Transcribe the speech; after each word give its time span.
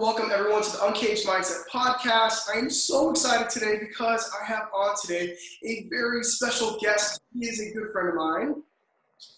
welcome 0.00 0.30
everyone 0.32 0.62
to 0.62 0.72
the 0.72 0.86
Uncaged 0.86 1.26
Mindset 1.26 1.68
podcast. 1.70 2.48
I 2.50 2.58
am 2.58 2.70
so 2.70 3.10
excited 3.10 3.50
today 3.50 3.80
because 3.86 4.32
I 4.40 4.46
have 4.46 4.68
on 4.74 4.94
today 4.98 5.36
a 5.62 5.88
very 5.90 6.24
special 6.24 6.78
guest. 6.80 7.20
He 7.38 7.46
is 7.46 7.60
a 7.60 7.70
good 7.74 7.92
friend 7.92 8.08
of 8.08 8.14
mine, 8.14 8.62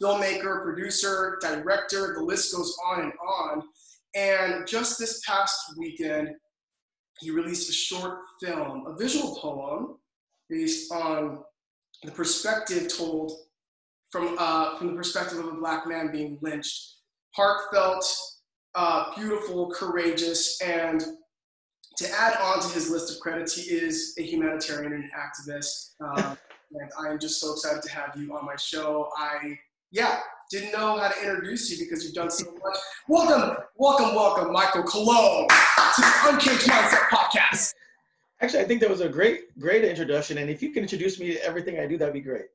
filmmaker, 0.00 0.62
producer, 0.62 1.36
director, 1.42 2.14
the 2.16 2.22
list 2.22 2.54
goes 2.54 2.76
on 2.86 3.00
and 3.00 3.12
on. 3.26 3.64
And 4.14 4.64
just 4.64 5.00
this 5.00 5.20
past 5.26 5.74
weekend, 5.76 6.28
he 7.18 7.32
released 7.32 7.68
a 7.68 7.72
short 7.72 8.20
film, 8.40 8.86
a 8.86 8.96
visual 8.96 9.34
poem 9.40 9.96
based 10.48 10.92
on 10.92 11.42
the 12.04 12.12
perspective 12.12 12.86
told 12.86 13.32
from, 14.12 14.36
uh, 14.38 14.78
from 14.78 14.92
the 14.92 14.96
perspective 14.96 15.40
of 15.40 15.46
a 15.46 15.56
black 15.56 15.88
man 15.88 16.12
being 16.12 16.38
lynched. 16.40 16.98
Heartfelt, 17.36 18.04
uh, 18.74 19.14
beautiful, 19.14 19.70
courageous, 19.70 20.60
and 20.60 21.02
to 21.98 22.10
add 22.18 22.36
on 22.40 22.60
to 22.60 22.68
his 22.68 22.90
list 22.90 23.12
of 23.12 23.20
credits, 23.20 23.54
he 23.54 23.74
is 23.74 24.14
a 24.18 24.22
humanitarian 24.22 24.92
and 24.92 25.04
an 25.04 25.10
activist. 25.16 25.94
Um, 26.00 26.38
and 26.72 26.90
I 26.98 27.10
am 27.10 27.18
just 27.18 27.40
so 27.40 27.52
excited 27.52 27.82
to 27.82 27.90
have 27.90 28.16
you 28.16 28.34
on 28.34 28.46
my 28.46 28.56
show. 28.56 29.10
I, 29.16 29.58
yeah, 29.90 30.20
didn't 30.50 30.72
know 30.72 30.98
how 30.98 31.08
to 31.08 31.20
introduce 31.20 31.70
you 31.70 31.84
because 31.84 32.04
you've 32.04 32.14
done 32.14 32.30
so 32.30 32.50
much. 32.64 32.78
Welcome, 33.08 33.56
welcome, 33.76 34.14
welcome, 34.14 34.52
Michael 34.52 34.84
Coulombe 34.84 35.48
to 35.48 36.00
the 36.00 36.12
Uncaged 36.24 36.68
Mindset 36.68 37.08
podcast. 37.08 37.74
Actually, 38.40 38.60
I 38.60 38.64
think 38.64 38.80
that 38.80 38.90
was 38.90 39.02
a 39.02 39.08
great, 39.08 39.56
great 39.58 39.84
introduction. 39.84 40.38
And 40.38 40.50
if 40.50 40.62
you 40.62 40.72
can 40.72 40.82
introduce 40.82 41.20
me 41.20 41.32
to 41.34 41.44
everything 41.44 41.78
I 41.78 41.86
do, 41.86 41.96
that'd 41.98 42.14
be 42.14 42.20
great. 42.20 42.46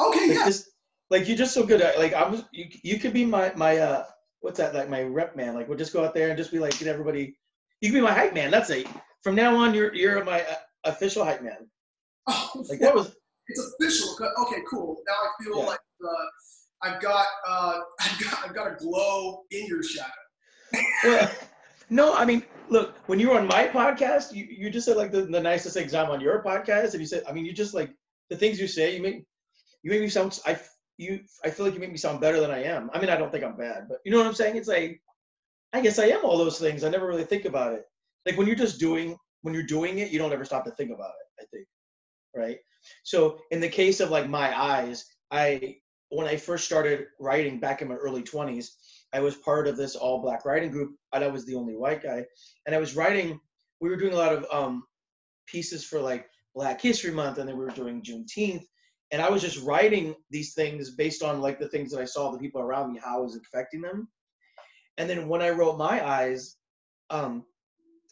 Okay, 0.00 0.28
like 0.28 0.38
yeah. 0.38 0.44
Just, 0.44 0.68
like 1.10 1.28
you're 1.28 1.36
just 1.36 1.54
so 1.54 1.64
good 1.64 1.80
at 1.80 1.98
like 1.98 2.14
I'm. 2.14 2.44
You, 2.52 2.66
you 2.82 2.98
could 2.98 3.12
be 3.12 3.24
my 3.24 3.52
my 3.54 3.78
uh 3.78 4.04
what's 4.42 4.58
that 4.58 4.74
like 4.74 4.88
my 4.90 5.02
rep 5.02 5.34
man 5.34 5.54
like 5.54 5.68
we'll 5.68 5.78
just 5.78 5.92
go 5.92 6.04
out 6.04 6.14
there 6.14 6.28
and 6.28 6.36
just 6.36 6.52
be 6.52 6.58
like 6.58 6.78
get 6.78 6.88
everybody 6.88 7.36
you 7.80 7.88
can 7.90 7.94
be 7.98 8.00
my 8.00 8.12
hype 8.12 8.34
man 8.34 8.50
that's 8.50 8.70
it. 8.70 8.86
From 9.22 9.34
now 9.34 9.56
on 9.56 9.72
you're 9.74 9.94
you're 9.94 10.22
my 10.24 10.42
uh, 10.42 10.54
official 10.84 11.24
hype 11.24 11.42
man. 11.42 11.68
Oh, 12.28 12.64
like 12.68 12.78
that 12.80 12.94
was 12.94 13.16
it's 13.48 13.74
official 13.80 14.16
okay 14.42 14.62
cool. 14.70 15.02
Now 15.08 15.14
i 15.14 15.42
feel 15.42 15.58
Yeah. 15.58 15.66
like 15.66 15.80
uh, 16.04 16.26
i've 16.88 17.00
got 17.00 17.26
uh 17.48 17.80
i've 18.00 18.20
got 18.22 18.44
i've 18.44 18.54
got 18.54 18.66
a 18.72 18.76
glow 18.76 19.42
in 19.50 19.66
your 19.66 19.82
shadow. 19.82 20.10
Well, 21.04 21.30
no 21.90 22.14
i 22.14 22.24
mean 22.24 22.42
look 22.70 22.94
when 23.06 23.18
you 23.20 23.28
were 23.30 23.38
on 23.38 23.46
my 23.46 23.66
podcast 23.68 24.32
you, 24.32 24.44
you 24.48 24.70
just 24.70 24.86
said 24.86 24.96
like 24.96 25.12
the, 25.12 25.22
the 25.22 25.40
nicest 25.40 25.74
things 25.76 25.94
i'm 25.94 26.10
on 26.10 26.20
your 26.20 26.42
podcast 26.42 26.92
and 26.92 27.00
you 27.00 27.06
said 27.06 27.22
i 27.28 27.32
mean 27.32 27.44
you 27.44 27.52
just 27.52 27.74
like 27.74 27.90
the 28.30 28.36
things 28.36 28.58
you 28.60 28.66
say 28.66 28.94
you 28.96 29.02
make 29.02 29.24
you 29.82 29.90
make 29.90 30.00
me 30.00 30.08
sound 30.08 30.38
i 30.46 30.58
you 31.02 31.20
i 31.44 31.50
feel 31.50 31.66
like 31.66 31.74
you 31.74 31.80
make 31.80 31.90
me 31.90 31.96
sound 31.98 32.20
better 32.20 32.40
than 32.40 32.50
i 32.50 32.62
am. 32.62 32.90
I 32.94 33.00
mean 33.00 33.10
i 33.10 33.16
don't 33.16 33.30
think 33.30 33.44
i'm 33.44 33.56
bad 33.56 33.86
but 33.88 33.98
you 34.04 34.12
know 34.12 34.18
what 34.18 34.26
i'm 34.26 34.34
saying? 34.34 34.56
It's 34.56 34.68
like 34.68 35.00
i 35.72 35.80
guess 35.80 35.98
i 35.98 36.06
am 36.06 36.24
all 36.24 36.38
those 36.38 36.58
things. 36.58 36.84
I 36.84 36.90
never 36.90 37.06
really 37.06 37.24
think 37.24 37.44
about 37.44 37.74
it. 37.74 37.84
Like 38.26 38.36
when 38.36 38.46
you're 38.46 38.56
just 38.56 38.80
doing 38.80 39.16
when 39.42 39.54
you're 39.54 39.62
doing 39.64 39.98
it 39.98 40.10
you 40.10 40.18
don't 40.18 40.32
ever 40.32 40.44
stop 40.44 40.64
to 40.64 40.70
think 40.72 40.90
about 40.90 41.12
it 41.20 41.42
i 41.42 41.46
think 41.52 41.66
right? 42.34 42.58
So 43.02 43.38
in 43.50 43.60
the 43.60 43.68
case 43.68 44.00
of 44.00 44.10
like 44.10 44.28
my 44.28 44.58
eyes 44.58 45.04
i 45.30 45.76
when 46.08 46.26
i 46.26 46.36
first 46.36 46.64
started 46.64 47.06
writing 47.20 47.60
back 47.60 47.82
in 47.82 47.88
my 47.88 47.94
early 47.94 48.22
20s 48.22 48.68
i 49.12 49.20
was 49.20 49.36
part 49.36 49.68
of 49.68 49.76
this 49.76 49.96
all 49.96 50.20
black 50.22 50.44
writing 50.44 50.70
group 50.70 50.94
and 51.12 51.24
i 51.24 51.28
was 51.28 51.44
the 51.44 51.54
only 51.54 51.76
white 51.76 52.02
guy. 52.02 52.24
And 52.66 52.74
i 52.74 52.78
was 52.78 52.96
writing 52.96 53.38
we 53.80 53.88
were 53.88 53.96
doing 53.96 54.14
a 54.14 54.16
lot 54.16 54.32
of 54.32 54.46
um 54.52 54.84
pieces 55.46 55.84
for 55.84 56.00
like 56.00 56.26
black 56.54 56.80
history 56.80 57.10
month 57.10 57.38
and 57.38 57.48
then 57.48 57.56
we 57.56 57.64
were 57.64 57.70
doing 57.70 58.02
juneteenth 58.02 58.64
and 59.12 59.22
i 59.22 59.30
was 59.30 59.42
just 59.42 59.62
writing 59.62 60.14
these 60.30 60.54
things 60.54 60.90
based 60.90 61.22
on 61.22 61.40
like 61.40 61.60
the 61.60 61.68
things 61.68 61.92
that 61.92 62.00
i 62.00 62.04
saw 62.04 62.30
the 62.30 62.38
people 62.38 62.60
around 62.60 62.92
me 62.92 63.00
how 63.02 63.20
it 63.20 63.24
was 63.24 63.36
affecting 63.36 63.80
them. 63.80 64.08
And 64.98 65.08
then 65.08 65.28
when 65.28 65.42
i 65.42 65.50
wrote 65.50 65.78
my 65.78 66.04
eyes 66.06 66.56
um 67.10 67.44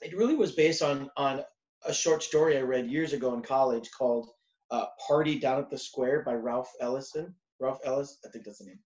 it 0.02 0.16
really 0.16 0.36
was 0.36 0.52
based 0.52 0.82
on 0.82 1.10
on 1.16 1.42
a 1.86 1.92
short 1.92 2.22
story 2.22 2.56
i 2.56 2.60
read 2.60 2.90
years 2.90 3.12
ago 3.12 3.34
in 3.34 3.42
college 3.42 3.90
called 3.96 4.28
uh, 4.70 4.86
party 5.08 5.36
down 5.36 5.58
at 5.58 5.68
the 5.68 5.76
square 5.76 6.22
by 6.22 6.32
ralph 6.32 6.70
ellison. 6.80 7.34
Ralph 7.58 7.80
ellis 7.84 8.18
i 8.24 8.28
think 8.28 8.44
that's 8.44 8.58
the 8.58 8.66
name. 8.66 8.78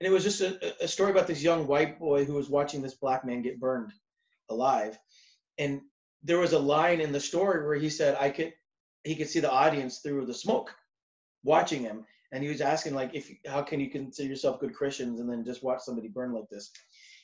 And 0.00 0.06
it 0.06 0.12
was 0.12 0.24
just 0.24 0.40
a, 0.40 0.74
a 0.82 0.88
story 0.88 1.10
about 1.10 1.26
this 1.26 1.42
young 1.42 1.66
white 1.66 1.98
boy 1.98 2.24
who 2.24 2.34
was 2.34 2.48
watching 2.48 2.80
this 2.80 2.94
black 2.94 3.24
man 3.24 3.42
get 3.42 3.58
burned 3.58 3.92
alive. 4.48 4.96
And 5.58 5.80
there 6.22 6.38
was 6.38 6.52
a 6.52 6.58
line 6.58 7.00
in 7.00 7.12
the 7.12 7.20
story 7.20 7.64
where 7.64 7.76
he 7.76 7.90
said 7.90 8.16
i 8.20 8.30
could 8.30 8.52
he 9.04 9.14
could 9.14 9.28
see 9.28 9.40
the 9.40 9.50
audience 9.50 9.98
through 9.98 10.26
the 10.26 10.34
smoke 10.34 10.74
watching 11.48 11.82
him 11.82 12.04
and 12.30 12.42
he 12.42 12.50
was 12.50 12.60
asking 12.60 12.94
like 12.94 13.14
if 13.14 13.32
how 13.46 13.62
can 13.62 13.80
you 13.80 13.90
consider 13.90 14.28
yourself 14.28 14.60
good 14.60 14.74
christians 14.74 15.18
and 15.18 15.28
then 15.28 15.44
just 15.44 15.64
watch 15.64 15.80
somebody 15.80 16.08
burn 16.08 16.32
like 16.32 16.48
this? 16.50 16.70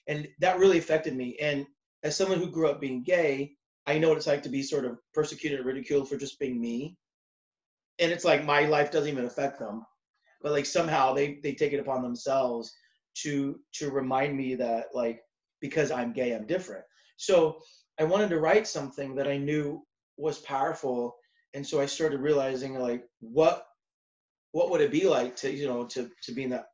And 0.09 0.27
that 0.41 0.59
really 0.59 0.79
affected 0.79 1.15
me. 1.15 1.37
And 1.41 1.67
as 2.03 2.17
someone 2.17 2.39
who 2.39 2.51
grew 2.51 2.69
up 2.69 2.81
being 2.81 3.03
gay 3.03 3.53
i 3.87 3.99
know 3.99 4.09
what 4.09 4.17
it's 4.17 4.27
like 4.27 4.43
to 4.43 4.49
be 4.49 4.63
sort 4.63 4.87
of 4.87 4.99
persecuted 5.13 5.61
or 5.61 5.65
ridiculed 5.65 6.09
for 6.09 6.17
just 6.17 6.39
being 6.39 6.61
me. 6.61 6.97
And 7.99 8.11
it's 8.11 8.25
like 8.25 8.45
my 8.45 8.63
life 8.63 8.91
doesn't 8.91 9.13
even 9.13 9.27
affect 9.27 9.59
them. 9.59 9.85
But 10.43 10.53
like 10.53 10.67
somehow 10.67 11.13
they 11.13 11.39
they 11.43 11.55
take 11.55 11.73
it 11.73 11.81
upon 11.81 12.03
themselves 12.03 12.73
to 13.23 13.61
to 13.75 13.91
remind 13.91 14.37
me 14.37 14.57
that 14.57 14.87
like 14.95 15.21
because 15.61 15.91
i'm 15.91 16.13
gay 16.13 16.33
i'm 16.33 16.47
different. 16.47 16.85
So 17.19 17.59
i 18.01 18.05
wanted 18.05 18.31
to 18.31 18.41
write 18.41 18.67
something 18.67 19.15
that 19.17 19.29
i 19.29 19.37
knew 19.37 19.85
was 20.17 20.39
powerful. 20.39 21.15
And 21.53 21.67
so 21.67 21.81
i 21.81 21.87
started 21.87 22.21
realizing 22.21 22.79
like 22.79 23.05
what 23.21 23.67
what 24.55 24.71
would 24.71 24.81
it 24.81 24.93
be 24.93 25.05
like 25.05 25.35
to 25.35 25.53
you 25.53 25.67
know 25.67 25.85
to 25.85 26.09
to 26.23 26.33
be 26.33 26.45
in 26.45 26.51
that 26.51 26.67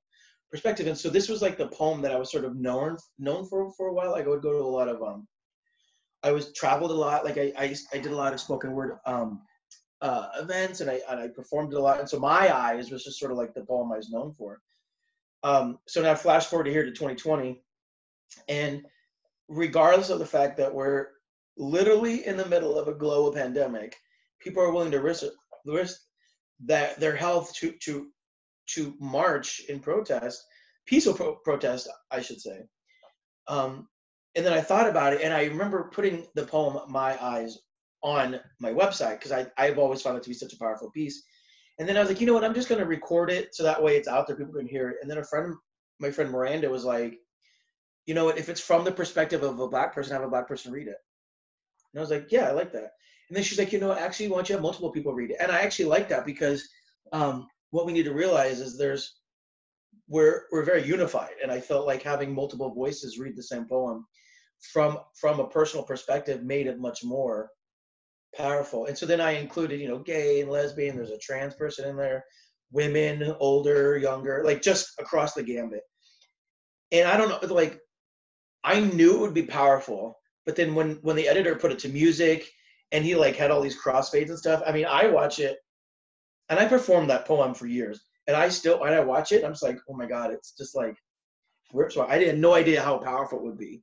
perspective? 0.50 0.86
And 0.86 0.96
so 0.96 1.08
this 1.08 1.30
was 1.30 1.40
like 1.40 1.56
the 1.56 1.68
poem 1.68 2.02
that 2.02 2.12
i 2.12 2.18
was 2.18 2.30
sort 2.30 2.44
of 2.44 2.54
known 2.54 2.98
known 3.18 3.46
for 3.46 3.72
for 3.72 3.88
a 3.88 3.92
while. 3.94 4.10
Like 4.10 4.26
i 4.26 4.28
would 4.28 4.42
go 4.42 4.52
to 4.52 4.58
a 4.58 4.76
lot 4.78 4.88
of 4.88 5.02
um 5.02 5.26
i 6.22 6.30
was 6.30 6.52
traveled 6.52 6.90
a 6.90 6.94
lot. 6.94 7.24
Like 7.24 7.38
i 7.38 7.52
i, 7.58 7.74
I 7.94 7.98
did 7.98 8.12
a 8.12 8.16
lot 8.16 8.34
of 8.34 8.40
spoken 8.40 8.72
word 8.72 8.98
um 9.06 9.40
uh 10.02 10.28
events 10.38 10.82
and 10.82 10.90
i 10.90 11.00
and 11.08 11.20
i 11.20 11.28
performed 11.28 11.72
a 11.72 11.80
lot. 11.80 12.00
And 12.00 12.08
so 12.08 12.18
my 12.18 12.54
eyes 12.54 12.90
was 12.90 13.02
just 13.02 13.18
sort 13.18 13.32
of 13.32 13.38
like 13.38 13.54
the 13.54 13.64
poem 13.64 13.90
i 13.92 13.96
was 13.96 14.10
known 14.10 14.34
for. 14.34 14.60
Um 15.42 15.78
so 15.88 16.02
now 16.02 16.14
flash 16.14 16.46
forward 16.46 16.64
to 16.64 16.70
here 16.70 16.84
to 16.84 16.90
2020 16.90 17.62
and 18.48 18.84
regardless 19.48 20.10
of 20.10 20.18
the 20.18 20.26
fact 20.26 20.58
that 20.58 20.72
we're 20.72 21.06
literally 21.56 22.26
in 22.26 22.36
the 22.36 22.46
middle 22.46 22.78
of 22.78 22.88
a 22.88 22.94
global 22.94 23.32
pandemic 23.32 23.96
people 24.38 24.62
are 24.62 24.70
willing 24.70 24.90
to 24.90 25.00
risk 25.00 25.24
risk 25.66 26.00
that 26.66 27.00
their 27.00 27.16
health 27.16 27.52
to 27.56 27.72
to 27.84 28.08
to 28.74 28.94
march 29.00 29.60
in 29.68 29.80
protest, 29.80 30.44
peaceful 30.86 31.14
pro- 31.14 31.36
protest, 31.36 31.88
I 32.10 32.20
should 32.20 32.40
say. 32.40 32.66
Um, 33.48 33.88
and 34.36 34.46
then 34.46 34.52
I 34.52 34.60
thought 34.60 34.88
about 34.88 35.12
it, 35.12 35.22
and 35.22 35.34
I 35.34 35.44
remember 35.46 35.90
putting 35.92 36.26
the 36.34 36.44
poem 36.44 36.90
"My 36.90 37.22
Eyes" 37.22 37.58
on 38.02 38.40
my 38.60 38.72
website 38.72 39.18
because 39.18 39.32
I 39.32 39.46
I've 39.56 39.78
always 39.78 40.02
found 40.02 40.16
it 40.16 40.22
to 40.22 40.30
be 40.30 40.34
such 40.34 40.52
a 40.52 40.58
powerful 40.58 40.90
piece. 40.90 41.22
And 41.78 41.88
then 41.88 41.96
I 41.96 42.00
was 42.00 42.10
like, 42.10 42.20
you 42.20 42.26
know 42.26 42.34
what? 42.34 42.44
I'm 42.44 42.54
just 42.54 42.68
going 42.68 42.80
to 42.80 42.86
record 42.86 43.30
it 43.30 43.54
so 43.54 43.62
that 43.62 43.82
way 43.82 43.96
it's 43.96 44.06
out 44.06 44.26
there, 44.26 44.36
people 44.36 44.52
can 44.52 44.68
hear 44.68 44.90
it. 44.90 44.98
And 45.00 45.10
then 45.10 45.16
a 45.16 45.24
friend, 45.24 45.54
my 45.98 46.10
friend 46.10 46.30
Miranda, 46.30 46.68
was 46.68 46.84
like, 46.84 47.18
you 48.04 48.12
know 48.12 48.26
what? 48.26 48.36
If 48.36 48.50
it's 48.50 48.60
from 48.60 48.84
the 48.84 48.92
perspective 48.92 49.42
of 49.42 49.58
a 49.58 49.68
black 49.68 49.94
person, 49.94 50.12
have 50.12 50.22
a 50.22 50.28
black 50.28 50.46
person 50.46 50.72
read 50.72 50.88
it. 50.88 50.96
And 51.94 51.98
I 51.98 52.00
was 52.00 52.10
like, 52.10 52.30
yeah, 52.30 52.48
I 52.48 52.52
like 52.52 52.72
that. 52.72 52.90
And 53.30 53.36
then 53.36 53.44
she's 53.44 53.60
like, 53.60 53.72
you 53.72 53.78
know, 53.78 53.92
actually, 53.92 54.26
why 54.26 54.38
don't 54.38 54.48
you 54.48 54.56
have 54.56 54.62
multiple 54.62 54.90
people 54.90 55.14
read 55.14 55.30
it? 55.30 55.36
And 55.38 55.52
I 55.52 55.60
actually 55.60 55.84
like 55.84 56.08
that 56.08 56.26
because 56.26 56.68
um, 57.12 57.46
what 57.70 57.86
we 57.86 57.92
need 57.92 58.02
to 58.06 58.12
realize 58.12 58.58
is 58.60 58.76
there's 58.76 59.20
we're 60.08 60.46
we're 60.50 60.64
very 60.64 60.84
unified, 60.84 61.34
and 61.40 61.52
I 61.52 61.60
felt 61.60 61.86
like 61.86 62.02
having 62.02 62.34
multiple 62.34 62.74
voices 62.74 63.20
read 63.20 63.36
the 63.36 63.42
same 63.44 63.66
poem 63.66 64.04
from 64.72 64.98
from 65.14 65.38
a 65.38 65.46
personal 65.46 65.84
perspective 65.84 66.42
made 66.42 66.66
it 66.66 66.80
much 66.80 67.04
more 67.04 67.50
powerful. 68.36 68.86
And 68.86 68.98
so 68.98 69.06
then 69.06 69.20
I 69.20 69.32
included, 69.32 69.78
you 69.78 69.86
know, 69.86 70.00
gay 70.00 70.40
and 70.40 70.50
lesbian. 70.50 70.96
There's 70.96 71.10
a 71.10 71.18
trans 71.18 71.54
person 71.54 71.88
in 71.88 71.96
there, 71.96 72.24
women, 72.72 73.32
older, 73.38 73.96
younger, 73.96 74.42
like 74.44 74.60
just 74.60 74.88
across 74.98 75.34
the 75.34 75.44
gambit. 75.44 75.82
And 76.90 77.06
I 77.06 77.16
don't 77.16 77.28
know, 77.28 77.54
like 77.54 77.78
I 78.64 78.80
knew 78.80 79.14
it 79.14 79.20
would 79.20 79.34
be 79.34 79.44
powerful, 79.44 80.18
but 80.46 80.56
then 80.56 80.74
when 80.74 80.96
when 81.02 81.14
the 81.14 81.28
editor 81.28 81.54
put 81.54 81.70
it 81.70 81.78
to 81.80 81.88
music 81.88 82.50
and 82.92 83.04
he 83.04 83.14
like 83.14 83.36
had 83.36 83.50
all 83.50 83.60
these 83.60 83.80
crossfades 83.80 84.28
and 84.28 84.38
stuff. 84.38 84.62
I 84.66 84.72
mean, 84.72 84.86
I 84.86 85.06
watch 85.08 85.38
it, 85.38 85.58
and 86.48 86.58
I 86.58 86.66
performed 86.66 87.10
that 87.10 87.26
poem 87.26 87.54
for 87.54 87.66
years, 87.66 88.00
and 88.26 88.36
I 88.36 88.48
still 88.48 88.80
when 88.80 88.92
I 88.92 89.00
watch 89.00 89.32
it, 89.32 89.44
I'm 89.44 89.52
just 89.52 89.62
like, 89.62 89.78
oh 89.88 89.94
my 89.94 90.06
god, 90.06 90.32
it's 90.32 90.52
just 90.52 90.74
like 90.74 90.96
rips. 91.72 91.96
I 91.96 92.18
didn't 92.18 92.40
no 92.40 92.54
idea 92.54 92.82
how 92.82 92.98
powerful 92.98 93.38
it 93.38 93.44
would 93.44 93.58
be. 93.58 93.82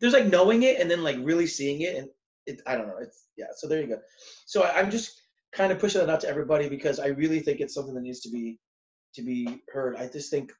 There's 0.00 0.12
like 0.12 0.26
knowing 0.26 0.62
it 0.62 0.80
and 0.80 0.90
then 0.90 1.02
like 1.02 1.16
really 1.20 1.46
seeing 1.46 1.80
it, 1.82 1.96
and 1.96 2.08
it 2.46 2.60
I 2.66 2.76
don't 2.76 2.88
know. 2.88 2.98
It's 3.00 3.26
yeah. 3.36 3.46
So 3.56 3.68
there 3.68 3.80
you 3.80 3.88
go. 3.88 3.98
So 4.46 4.62
I, 4.62 4.78
I'm 4.78 4.90
just 4.90 5.20
kind 5.52 5.72
of 5.72 5.78
pushing 5.78 6.00
that 6.00 6.10
out 6.10 6.20
to 6.20 6.28
everybody 6.28 6.68
because 6.68 7.00
I 7.00 7.08
really 7.08 7.40
think 7.40 7.60
it's 7.60 7.74
something 7.74 7.94
that 7.94 8.02
needs 8.02 8.20
to 8.20 8.30
be 8.30 8.58
to 9.14 9.22
be 9.22 9.62
heard. 9.72 9.96
I 9.96 10.06
just 10.08 10.30
think 10.30 10.52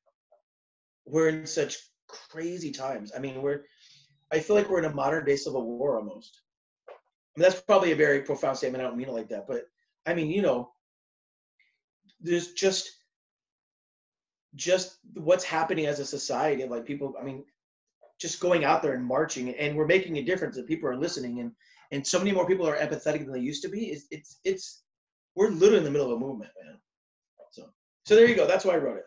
we're 1.07 1.29
in 1.29 1.47
such 1.47 1.77
crazy 2.09 2.71
times. 2.71 3.13
I 3.15 3.21
mean, 3.21 3.43
we're 3.43 3.65
I 4.33 4.41
feel 4.41 4.57
like 4.57 4.69
we're 4.69 4.81
in 4.81 4.85
a 4.85 4.95
modern 4.95 5.25
day 5.25 5.37
civil 5.37 5.65
war 5.65 5.99
almost. 5.99 6.41
Mean, 7.38 7.49
that's 7.49 7.61
probably 7.61 7.93
a 7.93 7.96
very 7.96 8.23
profound 8.23 8.56
statement. 8.56 8.82
I 8.82 8.87
don't 8.87 8.96
mean 8.96 9.08
it 9.08 9.14
like 9.14 9.29
that, 9.29 9.46
but 9.46 9.69
I 10.06 10.14
mean, 10.14 10.29
you 10.29 10.43
know, 10.43 10.73
there's 12.20 12.52
just 12.52 12.90
just 14.56 14.96
what's 15.14 15.44
happening 15.44 15.87
as 15.87 16.00
a 16.00 16.05
society. 16.05 16.64
Like 16.64 16.85
people, 16.85 17.14
I 17.20 17.23
mean, 17.23 17.44
just 18.19 18.40
going 18.40 18.64
out 18.64 18.82
there 18.82 18.94
and 18.94 19.05
marching 19.05 19.50
and 19.55 19.76
we're 19.76 19.87
making 19.87 20.17
a 20.17 20.23
difference 20.23 20.56
and 20.56 20.67
people 20.67 20.88
are 20.88 20.96
listening 20.96 21.38
and 21.38 21.52
and 21.93 22.05
so 22.05 22.19
many 22.19 22.32
more 22.32 22.44
people 22.44 22.67
are 22.67 22.76
empathetic 22.76 23.20
than 23.20 23.32
they 23.32 23.38
used 23.38 23.62
to 23.62 23.69
be 23.69 23.87
it's 23.87 24.06
it's, 24.11 24.40
it's 24.43 24.82
we're 25.37 25.50
literally 25.50 25.79
in 25.79 25.85
the 25.85 25.90
middle 25.90 26.11
of 26.11 26.17
a 26.17 26.20
movement 26.20 26.50
man 26.61 26.76
so 27.52 27.70
so 28.05 28.17
there 28.17 28.26
you 28.26 28.35
go 28.35 28.46
that's 28.46 28.64
why 28.64 28.75
i 28.75 28.76
wrote 28.76 28.96
it 28.96 29.06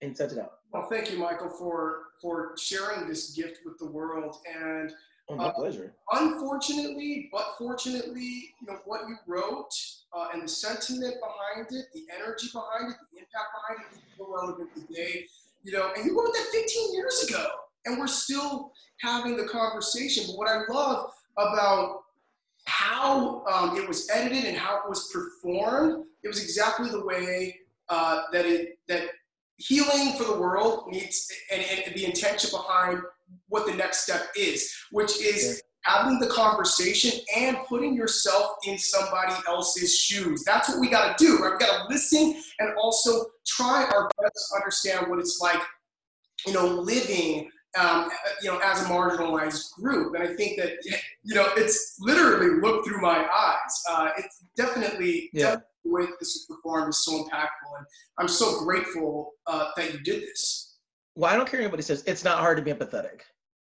and 0.00 0.16
sent 0.16 0.30
it 0.30 0.38
out 0.38 0.58
well 0.72 0.86
thank 0.88 1.10
you 1.10 1.18
michael 1.18 1.48
for 1.48 2.02
for 2.20 2.54
sharing 2.56 3.08
this 3.08 3.32
gift 3.32 3.58
with 3.64 3.76
the 3.78 3.86
world 3.86 4.36
and 4.46 4.92
oh, 5.28 5.36
my 5.36 5.46
uh, 5.46 5.52
pleasure 5.52 5.92
unfortunately 6.12 7.28
but 7.32 7.54
fortunately 7.58 8.54
you 8.60 8.66
know 8.66 8.78
what 8.84 9.02
you 9.08 9.16
wrote 9.26 9.70
uh, 10.16 10.28
and 10.32 10.42
the 10.42 10.48
sentiment 10.48 11.14
behind 11.20 11.66
it 11.70 11.86
the 11.94 12.04
energy 12.14 12.48
behind 12.52 12.90
it 12.90 12.96
the 13.12 13.18
impact 13.18 13.50
behind 13.54 13.80
it 13.90 13.96
is 13.96 14.02
still 14.14 14.32
relevant 14.34 14.68
today 14.74 15.26
you 15.62 15.72
know 15.72 15.90
and 15.96 16.04
you 16.04 16.18
wrote 16.18 16.32
that 16.32 16.46
15 16.52 16.94
years 16.94 17.26
ago 17.28 17.46
and 17.86 17.98
we're 17.98 18.06
still 18.06 18.72
having 19.00 19.36
the 19.36 19.44
conversation. 19.44 20.24
But 20.26 20.36
what 20.36 20.48
I 20.48 20.62
love 20.70 21.10
about 21.36 22.02
how 22.64 23.44
um, 23.46 23.76
it 23.76 23.86
was 23.86 24.08
edited 24.10 24.44
and 24.44 24.56
how 24.56 24.76
it 24.76 24.88
was 24.88 25.10
performed, 25.12 26.04
it 26.22 26.28
was 26.28 26.42
exactly 26.42 26.88
the 26.88 27.04
way 27.04 27.58
uh, 27.88 28.22
that 28.32 28.46
it 28.46 28.78
that 28.88 29.08
healing 29.66 30.14
for 30.16 30.24
the 30.24 30.38
world 30.38 30.84
needs 30.88 31.28
and, 31.52 31.62
and, 31.62 31.94
the 31.94 32.04
intention 32.04 32.50
behind 32.50 33.00
what 33.48 33.66
the 33.66 33.74
next 33.74 34.04
step 34.04 34.26
is, 34.36 34.74
which 34.90 35.20
is 35.20 35.62
having 35.82 36.18
the 36.18 36.26
conversation 36.28 37.20
and 37.36 37.56
putting 37.68 37.94
yourself 37.94 38.56
in 38.66 38.78
somebody 38.78 39.34
else's 39.48 39.98
shoes. 39.98 40.44
That's 40.44 40.68
what 40.68 40.80
we 40.80 40.88
got 40.88 41.16
to 41.16 41.24
do, 41.24 41.38
right? 41.38 41.52
We 41.52 41.58
got 41.58 41.82
to 41.82 41.92
listen 41.92 42.40
and 42.60 42.74
also 42.80 43.26
try 43.46 43.84
our 43.84 44.08
best 44.20 44.50
to 44.50 44.56
understand 44.56 45.08
what 45.08 45.18
it's 45.18 45.40
like, 45.40 45.60
you 46.46 46.52
know, 46.52 46.66
living 46.66 47.50
um, 47.78 48.10
you 48.42 48.50
know, 48.50 48.58
as 48.58 48.82
a 48.82 48.84
marginalized 48.84 49.72
group. 49.74 50.14
And 50.14 50.22
I 50.22 50.34
think 50.34 50.58
that, 50.58 50.72
you 51.24 51.34
know, 51.34 51.48
it's 51.56 51.96
literally 52.00 52.60
looked 52.60 52.86
through 52.86 53.00
my 53.00 53.26
eyes. 53.26 53.82
Uh, 53.88 54.10
it's 54.18 54.44
definitely, 54.56 55.30
yeah. 55.32 55.42
definitely 55.42 55.66
the 55.84 55.90
way 55.90 56.04
this 56.18 56.30
is 56.30 56.46
performed 56.48 56.90
is 56.90 57.04
so 57.04 57.12
impactful. 57.12 57.76
And 57.78 57.86
I'm 58.18 58.28
so 58.28 58.64
grateful 58.64 59.32
uh, 59.46 59.68
that 59.76 59.92
you 59.92 60.00
did 60.00 60.22
this. 60.22 60.78
Well, 61.14 61.32
I 61.32 61.36
don't 61.36 61.48
care 61.48 61.60
anybody 61.60 61.82
says. 61.82 62.04
It's 62.06 62.24
not 62.24 62.38
hard 62.38 62.56
to 62.56 62.62
be 62.62 62.72
empathetic. 62.72 63.20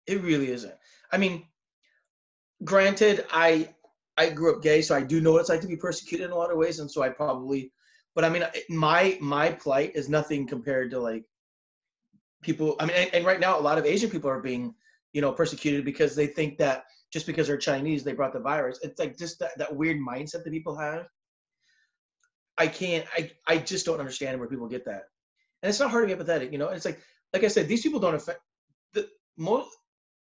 It 0.07 0.21
really 0.21 0.51
isn't. 0.51 0.73
I 1.11 1.17
mean, 1.17 1.45
granted, 2.63 3.25
I 3.31 3.69
I 4.17 4.29
grew 4.29 4.55
up 4.55 4.63
gay, 4.63 4.81
so 4.81 4.95
I 4.95 5.01
do 5.01 5.19
know 5.19 5.33
what 5.33 5.41
it's 5.41 5.49
like 5.49 5.61
to 5.61 5.67
be 5.67 5.75
persecuted 5.75 6.25
in 6.25 6.31
a 6.31 6.35
lot 6.35 6.51
of 6.51 6.57
ways, 6.57 6.79
and 6.79 6.89
so 6.89 7.01
I 7.01 7.09
probably, 7.09 7.73
but 8.13 8.23
I 8.23 8.29
mean, 8.29 8.45
my 8.69 9.17
my 9.19 9.51
plight 9.51 9.91
is 9.95 10.07
nothing 10.07 10.47
compared 10.47 10.91
to 10.91 10.99
like 10.99 11.25
people 12.45 12.75
i 12.79 12.85
mean 12.85 12.95
and, 12.95 13.13
and, 13.13 13.25
right 13.25 13.39
now 13.39 13.59
a 13.59 13.59
lot 13.59 13.77
of 13.77 13.85
asian 13.85 14.09
people 14.09 14.29
are 14.29 14.39
being 14.39 14.73
you 15.13 15.21
know 15.21 15.31
persecuted 15.31 15.83
because 15.83 16.15
they 16.15 16.27
think 16.27 16.57
that 16.57 16.83
just 17.11 17.25
because 17.25 17.47
they're 17.47 17.57
chinese 17.57 18.03
they 18.03 18.13
brought 18.13 18.31
the 18.31 18.39
virus 18.39 18.79
it's 18.83 18.99
like 18.99 19.17
just 19.17 19.39
that, 19.39 19.57
that 19.57 19.75
weird 19.75 19.97
mindset 19.97 20.43
that 20.43 20.51
people 20.51 20.77
have 20.77 21.07
i 22.57 22.67
can't 22.67 23.05
i 23.17 23.31
i 23.47 23.57
just 23.57 23.85
don't 23.85 23.99
understand 23.99 24.39
where 24.39 24.49
people 24.49 24.67
get 24.67 24.85
that. 24.85 25.03
And 25.61 25.69
it's 25.69 25.79
not 25.79 25.89
hard 25.91 26.07
to 26.07 26.15
be 26.15 26.23
empathetic 26.23 26.51
you 26.51 26.57
know 26.57 26.69
it's 26.69 26.85
like 26.85 26.99
like 27.33 27.43
i 27.43 27.47
said 27.47 27.67
these 27.67 27.81
people 27.81 27.99
don't 27.99 28.15
affect 28.15 28.39
the 28.93 29.07
most 29.37 29.69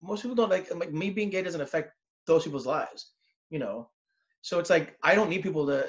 most 0.02 0.22
people 0.22 0.36
don't 0.36 0.50
like 0.50 0.74
like 0.76 0.92
me 0.92 1.10
being 1.10 1.30
gay 1.30 1.42
doesn't 1.42 1.62
affect 1.62 1.94
those 2.26 2.44
people's 2.44 2.66
lives 2.66 3.12
you 3.50 3.60
know? 3.60 3.90
So 4.42 4.60
it's 4.60 4.70
like 4.70 4.98
i 5.04 5.16
don't 5.16 5.30
need 5.30 5.44
people 5.44 5.66
to 5.68 5.88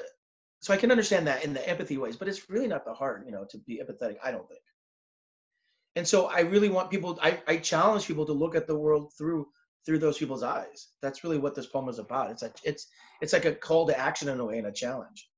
so 0.61 0.73
i 0.73 0.77
can 0.77 0.91
understand 0.91 1.27
that 1.27 1.43
in 1.43 1.53
the 1.53 1.67
empathy 1.67 1.97
ways 1.97 2.15
but 2.17 2.27
it's 2.27 2.49
really 2.49 2.67
not 2.67 2.85
the 2.85 2.93
hard 2.93 3.23
you 3.25 3.31
know 3.31 3.45
to 3.49 3.57
be 3.57 3.81
empathetic 3.83 4.17
i 4.23 4.31
don't 4.31 4.47
think. 4.47 4.61
And 5.95 6.07
so 6.07 6.27
i 6.27 6.41
really 6.41 6.69
want 6.69 6.91
people 6.91 7.17
I, 7.21 7.39
I 7.47 7.57
challenge 7.57 8.07
people 8.07 8.25
to 8.25 8.33
look 8.33 8.55
at 8.55 8.67
the 8.67 8.77
world 8.77 9.13
through 9.17 9.47
through 9.85 9.99
those 9.99 10.17
people's 10.17 10.43
eyes. 10.43 10.89
That's 11.01 11.23
really 11.23 11.37
what 11.37 11.55
this 11.55 11.65
poem 11.65 11.89
is 11.89 11.99
about. 11.99 12.31
It's 12.31 12.41
like 12.41 12.55
it's 12.63 12.87
it's 13.21 13.33
like 13.33 13.45
a 13.45 13.53
call 13.53 13.87
to 13.87 13.97
action 13.97 14.29
in 14.29 14.39
a 14.39 14.45
way 14.45 14.57
and 14.57 14.67
a 14.67 14.71
challenge 14.71 15.29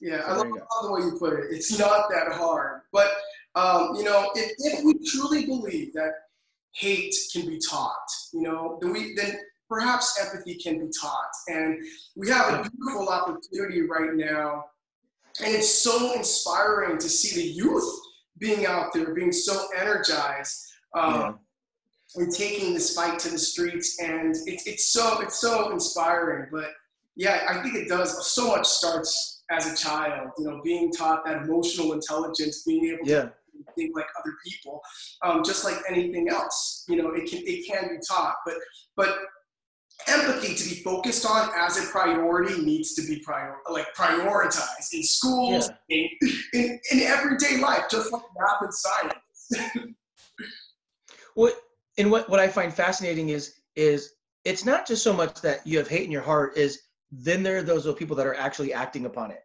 yeah 0.00 0.20
so 0.20 0.26
i 0.26 0.36
love, 0.36 0.46
love 0.48 0.82
the 0.82 0.92
way 0.92 1.00
you 1.00 1.16
put 1.18 1.32
it 1.32 1.46
it's 1.50 1.78
not 1.78 2.08
that 2.10 2.32
hard 2.32 2.82
but 2.92 3.10
um, 3.56 3.94
you 3.96 4.04
know 4.04 4.30
if, 4.34 4.52
if 4.58 4.84
we 4.84 4.94
truly 5.06 5.44
believe 5.46 5.92
that 5.92 6.12
hate 6.72 7.14
can 7.32 7.46
be 7.46 7.58
taught 7.58 8.08
you 8.32 8.42
know 8.42 8.78
then 8.80 8.92
we 8.92 9.14
then 9.14 9.38
perhaps 9.68 10.18
empathy 10.20 10.54
can 10.54 10.78
be 10.78 10.90
taught 11.00 11.30
and 11.48 11.78
we 12.16 12.28
have 12.28 12.54
a 12.54 12.70
beautiful 12.70 13.08
opportunity 13.08 13.82
right 13.82 14.14
now 14.14 14.64
and 15.44 15.54
it's 15.54 15.82
so 15.82 16.12
inspiring 16.14 16.98
to 16.98 17.08
see 17.08 17.40
the 17.40 17.48
youth 17.48 18.00
being 18.38 18.66
out 18.66 18.92
there, 18.92 19.14
being 19.14 19.32
so 19.32 19.68
energized, 19.78 20.66
um, 20.94 21.14
yeah. 22.16 22.22
and 22.22 22.32
taking 22.32 22.74
this 22.74 22.94
fight 22.94 23.18
to 23.20 23.30
the 23.30 23.38
streets. 23.38 24.00
And 24.00 24.34
it's 24.46 24.66
it's 24.66 24.92
so 24.92 25.20
it's 25.20 25.40
so 25.40 25.70
inspiring. 25.70 26.48
But 26.50 26.70
yeah, 27.16 27.46
I 27.48 27.62
think 27.62 27.74
it 27.76 27.88
does. 27.88 28.34
So 28.34 28.48
much 28.48 28.66
starts 28.66 29.39
as 29.50 29.72
a 29.72 29.76
child. 29.76 30.30
You 30.38 30.44
know, 30.44 30.60
being 30.62 30.92
taught 30.92 31.24
that 31.24 31.42
emotional 31.42 31.92
intelligence, 31.92 32.62
being 32.64 32.86
able 32.86 33.06
yeah. 33.06 33.22
to 33.22 33.32
think 33.76 33.94
like 33.94 34.06
other 34.18 34.34
people, 34.46 34.80
um, 35.22 35.42
just 35.44 35.64
like 35.64 35.76
anything 35.88 36.28
else. 36.28 36.84
You 36.88 37.02
know, 37.02 37.10
it 37.10 37.30
can 37.30 37.40
it 37.44 37.66
can 37.66 37.88
be 37.88 38.00
taught. 38.08 38.36
But 38.44 38.54
but 38.96 39.18
empathy 40.08 40.54
to 40.54 40.68
be 40.68 40.76
focused 40.82 41.26
on 41.26 41.50
as 41.56 41.76
a 41.76 41.90
priority 41.90 42.62
needs 42.62 42.94
to 42.94 43.02
be 43.02 43.20
prior 43.20 43.56
like 43.70 43.86
prioritized 43.94 44.92
in 44.92 45.02
schools 45.02 45.70
yeah. 45.88 46.06
in, 46.22 46.30
in, 46.54 46.80
in 46.92 47.00
everyday 47.00 47.58
life 47.58 47.84
just 47.90 48.12
like 48.12 48.22
math 48.38 48.62
and 48.62 48.72
science 48.72 49.84
what 51.34 51.54
and 51.98 52.10
what, 52.10 52.28
what 52.30 52.40
i 52.40 52.48
find 52.48 52.72
fascinating 52.72 53.28
is 53.28 53.60
is 53.76 54.14
it's 54.44 54.64
not 54.64 54.86
just 54.86 55.02
so 55.02 55.12
much 55.12 55.40
that 55.40 55.66
you 55.66 55.76
have 55.78 55.88
hate 55.88 56.04
in 56.04 56.10
your 56.10 56.22
heart 56.22 56.56
is 56.56 56.80
then 57.12 57.42
there 57.42 57.58
are 57.58 57.62
those 57.62 57.92
people 57.94 58.16
that 58.16 58.26
are 58.26 58.36
actually 58.36 58.72
acting 58.72 59.06
upon 59.06 59.30
it 59.30 59.40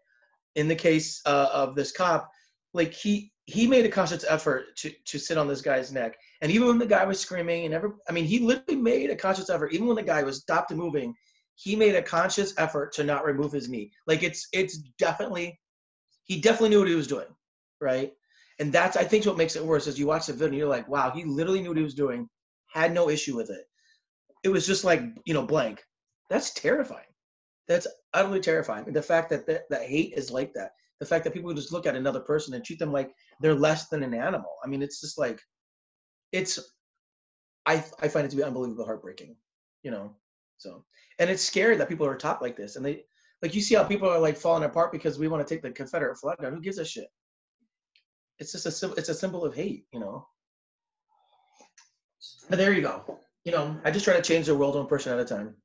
in 0.55 0.67
the 0.67 0.75
case 0.75 1.21
uh, 1.25 1.49
of 1.51 1.75
this 1.75 1.91
cop 1.91 2.29
like 2.73 2.93
he 2.93 3.31
he 3.45 3.67
made 3.67 3.85
a 3.85 3.89
conscious 3.89 4.25
effort 4.27 4.75
to 4.75 4.91
to 5.05 5.19
sit 5.19 5.37
on 5.37 5.47
this 5.47 5.61
guy's 5.61 5.91
neck 5.91 6.15
and 6.41 6.51
even 6.51 6.67
when 6.67 6.77
the 6.77 6.85
guy 6.85 7.05
was 7.05 7.19
screaming 7.19 7.65
and 7.65 7.73
every, 7.73 7.89
I 8.09 8.11
mean, 8.11 8.25
he 8.25 8.39
literally 8.39 8.79
made 8.79 9.09
a 9.09 9.15
conscious 9.15 9.49
effort. 9.49 9.73
Even 9.73 9.87
when 9.87 9.95
the 9.95 10.03
guy 10.03 10.23
was 10.23 10.41
stopped 10.41 10.71
moving, 10.71 11.15
he 11.55 11.75
made 11.75 11.95
a 11.95 12.01
conscious 12.01 12.53
effort 12.57 12.93
to 12.93 13.03
not 13.03 13.25
remove 13.25 13.51
his 13.51 13.69
knee. 13.69 13.91
Like 14.05 14.23
it's, 14.23 14.47
it's 14.51 14.77
definitely, 14.99 15.59
he 16.25 16.41
definitely 16.41 16.69
knew 16.69 16.79
what 16.79 16.89
he 16.89 16.95
was 16.95 17.07
doing, 17.07 17.27
right? 17.79 18.11
And 18.59 18.71
that's, 18.71 18.97
I 18.97 19.03
think, 19.03 19.25
what 19.25 19.37
makes 19.37 19.55
it 19.55 19.65
worse. 19.65 19.87
Is 19.87 19.97
you 19.97 20.07
watch 20.07 20.27
the 20.27 20.33
video 20.33 20.47
and 20.47 20.57
you're 20.57 20.67
like, 20.67 20.87
wow, 20.87 21.11
he 21.11 21.23
literally 21.23 21.61
knew 21.61 21.69
what 21.69 21.77
he 21.77 21.83
was 21.83 21.95
doing, 21.95 22.29
had 22.67 22.93
no 22.93 23.09
issue 23.09 23.35
with 23.35 23.49
it. 23.49 23.65
It 24.43 24.49
was 24.49 24.67
just 24.67 24.83
like, 24.83 25.01
you 25.25 25.33
know, 25.33 25.45
blank. 25.45 25.83
That's 26.29 26.53
terrifying. 26.53 27.05
That's 27.67 27.87
utterly 28.13 28.39
terrifying. 28.39 28.91
The 28.91 29.01
fact 29.01 29.29
that 29.31 29.47
that, 29.47 29.69
that 29.69 29.83
hate 29.83 30.13
is 30.15 30.31
like 30.31 30.53
that. 30.53 30.71
The 30.99 31.05
fact 31.05 31.23
that 31.23 31.33
people 31.33 31.53
just 31.53 31.73
look 31.73 31.85
at 31.85 31.95
another 31.95 32.19
person 32.19 32.53
and 32.53 32.63
treat 32.63 32.79
them 32.79 32.91
like 32.91 33.13
they're 33.41 33.55
less 33.55 33.89
than 33.89 34.03
an 34.03 34.13
animal. 34.13 34.55
I 34.63 34.67
mean, 34.67 34.81
it's 34.81 35.01
just 35.01 35.17
like 35.17 35.41
it's 36.31 36.59
I 37.65 37.83
I 38.01 38.07
find 38.07 38.25
it 38.25 38.29
to 38.29 38.37
be 38.37 38.43
unbelievably 38.43 38.85
heartbreaking, 38.85 39.35
you 39.83 39.91
know. 39.91 40.15
So 40.57 40.85
and 41.19 41.29
it's 41.29 41.43
scary 41.43 41.75
that 41.77 41.89
people 41.89 42.05
are 42.07 42.15
taught 42.15 42.41
like 42.41 42.55
this, 42.55 42.75
and 42.75 42.85
they 42.85 43.03
like 43.41 43.55
you 43.55 43.61
see 43.61 43.75
how 43.75 43.83
people 43.83 44.09
are 44.09 44.19
like 44.19 44.37
falling 44.37 44.63
apart 44.63 44.91
because 44.91 45.19
we 45.19 45.27
want 45.27 45.45
to 45.45 45.53
take 45.53 45.61
the 45.61 45.71
Confederate 45.71 46.17
flag 46.17 46.37
down. 46.41 46.53
Who 46.53 46.61
gives 46.61 46.77
a 46.77 46.85
shit? 46.85 47.07
It's 48.39 48.51
just 48.51 48.83
a 48.83 48.93
it's 48.93 49.09
a 49.09 49.13
symbol 49.13 49.43
of 49.43 49.55
hate, 49.55 49.85
you 49.91 49.99
know. 49.99 50.27
But 52.49 52.57
there 52.57 52.73
you 52.73 52.81
go. 52.81 53.19
You 53.43 53.51
know, 53.51 53.79
I 53.83 53.91
just 53.91 54.05
try 54.05 54.15
to 54.15 54.21
change 54.21 54.47
the 54.47 54.55
world 54.55 54.75
one 54.75 54.87
person 54.87 55.13
at 55.13 55.19
a 55.19 55.25
time. 55.25 55.55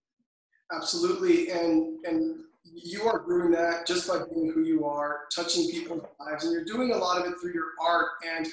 Absolutely, 0.73 1.51
and 1.51 2.05
and 2.05 2.45
you 2.65 3.03
are 3.03 3.25
doing 3.27 3.51
that 3.51 3.87
just 3.87 4.07
by 4.09 4.19
being 4.33 4.53
who 4.53 4.63
you 4.63 4.85
are, 4.85 5.21
touching 5.35 5.71
people's 5.71 6.05
lives, 6.21 6.45
and 6.45 6.53
you're 6.53 6.65
doing 6.65 6.93
a 6.93 6.97
lot 6.97 7.21
of 7.21 7.31
it 7.31 7.35
through 7.41 7.53
your 7.53 7.73
art. 7.83 8.11
And 8.27 8.47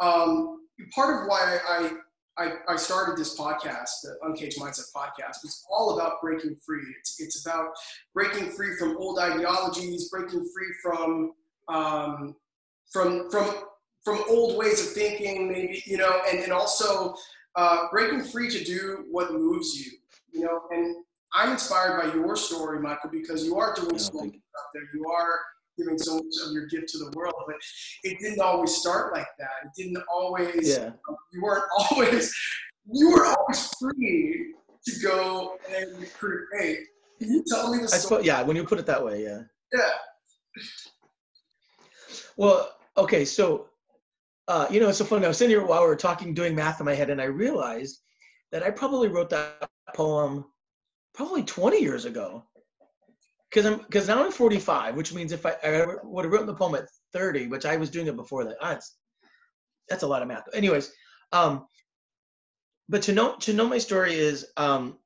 um, 0.00 0.66
part 0.94 1.22
of 1.22 1.28
why 1.28 1.58
I, 1.68 1.90
I, 2.36 2.52
I 2.68 2.76
started 2.76 3.16
this 3.18 3.38
podcast, 3.38 3.90
the 4.02 4.16
Uncaged 4.22 4.58
Mindset 4.58 4.92
podcast, 4.94 5.42
was 5.42 5.64
all 5.70 5.98
about 5.98 6.20
breaking 6.20 6.56
free. 6.64 6.82
It's, 6.98 7.20
it's 7.20 7.46
about 7.46 7.68
breaking 8.14 8.50
free 8.50 8.76
from 8.76 8.96
old 8.96 9.18
ideologies, 9.18 10.08
breaking 10.08 10.48
free 10.54 10.74
from 10.82 11.32
um, 11.68 12.36
from 12.90 13.30
from 13.30 13.54
from 14.02 14.24
old 14.28 14.56
ways 14.56 14.80
of 14.84 14.92
thinking, 14.92 15.48
maybe 15.48 15.82
you 15.86 15.98
know, 15.98 16.20
and 16.28 16.40
and 16.40 16.52
also 16.52 17.14
uh, 17.56 17.88
breaking 17.90 18.24
free 18.24 18.50
to 18.50 18.64
do 18.64 19.04
what 19.10 19.32
moves 19.32 19.78
you, 19.78 19.92
you 20.32 20.44
know. 20.44 20.62
And 20.70 21.04
I'm 21.34 21.52
inspired 21.52 22.00
by 22.00 22.14
your 22.14 22.36
story, 22.36 22.80
Michael, 22.80 23.10
because 23.10 23.44
you 23.44 23.56
are 23.58 23.74
doing 23.74 23.98
so 23.98 24.12
much 24.14 24.34
out 24.34 24.64
there. 24.74 24.82
You 24.94 25.06
are 25.08 25.38
giving 25.78 25.98
so 25.98 26.16
much 26.16 26.34
of 26.46 26.52
your 26.52 26.66
gift 26.66 26.88
to 26.88 26.98
the 26.98 27.10
world. 27.16 27.34
But 27.46 27.56
it 28.02 28.18
didn't 28.20 28.40
always 28.40 28.74
start 28.74 29.12
like 29.14 29.28
that. 29.38 29.48
It 29.64 29.70
didn't 29.76 30.02
always. 30.12 30.76
Yeah. 30.76 30.90
You 31.32 31.42
weren't 31.42 31.64
always. 31.90 32.34
You 32.92 33.12
were 33.12 33.26
always 33.26 33.70
free 33.80 34.54
to 34.86 35.00
go 35.00 35.56
and. 35.68 36.06
Hey, 36.58 36.78
can 37.18 37.30
you 37.30 37.44
tell 37.46 37.72
me 37.72 37.82
the 37.82 37.88
story? 37.88 38.00
Suppose, 38.00 38.24
yeah, 38.24 38.42
when 38.42 38.56
you 38.56 38.64
put 38.64 38.78
it 38.78 38.86
that 38.86 39.04
way, 39.04 39.22
yeah. 39.22 39.42
Yeah. 39.72 39.90
Well, 42.36 42.72
okay, 42.96 43.24
so 43.24 43.70
uh, 44.50 44.66
you 44.68 44.80
know, 44.80 44.88
it's 44.88 44.98
so 44.98 45.04
funny. 45.04 45.24
I 45.24 45.28
was 45.28 45.38
sitting 45.38 45.54
here 45.54 45.64
while 45.64 45.82
we 45.82 45.86
were 45.86 45.94
talking, 45.94 46.34
doing 46.34 46.56
math 46.56 46.80
in 46.80 46.86
my 46.86 46.94
head, 46.94 47.08
and 47.08 47.20
I 47.20 47.26
realized 47.26 48.00
that 48.50 48.64
I 48.64 48.70
probably 48.70 49.06
wrote 49.06 49.30
that 49.30 49.70
poem 49.94 50.44
probably 51.14 51.42
20 51.42 51.80
years 51.80 52.04
ago. 52.04 52.44
Because 53.48 53.66
I'm 53.66 53.78
because 53.78 54.06
now 54.06 54.24
I'm 54.24 54.30
45, 54.30 54.94
which 54.94 55.12
means 55.12 55.32
if 55.32 55.44
I, 55.44 55.56
I 55.64 55.86
would 56.04 56.24
have 56.24 56.32
written 56.32 56.46
the 56.46 56.54
poem 56.54 56.76
at 56.76 56.88
30, 57.12 57.48
which 57.48 57.66
I 57.66 57.76
was 57.76 57.90
doing 57.90 58.06
it 58.06 58.14
before 58.14 58.44
that, 58.44 58.56
ah, 58.60 58.78
that's 59.88 60.04
a 60.04 60.06
lot 60.06 60.22
of 60.22 60.28
math. 60.28 60.44
Anyways, 60.54 60.92
um, 61.32 61.66
but 62.88 63.02
to 63.02 63.12
know 63.12 63.34
to 63.36 63.52
know 63.52 63.68
my 63.68 63.78
story 63.78 64.14
is 64.14 64.46
um, 64.56 64.98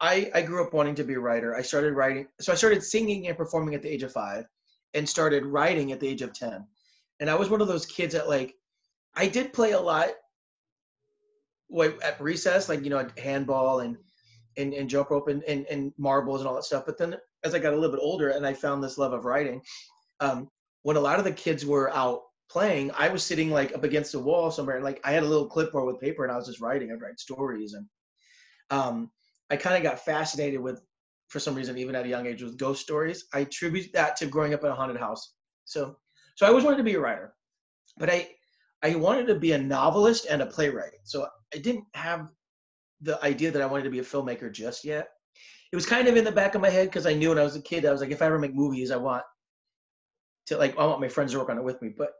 I 0.00 0.30
I 0.34 0.40
grew 0.40 0.64
up 0.64 0.72
wanting 0.72 0.94
to 0.96 1.04
be 1.04 1.14
a 1.14 1.20
writer. 1.20 1.54
I 1.54 1.60
started 1.60 1.92
writing, 1.92 2.28
so 2.40 2.52
I 2.52 2.56
started 2.56 2.82
singing 2.82 3.28
and 3.28 3.36
performing 3.36 3.74
at 3.74 3.82
the 3.82 3.90
age 3.90 4.02
of 4.02 4.12
five, 4.12 4.46
and 4.94 5.08
started 5.08 5.44
writing 5.44 5.92
at 5.92 6.00
the 6.00 6.08
age 6.08 6.22
of 6.22 6.32
10. 6.32 6.66
And 7.20 7.28
I 7.28 7.34
was 7.34 7.50
one 7.50 7.60
of 7.60 7.68
those 7.68 7.86
kids 7.86 8.14
that 8.14 8.28
like 8.28 8.54
I 9.14 9.28
did 9.28 9.52
play 9.52 9.72
a 9.72 9.80
lot 9.80 10.08
at 12.02 12.20
recess, 12.20 12.68
like 12.68 12.84
you 12.84 12.90
know, 12.90 13.06
handball 13.18 13.80
and 13.80 13.96
and, 14.56 14.74
and 14.74 14.88
jump 14.88 15.10
rope 15.10 15.28
and, 15.28 15.42
and, 15.44 15.66
and 15.66 15.92
marbles 15.98 16.40
and 16.40 16.48
all 16.48 16.54
that 16.54 16.64
stuff. 16.64 16.84
But 16.86 16.98
then 16.98 17.16
as 17.44 17.54
I 17.54 17.58
got 17.58 17.72
a 17.72 17.76
little 17.76 17.94
bit 17.94 18.02
older 18.02 18.30
and 18.30 18.46
I 18.46 18.52
found 18.52 18.82
this 18.82 18.98
love 18.98 19.12
of 19.12 19.24
writing, 19.24 19.62
um, 20.20 20.48
when 20.82 20.96
a 20.96 21.00
lot 21.00 21.18
of 21.18 21.24
the 21.24 21.32
kids 21.32 21.64
were 21.64 21.94
out 21.94 22.22
playing, 22.50 22.90
I 22.96 23.08
was 23.08 23.22
sitting 23.22 23.50
like 23.50 23.74
up 23.74 23.84
against 23.84 24.12
the 24.12 24.18
wall 24.18 24.50
somewhere 24.50 24.76
and 24.76 24.84
like 24.84 25.00
I 25.04 25.12
had 25.12 25.22
a 25.22 25.26
little 25.26 25.46
clipboard 25.46 25.86
with 25.86 26.00
paper 26.00 26.24
and 26.24 26.32
I 26.32 26.36
was 26.36 26.46
just 26.46 26.60
writing. 26.60 26.90
I'd 26.90 27.00
write 27.00 27.20
stories 27.20 27.74
and 27.74 27.86
um, 28.70 29.10
I 29.50 29.56
kind 29.56 29.76
of 29.76 29.82
got 29.82 30.04
fascinated 30.04 30.60
with, 30.60 30.82
for 31.28 31.38
some 31.38 31.54
reason, 31.54 31.78
even 31.78 31.94
at 31.94 32.06
a 32.06 32.08
young 32.08 32.26
age, 32.26 32.42
with 32.42 32.58
ghost 32.58 32.82
stories. 32.82 33.24
I 33.32 33.40
attribute 33.40 33.92
that 33.92 34.16
to 34.16 34.26
growing 34.26 34.54
up 34.54 34.64
in 34.64 34.70
a 34.70 34.74
haunted 34.74 34.96
house. 34.96 35.32
So, 35.64 35.96
so 36.36 36.46
I 36.46 36.48
always 36.48 36.64
wanted 36.64 36.78
to 36.78 36.84
be 36.84 36.94
a 36.94 37.00
writer, 37.00 37.34
but 37.98 38.10
I, 38.10 38.28
I 38.82 38.94
wanted 38.96 39.26
to 39.26 39.34
be 39.34 39.52
a 39.52 39.58
novelist 39.58 40.26
and 40.28 40.42
a 40.42 40.46
playwright. 40.46 40.98
So 41.04 41.26
I 41.54 41.58
didn't 41.58 41.84
have 41.94 42.28
the 43.00 43.22
idea 43.24 43.50
that 43.50 43.62
I 43.62 43.66
wanted 43.66 43.84
to 43.84 43.90
be 43.90 43.98
a 43.98 44.02
filmmaker 44.02 44.52
just 44.52 44.84
yet. 44.84 45.08
It 45.72 45.76
was 45.76 45.86
kind 45.86 46.08
of 46.08 46.16
in 46.16 46.24
the 46.24 46.32
back 46.32 46.54
of 46.54 46.60
my 46.60 46.70
head 46.70 46.88
because 46.88 47.06
I 47.06 47.14
knew 47.14 47.28
when 47.28 47.38
I 47.38 47.44
was 47.44 47.56
a 47.56 47.62
kid, 47.62 47.86
I 47.86 47.92
was 47.92 48.00
like, 48.00 48.10
if 48.10 48.22
I 48.22 48.26
ever 48.26 48.38
make 48.38 48.54
movies, 48.54 48.90
I 48.90 48.96
want 48.96 49.22
to 50.46 50.56
like, 50.56 50.76
I 50.78 50.84
want 50.84 51.00
my 51.00 51.08
friends 51.08 51.32
to 51.32 51.38
work 51.38 51.48
on 51.48 51.58
it 51.58 51.64
with 51.64 51.80
me. 51.80 51.90
But 51.96 52.10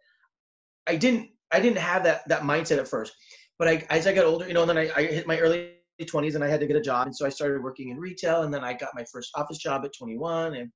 I 0.86 0.96
didn't, 0.96 1.30
I 1.52 1.60
didn't 1.60 1.78
have 1.78 2.04
that 2.04 2.28
that 2.28 2.42
mindset 2.42 2.78
at 2.78 2.88
first. 2.88 3.12
But 3.58 3.68
I, 3.68 3.86
as 3.90 4.06
I 4.06 4.14
got 4.14 4.24
older, 4.24 4.46
you 4.46 4.54
know, 4.54 4.62
and 4.62 4.70
then 4.70 4.78
I, 4.78 4.90
I 4.96 5.06
hit 5.06 5.26
my 5.26 5.38
early 5.38 5.72
20s 6.00 6.34
and 6.34 6.44
I 6.44 6.48
had 6.48 6.60
to 6.60 6.66
get 6.66 6.76
a 6.76 6.80
job, 6.80 7.06
and 7.06 7.14
so 7.14 7.26
I 7.26 7.28
started 7.28 7.62
working 7.62 7.90
in 7.90 7.98
retail, 7.98 8.42
and 8.42 8.54
then 8.54 8.64
I 8.64 8.72
got 8.72 8.94
my 8.94 9.04
first 9.12 9.30
office 9.34 9.58
job 9.58 9.84
at 9.84 9.92
21, 9.98 10.54
and 10.54 10.70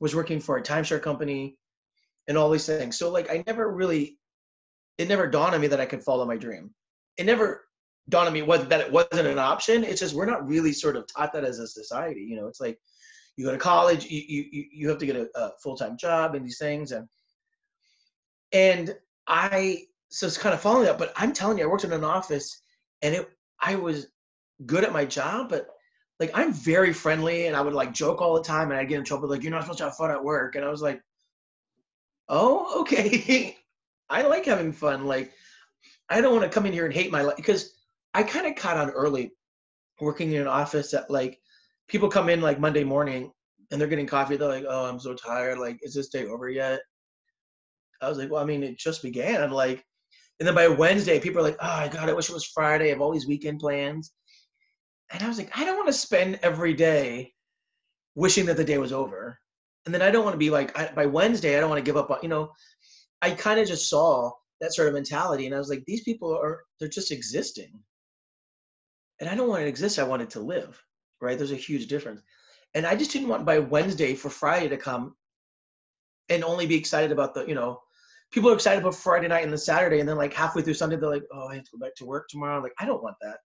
was 0.00 0.14
working 0.14 0.40
for 0.40 0.56
a 0.56 0.62
timeshare 0.62 1.00
company, 1.00 1.56
and 2.26 2.36
all 2.36 2.50
these 2.50 2.66
things. 2.66 2.98
So 2.98 3.10
like, 3.10 3.30
I 3.30 3.44
never 3.46 3.72
really, 3.72 4.18
it 4.98 5.08
never 5.08 5.26
dawned 5.26 5.54
on 5.54 5.60
me 5.60 5.68
that 5.68 5.80
I 5.80 5.86
could 5.86 6.02
follow 6.02 6.26
my 6.26 6.36
dream. 6.36 6.74
It 7.16 7.26
never 7.26 7.64
dawned 8.10 8.26
on 8.26 8.32
me 8.34 8.42
was 8.42 8.66
that 8.66 8.80
it 8.80 8.92
wasn't 8.92 9.26
an 9.26 9.38
option. 9.38 9.84
It's 9.84 10.00
just 10.00 10.14
we're 10.14 10.26
not 10.26 10.46
really 10.46 10.72
sort 10.72 10.96
of 10.96 11.06
taught 11.06 11.32
that 11.32 11.44
as 11.44 11.58
a 11.58 11.66
society. 11.66 12.20
You 12.20 12.36
know, 12.36 12.46
it's 12.46 12.60
like 12.60 12.78
you 13.36 13.46
go 13.46 13.52
to 13.52 13.58
college, 13.58 14.04
you 14.06 14.22
you 14.28 14.64
you 14.72 14.88
have 14.88 14.98
to 14.98 15.06
get 15.06 15.16
a, 15.16 15.28
a 15.34 15.52
full 15.62 15.76
time 15.76 15.96
job 15.96 16.34
and 16.34 16.44
these 16.44 16.58
things, 16.58 16.92
and 16.92 17.08
and 18.52 18.94
I 19.26 19.84
so 20.08 20.26
it's 20.26 20.36
kind 20.36 20.54
of 20.54 20.60
following 20.60 20.84
that. 20.84 20.98
But 20.98 21.12
I'm 21.16 21.32
telling 21.32 21.58
you, 21.58 21.64
I 21.64 21.66
worked 21.68 21.84
in 21.84 21.92
an 21.92 22.04
office, 22.04 22.60
and 23.02 23.14
it 23.14 23.30
I 23.60 23.76
was 23.76 24.08
good 24.66 24.84
at 24.84 24.92
my 24.92 25.04
job, 25.04 25.48
but 25.48 25.68
like 26.18 26.30
I'm 26.34 26.52
very 26.52 26.92
friendly, 26.92 27.46
and 27.46 27.56
I 27.56 27.60
would 27.60 27.74
like 27.74 27.92
joke 27.92 28.20
all 28.20 28.34
the 28.34 28.42
time, 28.42 28.70
and 28.70 28.80
I'd 28.80 28.88
get 28.88 28.98
in 28.98 29.04
trouble 29.04 29.28
like 29.28 29.42
you're 29.42 29.52
not 29.52 29.62
supposed 29.62 29.78
to 29.78 29.84
have 29.84 29.96
fun 29.96 30.10
at 30.10 30.22
work, 30.22 30.56
and 30.56 30.64
I 30.64 30.68
was 30.68 30.82
like, 30.82 31.00
oh 32.28 32.80
okay, 32.80 33.56
I 34.08 34.22
like 34.22 34.44
having 34.44 34.72
fun, 34.72 35.06
like. 35.06 35.32
I 36.12 36.20
don't 36.20 36.32
want 36.34 36.42
to 36.42 36.52
come 36.52 36.66
in 36.66 36.72
here 36.72 36.86
and 36.86 36.92
hate 36.92 37.12
my 37.12 37.22
life 37.22 37.36
because 37.36 37.79
I 38.14 38.22
kind 38.22 38.46
of 38.46 38.56
caught 38.56 38.76
on 38.76 38.90
early 38.90 39.32
working 40.00 40.32
in 40.32 40.42
an 40.42 40.48
office 40.48 40.90
that 40.92 41.10
like 41.10 41.38
people 41.88 42.08
come 42.08 42.28
in 42.28 42.40
like 42.40 42.58
Monday 42.58 42.84
morning 42.84 43.32
and 43.70 43.80
they're 43.80 43.88
getting 43.88 44.06
coffee. 44.06 44.36
They're 44.36 44.48
like, 44.48 44.64
"Oh, 44.68 44.86
I'm 44.86 44.98
so 44.98 45.14
tired. 45.14 45.58
Like, 45.58 45.78
is 45.82 45.94
this 45.94 46.08
day 46.08 46.26
over 46.26 46.48
yet?" 46.48 46.80
I 48.02 48.08
was 48.08 48.18
like, 48.18 48.30
"Well, 48.30 48.42
I 48.42 48.46
mean, 48.46 48.62
it 48.62 48.78
just 48.78 49.02
began." 49.02 49.50
Like, 49.50 49.84
and 50.38 50.46
then 50.46 50.54
by 50.54 50.68
Wednesday, 50.68 51.20
people 51.20 51.40
are 51.40 51.44
like, 51.44 51.58
"Oh, 51.60 51.88
God, 51.90 52.08
I 52.08 52.12
wish 52.12 52.30
it 52.30 52.34
was 52.34 52.44
Friday. 52.44 52.86
I 52.86 52.88
have 52.88 53.00
all 53.00 53.12
these 53.12 53.28
weekend 53.28 53.60
plans." 53.60 54.12
And 55.12 55.22
I 55.22 55.28
was 55.28 55.38
like, 55.38 55.50
I 55.56 55.64
don't 55.64 55.76
want 55.76 55.88
to 55.88 55.92
spend 55.92 56.38
every 56.42 56.72
day 56.72 57.34
wishing 58.14 58.46
that 58.46 58.56
the 58.56 58.64
day 58.64 58.78
was 58.78 58.92
over. 58.92 59.38
And 59.84 59.94
then 59.94 60.02
I 60.02 60.10
don't 60.10 60.24
want 60.24 60.34
to 60.34 60.38
be 60.38 60.50
like, 60.50 60.76
I, 60.78 60.92
by 60.92 61.06
Wednesday, 61.06 61.56
I 61.56 61.60
don't 61.60 61.70
want 61.70 61.84
to 61.84 61.88
give 61.88 61.96
up 61.96 62.10
on, 62.10 62.18
you 62.22 62.28
know, 62.28 62.52
I 63.22 63.32
kind 63.32 63.58
of 63.58 63.66
just 63.66 63.88
saw 63.88 64.30
that 64.60 64.72
sort 64.72 64.88
of 64.88 64.94
mentality. 64.94 65.46
And 65.46 65.54
I 65.54 65.58
was 65.58 65.68
like, 65.68 65.84
these 65.86 66.02
people 66.02 66.32
are, 66.36 66.60
they're 66.78 66.88
just 66.88 67.10
existing 67.10 67.72
and 69.20 69.28
I 69.28 69.34
don't 69.34 69.48
want 69.48 69.62
it 69.62 69.64
to 69.64 69.70
exist. 69.70 69.98
I 69.98 70.04
want 70.04 70.22
it 70.22 70.30
to 70.30 70.40
live, 70.40 70.82
right? 71.20 71.36
There's 71.36 71.52
a 71.52 71.56
huge 71.56 71.86
difference. 71.86 72.22
And 72.74 72.86
I 72.86 72.96
just 72.96 73.12
didn't 73.12 73.28
want 73.28 73.44
by 73.44 73.58
Wednesday 73.58 74.14
for 74.14 74.30
Friday 74.30 74.68
to 74.68 74.76
come 74.76 75.14
and 76.28 76.44
only 76.44 76.66
be 76.66 76.76
excited 76.76 77.12
about 77.12 77.34
the, 77.34 77.44
you 77.46 77.54
know, 77.54 77.80
people 78.32 78.50
are 78.50 78.54
excited 78.54 78.80
about 78.80 78.94
Friday 78.94 79.28
night 79.28 79.44
and 79.44 79.52
the 79.52 79.58
Saturday. 79.58 80.00
And 80.00 80.08
then 80.08 80.16
like 80.16 80.32
halfway 80.32 80.62
through 80.62 80.74
Sunday, 80.74 80.96
they're 80.96 81.10
like, 81.10 81.24
oh, 81.32 81.48
I 81.48 81.56
have 81.56 81.64
to 81.64 81.70
go 81.72 81.84
back 81.84 81.94
to 81.96 82.06
work 82.06 82.28
tomorrow. 82.28 82.62
Like, 82.62 82.74
I 82.78 82.86
don't 82.86 83.02
want 83.02 83.16
that. 83.20 83.38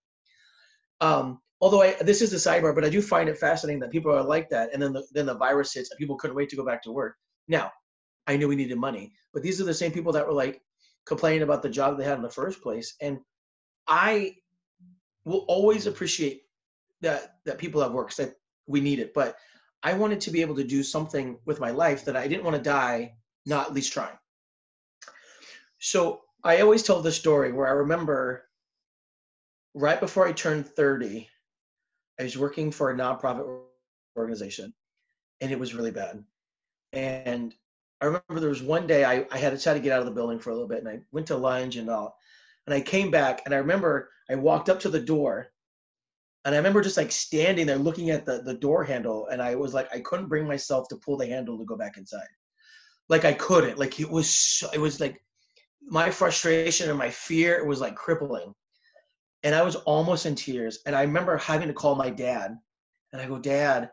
Um, 1.00 1.40
although 1.60 1.82
I, 1.82 1.94
this 2.02 2.22
is 2.22 2.30
the 2.30 2.36
sidebar, 2.36 2.74
but 2.74 2.84
I 2.84 2.88
do 2.88 3.02
find 3.02 3.28
it 3.28 3.38
fascinating 3.38 3.80
that 3.80 3.90
people 3.90 4.12
are 4.12 4.22
like 4.22 4.48
that. 4.50 4.70
And 4.72 4.80
then 4.80 4.92
the, 4.92 5.04
then 5.12 5.26
the 5.26 5.34
virus 5.34 5.74
hits 5.74 5.90
and 5.90 5.98
people 5.98 6.16
couldn't 6.16 6.36
wait 6.36 6.48
to 6.50 6.56
go 6.56 6.64
back 6.64 6.82
to 6.84 6.92
work. 6.92 7.16
Now, 7.48 7.72
I 8.26 8.36
knew 8.36 8.48
we 8.48 8.56
needed 8.56 8.78
money, 8.78 9.12
but 9.32 9.42
these 9.42 9.60
are 9.60 9.64
the 9.64 9.74
same 9.74 9.92
people 9.92 10.12
that 10.12 10.26
were 10.26 10.32
like 10.32 10.60
complaining 11.06 11.42
about 11.42 11.62
the 11.62 11.68
job 11.68 11.98
they 11.98 12.04
had 12.04 12.16
in 12.16 12.22
the 12.22 12.30
first 12.30 12.62
place. 12.62 12.94
And 13.00 13.18
I 13.88 14.34
will 15.26 15.44
always 15.48 15.86
appreciate 15.86 16.42
that 17.02 17.34
that 17.44 17.58
people 17.58 17.82
have 17.82 17.92
works 17.92 18.16
that 18.16 18.36
we 18.66 18.80
need 18.80 18.98
it 18.98 19.12
but 19.12 19.36
i 19.82 19.92
wanted 19.92 20.20
to 20.20 20.30
be 20.30 20.40
able 20.40 20.54
to 20.54 20.64
do 20.64 20.82
something 20.82 21.38
with 21.44 21.60
my 21.60 21.70
life 21.70 22.04
that 22.04 22.16
i 22.16 22.26
didn't 22.26 22.44
want 22.44 22.56
to 22.56 22.62
die 22.62 23.12
not 23.44 23.68
at 23.68 23.74
least 23.74 23.92
trying. 23.92 24.16
So 25.78 26.22
i 26.44 26.60
always 26.60 26.82
tell 26.82 27.02
this 27.02 27.16
story 27.16 27.52
where 27.52 27.66
i 27.66 27.72
remember 27.72 28.44
right 29.74 30.00
before 30.00 30.26
i 30.26 30.32
turned 30.32 30.66
30 30.66 31.28
i 32.18 32.22
was 32.22 32.38
working 32.38 32.70
for 32.70 32.90
a 32.90 32.94
nonprofit 32.94 33.60
organization 34.16 34.72
and 35.40 35.52
it 35.52 35.58
was 35.58 35.74
really 35.74 35.90
bad. 35.90 36.24
And 36.92 37.54
i 38.00 38.06
remember 38.06 38.40
there 38.40 38.48
was 38.48 38.62
one 38.62 38.86
day 38.86 39.04
i, 39.04 39.26
I 39.30 39.38
had 39.38 39.56
to 39.56 39.62
try 39.62 39.74
to 39.74 39.80
get 39.80 39.92
out 39.92 40.00
of 40.00 40.06
the 40.06 40.12
building 40.12 40.38
for 40.38 40.50
a 40.50 40.54
little 40.54 40.68
bit 40.68 40.78
and 40.78 40.88
i 40.88 41.00
went 41.12 41.26
to 41.28 41.36
lunch 41.36 41.76
and 41.76 41.90
all 41.90 42.16
and 42.66 42.74
I 42.74 42.80
came 42.80 43.10
back 43.10 43.42
and 43.44 43.54
I 43.54 43.58
remember 43.58 44.10
I 44.30 44.34
walked 44.34 44.68
up 44.68 44.80
to 44.80 44.88
the 44.88 45.00
door 45.00 45.48
and 46.44 46.54
I 46.54 46.58
remember 46.58 46.80
just 46.80 46.96
like 46.96 47.12
standing 47.12 47.66
there 47.66 47.78
looking 47.78 48.10
at 48.10 48.24
the, 48.24 48.42
the 48.42 48.54
door 48.54 48.84
handle 48.84 49.26
and 49.28 49.42
I 49.42 49.54
was 49.54 49.74
like, 49.74 49.88
I 49.92 50.00
couldn't 50.00 50.28
bring 50.28 50.46
myself 50.46 50.88
to 50.88 50.96
pull 50.96 51.16
the 51.16 51.26
handle 51.26 51.58
to 51.58 51.64
go 51.64 51.76
back 51.76 51.96
inside. 51.96 52.26
Like 53.08 53.24
I 53.24 53.32
couldn't, 53.32 53.78
like 53.78 54.00
it 54.00 54.10
was, 54.10 54.30
so, 54.30 54.68
it 54.72 54.78
was 54.78 55.00
like 55.00 55.20
my 55.82 56.10
frustration 56.10 56.88
and 56.88 56.98
my 56.98 57.10
fear 57.10 57.64
was 57.64 57.80
like 57.80 57.94
crippling. 57.94 58.54
And 59.42 59.54
I 59.54 59.62
was 59.62 59.76
almost 59.76 60.26
in 60.26 60.34
tears. 60.34 60.80
And 60.86 60.96
I 60.96 61.02
remember 61.02 61.36
having 61.36 61.68
to 61.68 61.74
call 61.74 61.94
my 61.94 62.10
dad 62.10 62.56
and 63.12 63.22
I 63.22 63.26
go, 63.26 63.38
dad, 63.38 63.90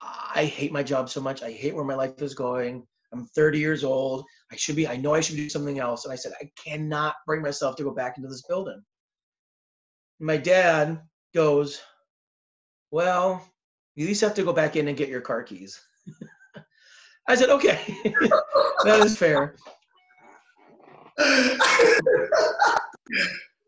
I 0.00 0.44
hate 0.44 0.72
my 0.72 0.82
job 0.82 1.08
so 1.10 1.20
much. 1.20 1.42
I 1.42 1.52
hate 1.52 1.74
where 1.74 1.84
my 1.84 1.94
life 1.94 2.20
is 2.22 2.34
going. 2.34 2.86
I'm 3.12 3.26
30 3.26 3.58
years 3.58 3.84
old. 3.84 4.24
I 4.52 4.56
should 4.56 4.76
be, 4.76 4.88
I 4.88 4.96
know 4.96 5.14
I 5.14 5.20
should 5.20 5.36
do 5.36 5.48
something 5.48 5.78
else. 5.78 6.04
And 6.04 6.12
I 6.12 6.16
said, 6.16 6.32
I 6.40 6.50
cannot 6.56 7.14
bring 7.26 7.42
myself 7.42 7.76
to 7.76 7.84
go 7.84 7.92
back 7.92 8.16
into 8.16 8.28
this 8.28 8.42
building. 8.42 8.82
And 10.18 10.26
my 10.26 10.36
dad 10.36 11.00
goes, 11.34 11.80
Well, 12.90 13.46
you 13.94 14.04
at 14.04 14.08
least 14.08 14.20
have 14.22 14.34
to 14.34 14.42
go 14.42 14.52
back 14.52 14.76
in 14.76 14.88
and 14.88 14.96
get 14.96 15.08
your 15.08 15.20
car 15.20 15.42
keys. 15.42 15.80
I 17.28 17.36
said, 17.36 17.50
Okay, 17.50 17.80
that 18.84 19.00
is 19.04 19.16
fair. 19.16 19.56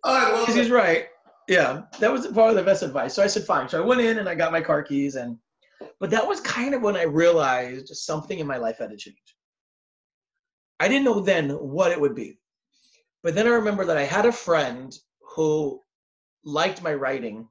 Because 0.04 0.54
he's 0.54 0.70
right. 0.70 1.06
Yeah, 1.48 1.82
that 2.00 2.10
was 2.10 2.26
probably 2.28 2.54
the 2.54 2.62
best 2.62 2.82
advice. 2.82 3.14
So 3.14 3.22
I 3.22 3.28
said, 3.28 3.44
Fine. 3.44 3.68
So 3.68 3.80
I 3.80 3.86
went 3.86 4.00
in 4.00 4.18
and 4.18 4.28
I 4.28 4.34
got 4.34 4.50
my 4.50 4.60
car 4.60 4.82
keys 4.82 5.14
and 5.16 5.38
but 6.00 6.10
that 6.10 6.26
was 6.26 6.40
kind 6.40 6.74
of 6.74 6.82
when 6.82 6.96
I 6.96 7.02
realized 7.02 7.88
something 7.88 8.38
in 8.38 8.46
my 8.46 8.56
life 8.56 8.78
had 8.78 8.90
to 8.90 8.96
change. 8.96 9.16
I 10.82 10.88
didn't 10.88 11.04
know 11.04 11.20
then 11.20 11.50
what 11.50 11.92
it 11.92 12.00
would 12.00 12.16
be. 12.16 12.40
But 13.22 13.36
then 13.36 13.46
I 13.46 13.50
remember 13.50 13.84
that 13.84 13.96
I 13.96 14.02
had 14.02 14.26
a 14.26 14.32
friend 14.32 14.92
who 15.20 15.80
liked 16.44 16.82
my 16.82 16.92
writing 16.92 17.48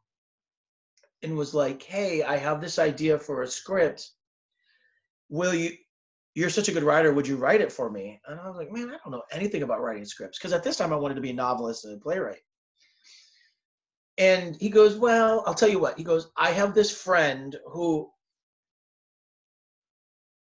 and 1.23 1.37
was 1.37 1.53
like, 1.53 1.81
"Hey, 1.81 2.23
I 2.23 2.35
have 2.35 2.59
this 2.59 2.77
idea 2.77 3.17
for 3.17 3.41
a 3.41 3.47
script. 3.47 4.11
Will 5.29 5.53
you 5.53 5.77
you're 6.33 6.49
such 6.49 6.67
a 6.67 6.73
good 6.73 6.83
writer, 6.83 7.13
would 7.13 7.25
you 7.27 7.37
write 7.37 7.61
it 7.61 7.71
for 7.71 7.89
me?" 7.89 8.19
And 8.25 8.37
I 8.37 8.49
was 8.49 8.57
like, 8.57 8.69
"Man, 8.69 8.89
I 8.89 8.97
don't 8.97 9.11
know 9.11 9.23
anything 9.31 9.63
about 9.63 9.79
writing 9.79 10.03
scripts 10.03 10.37
because 10.37 10.51
at 10.51 10.63
this 10.63 10.75
time 10.75 10.91
I 10.91 10.97
wanted 10.97 11.15
to 11.15 11.21
be 11.21 11.29
a 11.29 11.33
novelist 11.33 11.85
and 11.85 11.95
a 11.95 12.01
playwright." 12.01 12.43
And 14.17 14.57
he 14.57 14.67
goes, 14.69 14.97
"Well, 14.97 15.45
I'll 15.47 15.55
tell 15.55 15.69
you 15.69 15.79
what." 15.79 15.97
He 15.97 16.03
goes, 16.03 16.29
"I 16.35 16.51
have 16.51 16.73
this 16.73 16.91
friend 16.91 17.57
who 17.65 18.11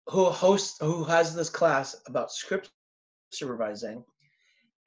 who 0.10 0.26
hosts 0.26 0.78
who 0.80 1.04
has 1.04 1.36
this 1.36 1.50
class 1.50 1.96
about 2.08 2.32
script 2.32 2.72
supervising 3.32 4.04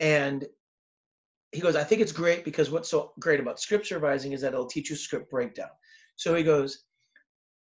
and 0.01 0.47
he 1.53 1.61
goes, 1.61 1.77
I 1.77 1.85
think 1.85 2.01
it's 2.01 2.13
great 2.13 2.45
because 2.45 2.71
what's 2.71 2.89
so 2.89 3.13
great 3.21 3.39
about 3.39 3.61
script 3.61 3.87
supervising 3.87 4.33
is 4.33 4.41
that 4.41 4.55
it'll 4.55 4.67
teach 4.67 4.89
you 4.89 4.97
script 4.97 5.31
breakdown. 5.31 5.69
So 6.17 6.35
he 6.35 6.43
goes, 6.43 6.85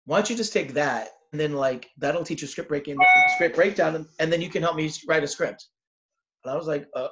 why 0.06 0.16
don't 0.16 0.30
you 0.30 0.36
just 0.36 0.54
take 0.54 0.72
that 0.72 1.10
and 1.32 1.40
then 1.40 1.52
like 1.52 1.90
that'll 1.98 2.24
teach 2.24 2.42
you 2.42 2.48
script 2.48 2.68
breaking, 2.68 2.96
script 3.34 3.56
breakdown, 3.56 3.96
and, 3.96 4.06
and 4.20 4.32
then 4.32 4.40
you 4.40 4.48
can 4.48 4.62
help 4.62 4.76
me 4.76 4.90
write 5.06 5.24
a 5.24 5.28
script. 5.28 5.66
And 6.44 6.52
I 6.52 6.56
was 6.56 6.68
like, 6.68 6.86
uh, 6.94 7.08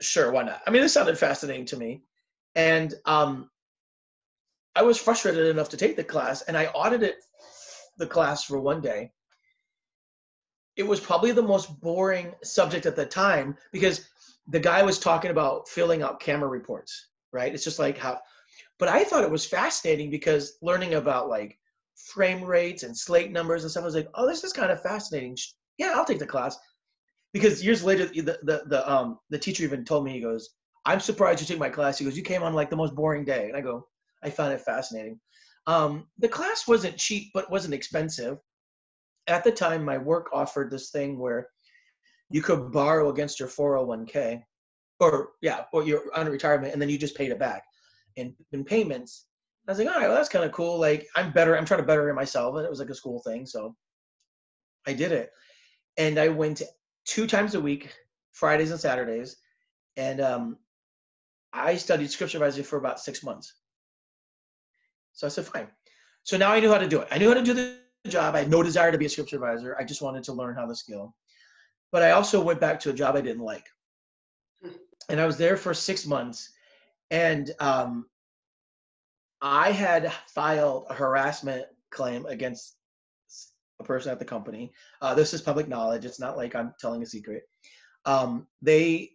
sure, 0.00 0.32
why 0.32 0.42
not? 0.42 0.62
I 0.66 0.70
mean, 0.70 0.80
this 0.80 0.94
sounded 0.94 1.18
fascinating 1.18 1.66
to 1.66 1.76
me, 1.76 2.02
and 2.54 2.94
um, 3.04 3.50
I 4.74 4.82
was 4.82 4.96
frustrated 4.96 5.48
enough 5.48 5.68
to 5.70 5.76
take 5.76 5.96
the 5.96 6.04
class, 6.04 6.42
and 6.42 6.56
I 6.56 6.66
audited 6.66 7.16
the 7.98 8.06
class 8.06 8.42
for 8.42 8.58
one 8.58 8.80
day. 8.80 9.12
It 10.76 10.86
was 10.86 11.00
probably 11.00 11.32
the 11.32 11.42
most 11.42 11.80
boring 11.80 12.34
subject 12.42 12.86
at 12.86 12.96
the 12.96 13.06
time 13.06 13.56
because 13.72 14.08
the 14.48 14.60
guy 14.60 14.82
was 14.82 14.98
talking 14.98 15.30
about 15.30 15.68
filling 15.68 16.02
out 16.02 16.20
camera 16.20 16.48
reports, 16.48 17.08
right? 17.32 17.52
It's 17.52 17.64
just 17.64 17.78
like 17.78 17.98
how, 17.98 18.20
but 18.78 18.88
I 18.88 19.04
thought 19.04 19.24
it 19.24 19.30
was 19.30 19.46
fascinating 19.46 20.10
because 20.10 20.58
learning 20.62 20.94
about 20.94 21.28
like 21.28 21.58
frame 21.96 22.44
rates 22.44 22.82
and 22.82 22.96
slate 22.96 23.32
numbers 23.32 23.62
and 23.62 23.70
stuff, 23.70 23.82
I 23.82 23.86
was 23.86 23.94
like, 23.94 24.08
oh, 24.14 24.26
this 24.26 24.44
is 24.44 24.52
kind 24.52 24.70
of 24.70 24.82
fascinating. 24.82 25.36
Yeah, 25.78 25.94
I'll 25.96 26.04
take 26.04 26.18
the 26.18 26.26
class. 26.26 26.58
Because 27.32 27.64
years 27.64 27.82
later, 27.82 28.06
the, 28.06 28.38
the, 28.42 28.62
the, 28.66 28.90
um, 28.90 29.18
the 29.30 29.38
teacher 29.38 29.64
even 29.64 29.84
told 29.84 30.04
me, 30.04 30.12
he 30.12 30.20
goes, 30.20 30.50
I'm 30.84 31.00
surprised 31.00 31.40
you 31.40 31.46
took 31.46 31.58
my 31.58 31.68
class. 31.68 31.98
He 31.98 32.04
goes, 32.04 32.16
you 32.16 32.22
came 32.22 32.42
on 32.42 32.54
like 32.54 32.70
the 32.70 32.76
most 32.76 32.94
boring 32.94 33.24
day. 33.24 33.48
And 33.48 33.56
I 33.56 33.60
go, 33.60 33.88
I 34.22 34.30
found 34.30 34.52
it 34.52 34.60
fascinating. 34.60 35.18
Um, 35.66 36.06
the 36.18 36.28
class 36.28 36.68
wasn't 36.68 36.96
cheap, 36.96 37.30
but 37.34 37.50
wasn't 37.50 37.74
expensive. 37.74 38.38
At 39.28 39.44
the 39.44 39.52
time, 39.52 39.84
my 39.84 39.98
work 39.98 40.28
offered 40.32 40.70
this 40.70 40.90
thing 40.90 41.18
where 41.18 41.48
you 42.30 42.42
could 42.42 42.72
borrow 42.72 43.10
against 43.10 43.38
your 43.40 43.48
401k 43.48 44.42
or 45.00 45.30
yeah 45.42 45.64
or 45.72 45.84
you're 45.84 46.02
on 46.14 46.28
retirement 46.28 46.72
and 46.72 46.80
then 46.80 46.88
you 46.88 46.98
just 46.98 47.16
paid 47.16 47.30
it 47.30 47.38
back 47.38 47.62
in, 48.16 48.34
in 48.52 48.64
payments. 48.64 49.26
I 49.68 49.72
was 49.72 49.78
like 49.78 49.88
all 49.88 49.94
right 49.94 50.06
well 50.06 50.16
that's 50.16 50.28
kind 50.28 50.44
of 50.44 50.52
cool. 50.52 50.78
Like 50.78 51.06
i'm 51.16 51.32
better 51.32 51.56
i'm 51.56 51.64
trying 51.64 51.80
to 51.80 51.86
better 51.86 52.12
myself 52.14 52.56
and 52.56 52.64
it 52.64 52.70
was 52.70 52.78
like 52.78 52.90
a 52.90 52.94
school 52.94 53.20
thing 53.20 53.46
so 53.46 53.74
i 54.86 54.92
did 54.92 55.12
it. 55.12 55.30
And 55.98 56.18
i 56.18 56.28
went 56.28 56.62
two 57.04 57.26
times 57.26 57.54
a 57.54 57.60
week 57.60 57.92
fridays 58.32 58.70
and 58.70 58.80
saturdays 58.80 59.36
and 59.96 60.20
um, 60.20 60.56
i 61.52 61.76
studied 61.76 62.10
scripture 62.10 62.38
supervisor 62.38 62.62
for 62.62 62.78
about 62.78 63.00
six 63.00 63.22
months. 63.22 63.54
So 65.12 65.26
i 65.26 65.30
said 65.30 65.46
fine. 65.46 65.68
So 66.24 66.36
now 66.36 66.52
i 66.52 66.60
knew 66.60 66.70
how 66.70 66.78
to 66.78 66.88
do 66.88 67.00
it. 67.00 67.08
I 67.10 67.18
knew 67.18 67.28
how 67.28 67.34
to 67.34 67.42
do 67.42 67.54
the 67.54 67.76
job 68.06 68.34
i 68.34 68.38
had 68.40 68.50
no 68.50 68.62
desire 68.62 68.92
to 68.92 68.98
be 68.98 69.06
a 69.06 69.08
script 69.08 69.30
supervisor 69.30 69.76
i 69.78 69.84
just 69.84 70.02
wanted 70.02 70.24
to 70.24 70.32
learn 70.32 70.54
how 70.54 70.66
the 70.66 70.76
skill 70.76 71.14
but 71.92 72.02
I 72.02 72.10
also 72.12 72.42
went 72.42 72.60
back 72.60 72.80
to 72.80 72.90
a 72.90 72.92
job 72.92 73.16
I 73.16 73.20
didn't 73.20 73.42
like. 73.42 73.68
Hmm. 74.62 74.70
And 75.08 75.20
I 75.20 75.26
was 75.26 75.36
there 75.36 75.56
for 75.56 75.74
six 75.74 76.06
months. 76.06 76.50
And 77.10 77.50
um, 77.60 78.06
I 79.40 79.70
had 79.70 80.12
filed 80.28 80.86
a 80.90 80.94
harassment 80.94 81.66
claim 81.90 82.26
against 82.26 82.76
a 83.78 83.84
person 83.84 84.10
at 84.10 84.18
the 84.18 84.24
company. 84.24 84.72
Uh, 85.00 85.14
this 85.14 85.32
is 85.32 85.40
public 85.40 85.68
knowledge. 85.68 86.04
It's 86.04 86.20
not 86.20 86.36
like 86.36 86.54
I'm 86.54 86.74
telling 86.80 87.02
a 87.02 87.06
secret. 87.06 87.44
Um, 88.04 88.46
they 88.62 89.12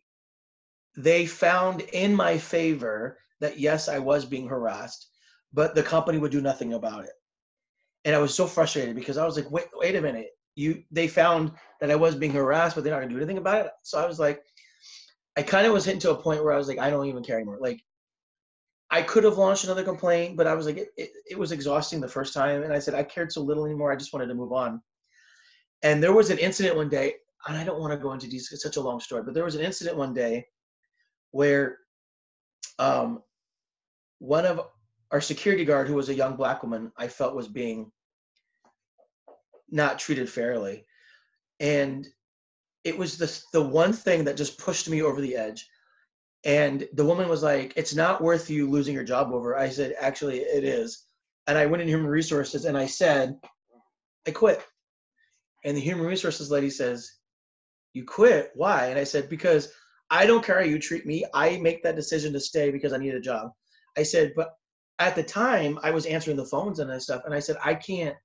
they 0.98 1.26
found 1.26 1.82
in 1.82 2.16
my 2.16 2.38
favor 2.38 3.18
that 3.40 3.60
yes, 3.60 3.88
I 3.88 4.00
was 4.00 4.26
being 4.26 4.48
harassed, 4.48 5.08
but 5.54 5.74
the 5.74 5.84
company 5.84 6.18
would 6.18 6.32
do 6.32 6.42
nothing 6.42 6.74
about 6.74 7.06
it. 7.06 7.14
And 8.04 8.16
I 8.16 8.20
was 8.20 8.34
so 8.34 8.48
frustrated 8.48 8.96
because 8.96 9.18
I 9.18 9.26
was 9.26 9.36
like, 9.36 9.50
wait, 9.52 9.66
wait 9.74 9.96
a 9.96 10.02
minute 10.02 10.32
you 10.56 10.84
they 10.92 11.08
found 11.08 11.52
that 11.80 11.92
I 11.92 11.96
was 11.96 12.16
being 12.16 12.34
harassed, 12.34 12.76
but 12.76 12.84
they're 12.84 12.94
not 12.94 13.02
gonna 13.02 13.12
do 13.12 13.18
anything 13.18 13.38
about 13.38 13.66
it. 13.66 13.72
So 13.84 14.02
I 14.02 14.06
was 14.06 14.20
like, 14.20 14.44
I 15.38 15.44
kind 15.44 15.66
of 15.66 15.74
was 15.74 15.86
hitting 15.86 16.02
to 16.02 16.12
a 16.12 16.22
point 16.22 16.44
where 16.44 16.54
I 16.54 16.58
was 16.58 16.68
like, 16.68 16.80
I 16.80 16.90
don't 16.90 17.08
even 17.08 17.24
care 17.24 17.38
anymore. 17.38 17.58
Like, 17.62 17.82
I 18.90 19.02
could 19.02 19.24
have 19.24 19.38
launched 19.38 19.64
another 19.64 19.84
complaint, 19.84 20.36
but 20.36 20.48
I 20.48 20.54
was 20.54 20.66
like, 20.66 20.78
it, 20.78 20.90
it, 20.98 21.12
it 21.32 21.40
was 21.40 21.54
exhausting 21.54 22.02
the 22.02 22.08
first 22.08 22.34
time, 22.34 22.64
and 22.64 22.74
I 22.74 22.80
said 22.80 22.94
I 22.94 23.04
cared 23.04 23.32
so 23.32 23.42
little 23.42 23.66
anymore. 23.66 23.92
I 23.92 23.96
just 23.96 24.12
wanted 24.12 24.28
to 24.28 24.34
move 24.34 24.52
on. 24.52 24.82
And 25.84 26.04
there 26.04 26.14
was 26.14 26.30
an 26.30 26.38
incident 26.38 26.76
one 26.76 26.90
day, 26.90 27.16
and 27.48 27.58
I 27.58 27.64
don't 27.64 27.80
want 27.80 27.94
to 27.94 27.98
go 27.98 28.12
into. 28.12 28.28
It's 28.28 28.62
such 28.62 28.78
a 28.78 28.82
long 28.82 29.00
story, 29.00 29.24
but 29.24 29.34
there 29.34 29.46
was 29.46 29.56
an 29.56 29.62
incident 29.62 29.98
one 29.98 30.14
day 30.14 30.46
where 31.32 31.78
um, 32.78 33.24
one 34.20 34.46
of 34.46 34.62
our 35.12 35.22
security 35.22 35.66
guard, 35.66 35.88
who 35.88 35.96
was 35.96 36.10
a 36.10 36.14
young 36.14 36.36
black 36.36 36.64
woman, 36.64 36.92
I 36.98 37.08
felt 37.08 37.36
was 37.36 37.48
being 37.48 37.92
not 39.70 40.00
treated 40.00 40.30
fairly. 40.30 40.86
And 41.60 42.08
it 42.84 42.98
was 42.98 43.18
the, 43.18 43.44
the 43.54 43.62
one 43.62 43.94
thing 43.94 44.24
that 44.26 44.38
just 44.38 44.58
pushed 44.58 44.90
me 44.90 45.02
over 45.02 45.22
the 45.22 45.36
edge. 45.36 45.68
And 46.44 46.88
the 46.94 47.06
woman 47.06 47.30
was 47.30 47.44
like, 47.44 47.74
It's 47.76 47.94
not 47.94 48.22
worth 48.22 48.50
you 48.50 48.70
losing 48.70 48.96
your 48.96 49.04
job 49.04 49.32
over. 49.32 49.56
I 49.56 49.70
said, 49.70 49.96
Actually, 50.00 50.40
it 50.40 50.64
is. 50.64 51.06
And 51.48 51.58
I 51.58 51.66
went 51.66 51.82
in 51.82 51.88
human 51.88 52.08
resources 52.08 52.66
and 52.66 52.78
I 52.78 52.88
said, 52.88 53.36
I 54.28 54.32
quit. 54.32 54.64
And 55.64 55.78
the 55.78 55.82
human 55.82 56.06
resources 56.06 56.50
lady 56.50 56.70
says, 56.70 57.12
You 57.94 58.06
quit? 58.06 58.52
Why? 58.56 58.88
And 58.88 58.98
I 58.98 59.04
said, 59.04 59.30
Because 59.30 59.72
I 60.10 60.26
don't 60.26 60.44
care 60.44 60.60
how 60.60 60.66
you 60.66 60.80
treat 60.80 61.06
me. 61.06 61.26
I 61.34 61.58
make 61.58 61.84
that 61.84 61.96
decision 61.96 62.34
to 62.34 62.40
stay 62.40 62.72
because 62.72 62.94
I 62.94 62.98
need 62.98 63.14
a 63.14 63.22
job. 63.22 63.52
I 63.96 64.04
said, 64.04 64.34
But 64.36 64.56
at 65.02 65.16
the 65.16 65.24
time, 65.24 65.80
I 65.84 65.92
was 65.92 66.06
answering 66.06 66.38
the 66.38 66.46
phones 66.46 66.80
and 66.80 67.02
stuff. 67.02 67.24
And 67.26 67.34
I 67.34 67.40
said, 67.40 67.58
I 67.64 67.74
can't, 67.76 68.16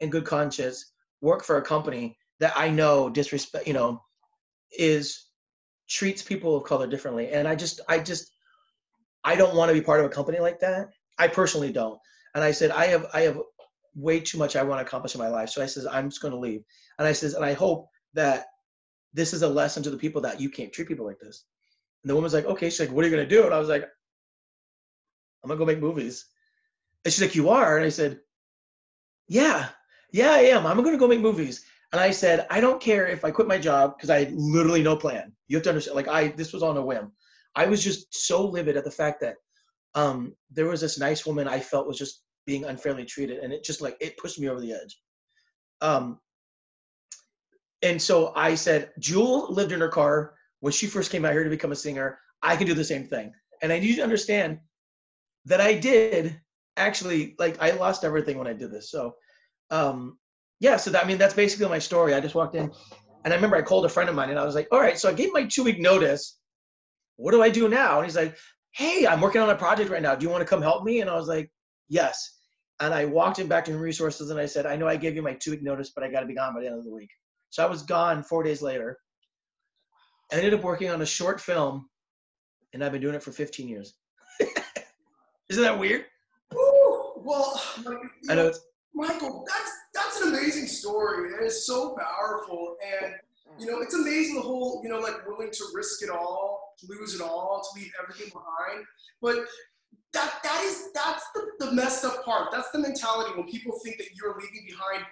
in 0.00 0.10
good 0.10 0.24
conscience, 0.24 0.92
work 1.20 1.44
for 1.44 1.58
a 1.58 1.62
company 1.62 2.18
that 2.40 2.52
I 2.56 2.68
know 2.68 3.08
disrespect, 3.08 3.66
you 3.66 3.72
know, 3.72 4.02
is 4.76 5.26
treats 5.88 6.22
people 6.22 6.56
of 6.56 6.64
color 6.64 6.86
differently. 6.86 7.30
And 7.30 7.46
I 7.46 7.54
just, 7.54 7.80
I 7.88 7.98
just, 7.98 8.32
I 9.22 9.36
don't 9.36 9.54
want 9.54 9.68
to 9.70 9.74
be 9.74 9.80
part 9.80 10.00
of 10.00 10.06
a 10.06 10.10
company 10.10 10.40
like 10.40 10.60
that. 10.60 10.88
I 11.18 11.28
personally 11.28 11.72
don't. 11.72 11.98
And 12.34 12.42
I 12.42 12.50
said, 12.50 12.72
I 12.72 12.86
have, 12.86 13.06
I 13.14 13.20
have 13.22 13.40
way 13.94 14.18
too 14.18 14.38
much 14.38 14.56
I 14.56 14.64
want 14.64 14.80
to 14.80 14.86
accomplish 14.86 15.14
in 15.14 15.20
my 15.20 15.28
life. 15.28 15.50
So 15.50 15.62
I 15.62 15.66
says, 15.66 15.86
I'm 15.86 16.10
just 16.10 16.20
going 16.20 16.32
to 16.32 16.38
leave. 16.38 16.64
And 16.98 17.06
I 17.06 17.12
says, 17.12 17.34
and 17.34 17.44
I 17.44 17.52
hope 17.52 17.88
that 18.14 18.46
this 19.12 19.32
is 19.32 19.42
a 19.42 19.48
lesson 19.48 19.84
to 19.84 19.90
the 19.90 19.96
people 19.96 20.22
that 20.22 20.40
you 20.40 20.50
can't 20.50 20.72
treat 20.72 20.88
people 20.88 21.06
like 21.06 21.20
this. 21.20 21.44
And 22.02 22.10
the 22.10 22.14
woman's 22.14 22.34
like, 22.34 22.46
okay. 22.46 22.68
She's 22.68 22.80
like, 22.80 22.90
what 22.90 23.04
are 23.04 23.08
you 23.08 23.14
going 23.14 23.28
to 23.28 23.34
do? 23.34 23.44
And 23.44 23.54
I 23.54 23.60
was 23.60 23.68
like, 23.68 23.84
I'm 25.44 25.50
to 25.50 25.56
go 25.56 25.66
make 25.66 25.80
movies. 25.80 26.26
And 27.04 27.12
she's 27.12 27.22
like, 27.22 27.34
you 27.34 27.50
are? 27.50 27.76
And 27.76 27.86
I 27.86 27.90
said, 27.90 28.20
yeah 29.28 29.68
yeah, 30.14 30.30
I 30.30 30.42
am. 30.42 30.64
I'm 30.64 30.76
to 30.80 30.96
go 30.96 31.08
make 31.08 31.20
movies. 31.20 31.64
And 31.92 32.00
I 32.00 32.12
said, 32.12 32.46
I 32.48 32.60
don't 32.60 32.80
care 32.80 33.08
if 33.08 33.24
I 33.24 33.32
quit 33.32 33.48
my 33.48 33.58
job 33.58 33.96
because 33.96 34.10
I 34.10 34.20
had 34.20 34.32
literally 34.32 34.80
no 34.80 34.94
plan. 34.94 35.32
You 35.48 35.56
have 35.56 35.64
to 35.64 35.70
understand, 35.70 35.96
like 35.96 36.06
I, 36.06 36.28
this 36.28 36.52
was 36.52 36.62
on 36.62 36.76
a 36.76 36.84
whim. 36.84 37.10
I 37.56 37.66
was 37.66 37.82
just 37.82 38.14
so 38.14 38.46
livid 38.46 38.76
at 38.76 38.84
the 38.84 38.92
fact 38.92 39.20
that 39.22 39.34
um, 39.96 40.36
there 40.52 40.66
was 40.66 40.80
this 40.80 41.00
nice 41.00 41.26
woman 41.26 41.48
I 41.48 41.58
felt 41.58 41.88
was 41.88 41.98
just 41.98 42.22
being 42.46 42.64
unfairly 42.64 43.04
treated, 43.04 43.38
and 43.38 43.52
it 43.52 43.64
just 43.64 43.80
like 43.80 43.96
it 44.00 44.16
pushed 44.16 44.38
me 44.38 44.48
over 44.48 44.60
the 44.60 44.72
edge. 44.72 45.00
Um, 45.80 46.20
and 47.82 48.00
so 48.00 48.32
I 48.36 48.54
said, 48.54 48.92
Jewel 49.00 49.52
lived 49.52 49.72
in 49.72 49.80
her 49.80 49.88
car 49.88 50.34
when 50.60 50.72
she 50.72 50.86
first 50.86 51.10
came 51.10 51.24
out 51.24 51.32
here 51.32 51.42
to 51.42 51.50
become 51.50 51.72
a 51.72 51.76
singer. 51.76 52.20
I 52.40 52.54
can 52.54 52.68
do 52.68 52.74
the 52.74 52.84
same 52.84 53.08
thing, 53.08 53.32
and 53.62 53.72
I 53.72 53.80
need 53.80 53.88
you 53.88 53.96
to 53.96 54.04
understand 54.04 54.60
that 55.46 55.60
I 55.60 55.74
did 55.74 56.40
actually 56.76 57.34
like 57.38 57.60
I 57.60 57.72
lost 57.72 58.04
everything 58.04 58.38
when 58.38 58.46
I 58.46 58.52
did 58.52 58.70
this. 58.70 58.90
So 58.90 59.14
um, 59.70 60.18
yeah, 60.60 60.76
so 60.76 60.90
that, 60.90 61.04
I 61.04 61.08
mean, 61.08 61.18
that's 61.18 61.34
basically 61.34 61.68
my 61.68 61.78
story. 61.78 62.14
I 62.14 62.20
just 62.20 62.34
walked 62.34 62.54
in 62.54 62.70
and 63.24 63.32
I 63.32 63.36
remember 63.36 63.56
I 63.56 63.62
called 63.62 63.84
a 63.84 63.88
friend 63.88 64.08
of 64.08 64.14
mine 64.14 64.30
and 64.30 64.38
I 64.38 64.44
was 64.44 64.54
like, 64.54 64.68
all 64.72 64.80
right, 64.80 64.98
so 64.98 65.08
I 65.08 65.12
gave 65.12 65.32
my 65.32 65.44
two 65.44 65.64
week 65.64 65.80
notice. 65.80 66.38
What 67.16 67.32
do 67.32 67.42
I 67.42 67.48
do 67.48 67.68
now? 67.68 67.98
And 67.98 68.06
he's 68.06 68.16
like, 68.16 68.36
hey, 68.72 69.06
I'm 69.06 69.20
working 69.20 69.40
on 69.40 69.50
a 69.50 69.56
project 69.56 69.90
right 69.90 70.02
now. 70.02 70.14
Do 70.14 70.24
you 70.24 70.30
want 70.30 70.42
to 70.42 70.48
come 70.48 70.62
help 70.62 70.84
me? 70.84 71.00
And 71.00 71.08
I 71.08 71.14
was 71.14 71.28
like, 71.28 71.50
yes. 71.88 72.38
And 72.80 72.92
I 72.92 73.04
walked 73.04 73.38
in 73.38 73.46
back 73.46 73.64
to 73.66 73.78
resources 73.78 74.30
and 74.30 74.40
I 74.40 74.46
said, 74.46 74.66
I 74.66 74.76
know 74.76 74.88
I 74.88 74.96
gave 74.96 75.14
you 75.14 75.22
my 75.22 75.34
two 75.34 75.52
week 75.52 75.62
notice, 75.62 75.92
but 75.94 76.02
I 76.02 76.10
got 76.10 76.20
to 76.20 76.26
be 76.26 76.34
gone 76.34 76.54
by 76.54 76.60
the 76.60 76.66
end 76.66 76.78
of 76.78 76.84
the 76.84 76.90
week. 76.92 77.10
So 77.50 77.64
I 77.64 77.68
was 77.68 77.82
gone 77.82 78.22
four 78.22 78.42
days 78.42 78.62
later. 78.62 78.98
I 80.32 80.36
ended 80.36 80.54
up 80.54 80.62
working 80.62 80.90
on 80.90 81.02
a 81.02 81.06
short 81.06 81.40
film 81.40 81.88
and 82.72 82.82
I've 82.82 82.90
been 82.90 83.00
doing 83.00 83.14
it 83.14 83.22
for 83.22 83.30
15 83.30 83.68
years. 83.68 83.94
Isn't 85.54 85.62
that 85.62 85.78
weird? 85.78 86.06
Ooh, 86.52 87.12
well, 87.18 87.62
I 88.28 88.34
know 88.34 88.48
it's 88.48 88.58
Michael, 88.92 89.46
that's 89.46 89.70
that's 89.94 90.20
an 90.20 90.34
amazing 90.34 90.66
story. 90.66 91.30
It 91.30 91.44
is 91.44 91.64
so 91.64 91.96
powerful, 91.96 92.74
and 92.82 93.14
you 93.60 93.70
know, 93.70 93.78
it's 93.80 93.94
amazing 93.94 94.34
the 94.34 94.40
whole 94.40 94.80
you 94.82 94.90
know 94.90 94.98
like 94.98 95.24
willing 95.28 95.52
to 95.52 95.64
risk 95.72 96.02
it 96.02 96.10
all, 96.10 96.74
to 96.80 96.86
lose 96.88 97.14
it 97.14 97.20
all, 97.20 97.62
to 97.62 97.80
leave 97.80 97.92
everything 98.02 98.32
behind. 98.32 98.84
But 99.22 99.44
that 100.12 100.40
that 100.42 100.60
is 100.64 100.90
that's 100.92 101.24
the, 101.36 101.46
the 101.60 101.70
messed 101.70 102.04
up 102.04 102.24
part. 102.24 102.48
That's 102.50 102.72
the 102.72 102.80
mentality 102.80 103.30
when 103.36 103.46
people 103.46 103.78
think 103.84 103.98
that 103.98 104.08
you're 104.16 104.34
leaving 104.34 104.66
behind 104.66 105.06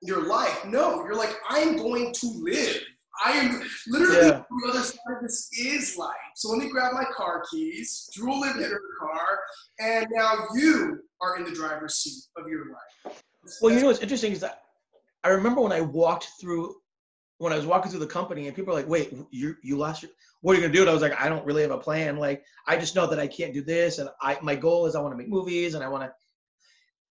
your 0.00 0.28
life. 0.28 0.64
No, 0.64 1.02
you're 1.04 1.16
like 1.16 1.34
I'm 1.50 1.76
going 1.76 2.12
to 2.12 2.26
live. 2.40 2.84
I 3.24 3.32
am 3.32 3.62
literally 3.88 4.28
yeah. 4.28 4.42
the 4.48 4.70
other 4.70 4.82
side 4.82 4.98
of 5.16 5.22
this 5.22 5.48
is 5.58 5.96
life. 5.96 6.14
So 6.34 6.50
let 6.50 6.58
me 6.58 6.70
grab 6.70 6.92
my 6.92 7.04
car 7.16 7.44
keys. 7.50 8.10
Drew 8.12 8.44
in 8.44 8.62
her 8.62 8.80
car, 9.00 9.35
and 9.80 10.06
now 10.10 10.46
you 10.54 11.00
are 11.20 11.36
in 11.36 11.44
the 11.44 11.52
driver's 11.52 11.96
seat 11.96 12.24
of 12.36 12.48
your 12.48 12.66
life. 12.66 13.22
Well, 13.60 13.72
you 13.72 13.80
know 13.80 13.86
what's 13.86 14.00
interesting 14.00 14.32
is 14.32 14.40
that 14.40 14.62
I 15.24 15.28
remember 15.28 15.60
when 15.60 15.72
I 15.72 15.80
walked 15.80 16.28
through 16.40 16.74
when 17.38 17.52
I 17.52 17.56
was 17.56 17.66
walking 17.66 17.90
through 17.90 18.00
the 18.00 18.06
company 18.06 18.46
and 18.46 18.56
people 18.56 18.72
are 18.72 18.76
like, 18.76 18.88
wait, 18.88 19.12
you 19.30 19.56
you 19.62 19.76
lost 19.76 20.02
your 20.02 20.10
what 20.40 20.52
are 20.52 20.56
you 20.56 20.62
gonna 20.62 20.72
do? 20.72 20.82
And 20.82 20.90
I 20.90 20.92
was 20.92 21.02
like, 21.02 21.20
I 21.20 21.28
don't 21.28 21.44
really 21.44 21.62
have 21.62 21.70
a 21.70 21.78
plan. 21.78 22.16
Like 22.16 22.44
I 22.66 22.76
just 22.76 22.94
know 22.94 23.06
that 23.06 23.18
I 23.18 23.26
can't 23.26 23.54
do 23.54 23.62
this 23.62 23.98
and 23.98 24.08
I 24.20 24.38
my 24.42 24.54
goal 24.54 24.86
is 24.86 24.94
I 24.94 25.00
want 25.00 25.12
to 25.12 25.18
make 25.18 25.28
movies 25.28 25.74
and 25.74 25.84
I 25.84 25.88
want 25.88 26.04
to 26.04 26.12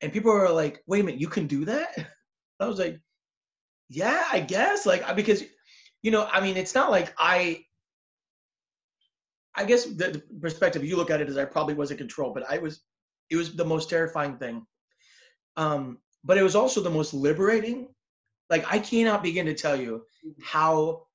and 0.02 0.12
people 0.14 0.32
are 0.32 0.52
like, 0.52 0.84
wait 0.88 1.02
a 1.02 1.04
minute, 1.04 1.22
you 1.22 1.28
can 1.28 1.48
do 1.48 1.66
that? 1.66 1.96
I 2.60 2.68
was 2.68 2.80
like, 2.80 3.00
yeah, 3.90 4.24
I 4.32 4.40
guess. 4.40 4.86
Like 4.86 5.16
because 5.16 5.44
you 6.02 6.12
know, 6.12 6.28
I 6.32 6.40
mean, 6.42 6.58
it's 6.58 6.76
not 6.76 6.92
like 6.92 7.14
I 7.18 7.65
I 9.56 9.64
guess 9.64 9.86
the 9.86 10.22
perspective 10.42 10.84
you 10.84 10.98
look 10.98 11.10
at 11.10 11.22
it 11.22 11.30
is 11.30 11.38
I 11.38 11.46
probably 11.46 11.74
wasn't 11.74 12.00
control, 12.00 12.34
but 12.34 12.50
I 12.50 12.58
was 12.58 12.82
it 13.30 13.36
was 13.36 13.56
the 13.56 13.66
most 13.66 13.90
terrifying 13.90 14.38
thing. 14.38 14.66
Um, 15.58 16.00
but 16.24 16.38
it 16.38 16.44
was 16.44 16.56
also 16.56 16.82
the 16.82 16.90
most 16.90 17.14
liberating. 17.14 17.88
Like 18.50 18.66
I 18.72 18.80
cannot 18.80 19.24
begin 19.24 19.46
to 19.46 19.54
tell 19.54 19.76
you 19.76 20.04
how 20.44 21.08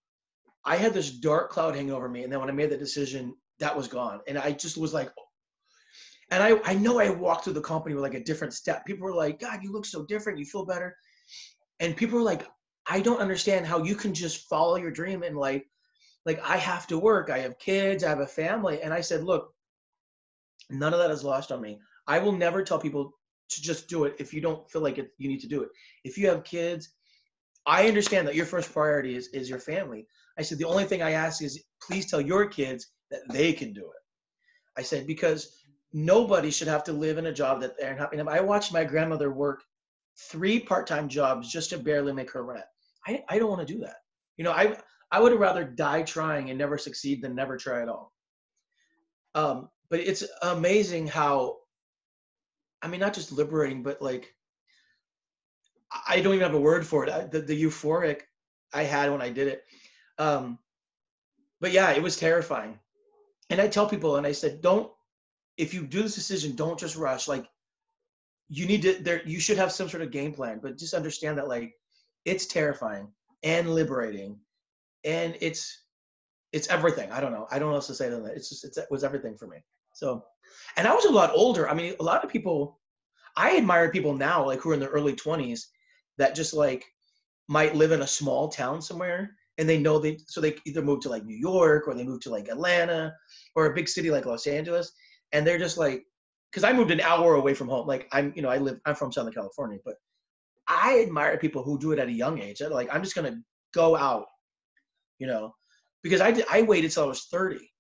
I 0.64 0.76
had 0.76 0.94
this 0.94 1.10
dark 1.10 1.50
cloud 1.50 1.74
hang 1.76 1.90
over 1.90 2.08
me, 2.08 2.24
and 2.24 2.32
then 2.32 2.40
when 2.40 2.48
I 2.48 2.52
made 2.52 2.70
the 2.70 2.76
decision, 2.76 3.34
that 3.58 3.76
was 3.76 3.88
gone, 3.88 4.20
and 4.26 4.38
I 4.38 4.52
just 4.52 4.76
was 4.76 4.94
like, 4.94 5.10
and 6.30 6.42
I 6.42 6.60
I 6.64 6.74
know 6.74 6.98
I 6.98 7.10
walked 7.10 7.44
through 7.44 7.54
the 7.54 7.60
company 7.60 7.94
with 7.94 8.02
like 8.02 8.14
a 8.14 8.24
different 8.24 8.54
step. 8.54 8.84
People 8.86 9.04
were 9.04 9.14
like, 9.14 9.38
God, 9.38 9.62
you 9.62 9.72
look 9.72 9.84
so 9.84 10.04
different, 10.04 10.38
you 10.38 10.46
feel 10.46 10.64
better, 10.64 10.96
and 11.78 11.96
people 11.96 12.18
were 12.18 12.24
like, 12.24 12.46
I 12.86 13.00
don't 13.00 13.20
understand 13.20 13.66
how 13.66 13.82
you 13.82 13.94
can 13.94 14.14
just 14.14 14.48
follow 14.48 14.76
your 14.76 14.90
dream 14.90 15.22
and 15.22 15.36
like 15.36 15.66
like 16.26 16.40
I 16.42 16.56
have 16.56 16.86
to 16.88 16.98
work, 16.98 17.30
I 17.30 17.38
have 17.38 17.58
kids, 17.58 18.04
I 18.04 18.08
have 18.08 18.20
a 18.20 18.26
family. 18.26 18.82
And 18.82 18.92
I 18.92 19.00
said, 19.00 19.24
look, 19.24 19.54
none 20.70 20.92
of 20.92 20.98
that 21.00 21.10
is 21.10 21.24
lost 21.24 21.50
on 21.50 21.60
me. 21.60 21.78
I 22.06 22.18
will 22.18 22.32
never 22.32 22.62
tell 22.62 22.78
people 22.78 23.12
to 23.50 23.62
just 23.62 23.88
do 23.88 24.04
it 24.04 24.16
if 24.18 24.32
you 24.32 24.40
don't 24.40 24.70
feel 24.70 24.82
like 24.82 24.98
it, 24.98 25.10
you 25.18 25.28
need 25.28 25.40
to 25.40 25.48
do 25.48 25.62
it. 25.62 25.68
If 26.04 26.16
you 26.18 26.28
have 26.28 26.44
kids, 26.44 26.90
I 27.66 27.88
understand 27.88 28.26
that 28.26 28.34
your 28.34 28.46
first 28.46 28.72
priority 28.72 29.16
is, 29.16 29.28
is 29.28 29.48
your 29.48 29.58
family. 29.58 30.06
I 30.38 30.42
said, 30.42 30.58
the 30.58 30.64
only 30.64 30.84
thing 30.84 31.02
I 31.02 31.12
ask 31.12 31.42
is 31.42 31.62
please 31.82 32.10
tell 32.10 32.20
your 32.20 32.46
kids 32.46 32.88
that 33.10 33.20
they 33.30 33.52
can 33.52 33.72
do 33.72 33.82
it. 33.82 34.78
I 34.78 34.82
said, 34.82 35.06
because 35.06 35.56
nobody 35.92 36.50
should 36.50 36.68
have 36.68 36.84
to 36.84 36.92
live 36.92 37.18
in 37.18 37.26
a 37.26 37.32
job 37.32 37.60
that 37.60 37.78
they're 37.78 37.96
not. 37.96 38.28
I 38.28 38.40
watched 38.40 38.72
my 38.72 38.84
grandmother 38.84 39.32
work 39.32 39.62
three 40.30 40.60
part-time 40.60 41.08
jobs 41.08 41.50
just 41.50 41.70
to 41.70 41.78
barely 41.78 42.12
make 42.12 42.30
her 42.30 42.44
rent. 42.44 42.64
I, 43.06 43.22
I 43.28 43.38
don't 43.38 43.50
want 43.50 43.66
to 43.66 43.72
do 43.72 43.80
that. 43.80 43.96
You 44.36 44.44
know, 44.44 44.52
I 44.52 44.76
I 45.12 45.20
would 45.20 45.38
rather 45.38 45.64
die 45.64 46.02
trying 46.02 46.50
and 46.50 46.58
never 46.58 46.78
succeed 46.78 47.22
than 47.22 47.34
never 47.34 47.56
try 47.56 47.82
at 47.82 47.88
all. 47.88 48.12
Um, 49.34 49.68
but 49.88 50.00
it's 50.00 50.24
amazing 50.42 51.08
how, 51.08 51.56
I 52.82 52.88
mean, 52.88 53.00
not 53.00 53.14
just 53.14 53.32
liberating, 53.32 53.82
but 53.82 54.00
like, 54.00 54.34
I 56.06 56.20
don't 56.20 56.34
even 56.34 56.46
have 56.46 56.54
a 56.54 56.60
word 56.60 56.86
for 56.86 57.04
it. 57.04 57.10
I, 57.10 57.24
the, 57.24 57.40
the 57.40 57.60
euphoric 57.60 58.20
I 58.72 58.84
had 58.84 59.10
when 59.10 59.20
I 59.20 59.30
did 59.30 59.48
it. 59.48 59.64
Um, 60.18 60.58
but 61.60 61.72
yeah, 61.72 61.90
it 61.90 62.02
was 62.02 62.16
terrifying. 62.16 62.78
And 63.50 63.60
I 63.60 63.66
tell 63.66 63.88
people, 63.88 64.16
and 64.16 64.26
I 64.26 64.32
said, 64.32 64.60
don't, 64.60 64.90
if 65.56 65.74
you 65.74 65.82
do 65.82 66.02
this 66.02 66.14
decision, 66.14 66.54
don't 66.54 66.78
just 66.78 66.96
rush. 66.96 67.26
Like, 67.26 67.46
you 68.48 68.66
need 68.66 68.82
to, 68.82 68.94
there, 69.02 69.22
you 69.26 69.40
should 69.40 69.58
have 69.58 69.72
some 69.72 69.88
sort 69.88 70.02
of 70.02 70.12
game 70.12 70.32
plan, 70.32 70.60
but 70.62 70.78
just 70.78 70.94
understand 70.94 71.38
that, 71.38 71.48
like, 71.48 71.74
it's 72.24 72.46
terrifying 72.46 73.08
and 73.42 73.74
liberating 73.74 74.38
and 75.04 75.36
it's 75.40 75.84
it's 76.52 76.68
everything. 76.68 77.10
I 77.12 77.20
don't 77.20 77.32
know. 77.32 77.46
I 77.50 77.58
don't 77.58 77.68
know 77.68 77.72
what 77.72 77.76
else 77.76 77.86
to 77.88 77.94
say 77.94 78.08
than 78.08 78.24
that. 78.24 78.36
It's 78.36 78.48
just 78.48 78.64
it's, 78.64 78.78
it 78.78 78.88
was 78.90 79.04
everything 79.04 79.36
for 79.36 79.46
me. 79.46 79.58
So, 79.92 80.24
and 80.76 80.86
I 80.86 80.94
was 80.94 81.04
a 81.04 81.10
lot 81.10 81.32
older. 81.34 81.68
I 81.68 81.74
mean, 81.74 81.94
a 82.00 82.02
lot 82.02 82.24
of 82.24 82.30
people. 82.30 82.78
I 83.36 83.56
admire 83.56 83.92
people 83.92 84.14
now, 84.14 84.44
like 84.44 84.60
who 84.60 84.70
are 84.70 84.74
in 84.74 84.80
their 84.80 84.88
early 84.88 85.14
twenties, 85.14 85.68
that 86.18 86.34
just 86.34 86.52
like 86.52 86.84
might 87.48 87.76
live 87.76 87.92
in 87.92 88.02
a 88.02 88.06
small 88.06 88.48
town 88.48 88.82
somewhere, 88.82 89.36
and 89.58 89.68
they 89.68 89.78
know 89.78 89.98
they 89.98 90.18
so 90.26 90.40
they 90.40 90.56
either 90.66 90.82
move 90.82 91.00
to 91.00 91.08
like 91.08 91.24
New 91.24 91.36
York 91.36 91.86
or 91.86 91.94
they 91.94 92.04
move 92.04 92.20
to 92.22 92.30
like 92.30 92.48
Atlanta 92.48 93.12
or 93.54 93.66
a 93.66 93.74
big 93.74 93.88
city 93.88 94.10
like 94.10 94.26
Los 94.26 94.46
Angeles, 94.46 94.92
and 95.32 95.46
they're 95.46 95.58
just 95.58 95.78
like, 95.78 96.04
because 96.50 96.64
I 96.64 96.72
moved 96.72 96.90
an 96.90 97.00
hour 97.00 97.34
away 97.34 97.54
from 97.54 97.68
home. 97.68 97.86
Like 97.86 98.08
I'm, 98.12 98.32
you 98.34 98.42
know, 98.42 98.50
I 98.50 98.58
live. 98.58 98.80
I'm 98.84 98.96
from 98.96 99.12
Southern 99.12 99.32
California, 99.32 99.78
but 99.84 99.94
I 100.66 101.00
admire 101.00 101.38
people 101.38 101.62
who 101.62 101.78
do 101.78 101.92
it 101.92 101.98
at 101.98 102.08
a 102.08 102.12
young 102.12 102.40
age. 102.40 102.60
Like, 102.60 102.92
I'm 102.92 103.02
just 103.02 103.14
gonna 103.14 103.40
go 103.72 103.96
out 103.96 104.26
you 105.20 105.26
know, 105.26 105.54
because 106.02 106.20
I 106.20 106.32
did, 106.32 106.46
I 106.50 106.62
waited 106.62 106.90
till 106.90 107.04
I 107.04 107.06
was 107.06 107.26
30 107.26 107.70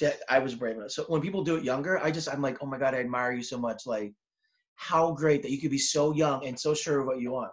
that 0.00 0.20
I 0.28 0.38
was 0.40 0.54
brave 0.54 0.76
enough. 0.76 0.90
So 0.90 1.04
when 1.04 1.20
people 1.20 1.44
do 1.44 1.56
it 1.56 1.64
younger, 1.64 2.02
I 2.02 2.10
just, 2.10 2.28
I'm 2.28 2.42
like, 2.42 2.58
oh 2.60 2.66
my 2.66 2.78
God, 2.78 2.94
I 2.94 3.00
admire 3.00 3.32
you 3.32 3.42
so 3.42 3.58
much. 3.58 3.82
Like 3.86 4.12
how 4.76 5.12
great 5.12 5.42
that 5.42 5.50
you 5.50 5.60
could 5.60 5.70
be 5.70 5.78
so 5.78 6.12
young 6.12 6.46
and 6.46 6.58
so 6.58 6.74
sure 6.74 7.00
of 7.00 7.06
what 7.06 7.20
you 7.20 7.32
want. 7.32 7.52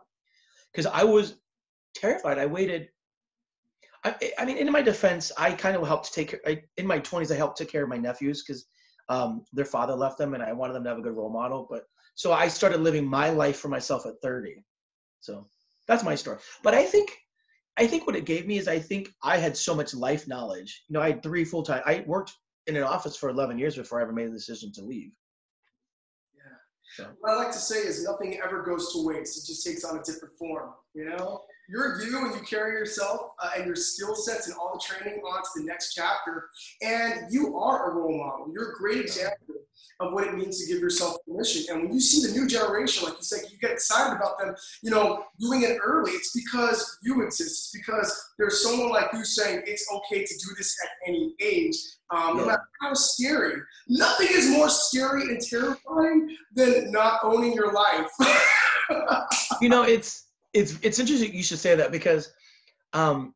Cause 0.76 0.86
I 0.86 1.04
was 1.04 1.36
terrified. 1.96 2.38
I 2.38 2.46
waited. 2.46 2.90
I, 4.04 4.16
I 4.38 4.46
mean, 4.46 4.58
in 4.58 4.72
my 4.72 4.82
defense, 4.82 5.32
I 5.38 5.52
kind 5.52 5.76
of 5.76 5.86
helped 5.88 6.14
take 6.14 6.30
care, 6.30 6.42
I, 6.46 6.62
in 6.78 6.86
my 6.86 7.00
twenties, 7.00 7.32
I 7.32 7.36
helped 7.36 7.58
take 7.58 7.72
care 7.72 7.84
of 7.84 7.90
my 7.90 7.98
nephews 7.98 8.44
cause 8.44 8.66
um, 9.10 9.44
their 9.54 9.66
father 9.66 9.96
left 9.96 10.18
them 10.18 10.34
and 10.34 10.44
I 10.44 10.54
wanted 10.54 10.74
them 10.74 10.84
to 10.84 10.90
have 10.90 11.00
a 11.00 11.02
good 11.02 11.16
role 11.16 11.32
model. 11.32 11.68
But 11.70 11.84
so 12.14 12.32
I 12.32 12.48
started 12.48 12.82
living 12.82 13.06
my 13.06 13.30
life 13.30 13.58
for 13.58 13.68
myself 13.70 14.06
at 14.06 14.22
30. 14.22 14.64
So 15.22 15.48
that's 15.88 16.04
my 16.04 16.16
story. 16.16 16.38
But 16.64 16.74
I 16.74 16.84
think 16.84 17.12
I 17.78 17.88
think 17.88 18.08
what 18.08 18.16
it 18.16 18.26
gave 18.26 18.48
me 18.48 18.58
is 18.58 18.68
I 18.68 18.80
think 18.80 19.14
I 19.22 19.38
had 19.38 19.58
so 19.58 19.76
much 19.76 19.94
life 19.94 20.28
knowledge. 20.28 20.84
You 20.88 20.94
know, 20.94 21.02
I 21.02 21.12
had 21.12 21.24
three 21.24 21.44
full 21.44 21.64
time. 21.64 21.82
I 21.86 22.04
worked 22.08 22.34
in 22.68 22.76
an 22.78 22.84
office 22.84 23.18
for 23.18 23.30
11 23.30 23.60
years 23.60 23.76
before 23.76 24.00
I 24.00 24.04
ever 24.04 24.14
made 24.14 24.28
the 24.28 24.32
decision 24.32 24.72
to 24.74 24.82
leave. 24.82 25.12
Yeah. 26.36 26.44
So. 26.96 27.10
What 27.20 27.34
I 27.34 27.36
like 27.36 27.52
to 27.52 27.60
say 27.60 27.80
is 27.80 28.04
nothing 28.04 28.40
ever 28.44 28.64
goes 28.64 28.94
to 28.94 29.06
waste. 29.06 29.38
It 29.38 29.48
just 29.48 29.66
takes 29.66 29.84
on 29.84 29.98
a 29.98 30.04
different 30.04 30.38
form. 30.38 30.72
You 30.94 31.10
know, 31.10 31.42
you're 31.68 32.02
you 32.02 32.26
and 32.26 32.34
you 32.34 32.42
carry 32.42 32.72
yourself 32.72 33.32
uh, 33.44 33.52
and 33.58 33.66
your 33.66 33.76
skill 33.76 34.16
sets 34.16 34.48
and 34.48 34.56
all 34.58 34.74
the 34.74 34.80
training 34.80 35.20
on 35.20 35.44
to 35.44 35.50
the 35.56 35.66
next 35.66 35.94
chapter. 35.94 36.50
And 36.82 37.32
you 37.32 37.58
are 37.58 37.92
a 37.92 37.96
role 37.96 38.18
model. 38.18 38.54
You're 38.54 38.72
a 38.72 38.76
great 38.76 39.02
example 39.02 39.56
of 40.00 40.14
what 40.14 40.28
it 40.28 40.34
means 40.36 40.60
to 40.60 40.72
give 40.72 40.82
yourself 40.82 41.18
permission. 41.28 41.64
And 41.70 41.84
when 41.84 41.94
you 41.94 42.00
see 42.00 42.26
the 42.26 42.34
new 42.34 42.48
generation, 42.48 43.06
like 43.06 43.18
you 43.18 43.24
said, 43.24 43.50
you 43.52 43.58
get 43.60 43.72
excited 43.72 44.16
about 44.16 44.38
them, 44.40 44.56
you 44.82 44.92
know, 44.92 45.24
doing 45.40 45.64
it 45.64 45.78
early. 45.84 46.12
It's 46.12 46.32
because 46.34 46.98
you 47.02 47.24
exist. 47.24 47.76
It's 47.76 47.86
because 47.86 48.34
there's 48.38 48.62
someone 48.62 48.90
like 48.90 49.14
you 49.14 49.24
saying 49.24 49.64
it's 49.66 49.86
okay 49.96 50.26
to 50.26 50.34
do 50.34 50.56
this 50.58 50.76
at 50.84 51.10
any 51.10 51.34
age, 51.42 51.76
um, 52.10 52.38
no 52.38 52.46
matter 52.46 52.68
how 52.82 52.94
scary. 52.94 53.62
Nothing 53.88 54.28
is 54.32 54.50
more 54.50 54.70
scary 54.70 55.24
and 55.24 55.42
terrifying 55.42 56.36
than 56.54 56.92
not 56.92 57.20
owning 57.24 57.54
your 57.54 57.74
life. 57.74 58.10
you 59.62 59.70
know, 59.70 59.84
it's 59.84 60.26
it's 60.54 60.78
it's 60.82 61.00
interesting 61.00 61.34
you 61.34 61.44
should 61.44 61.60
say 61.60 61.76
that 61.76 61.92
because 61.92 62.34
um, 62.94 63.34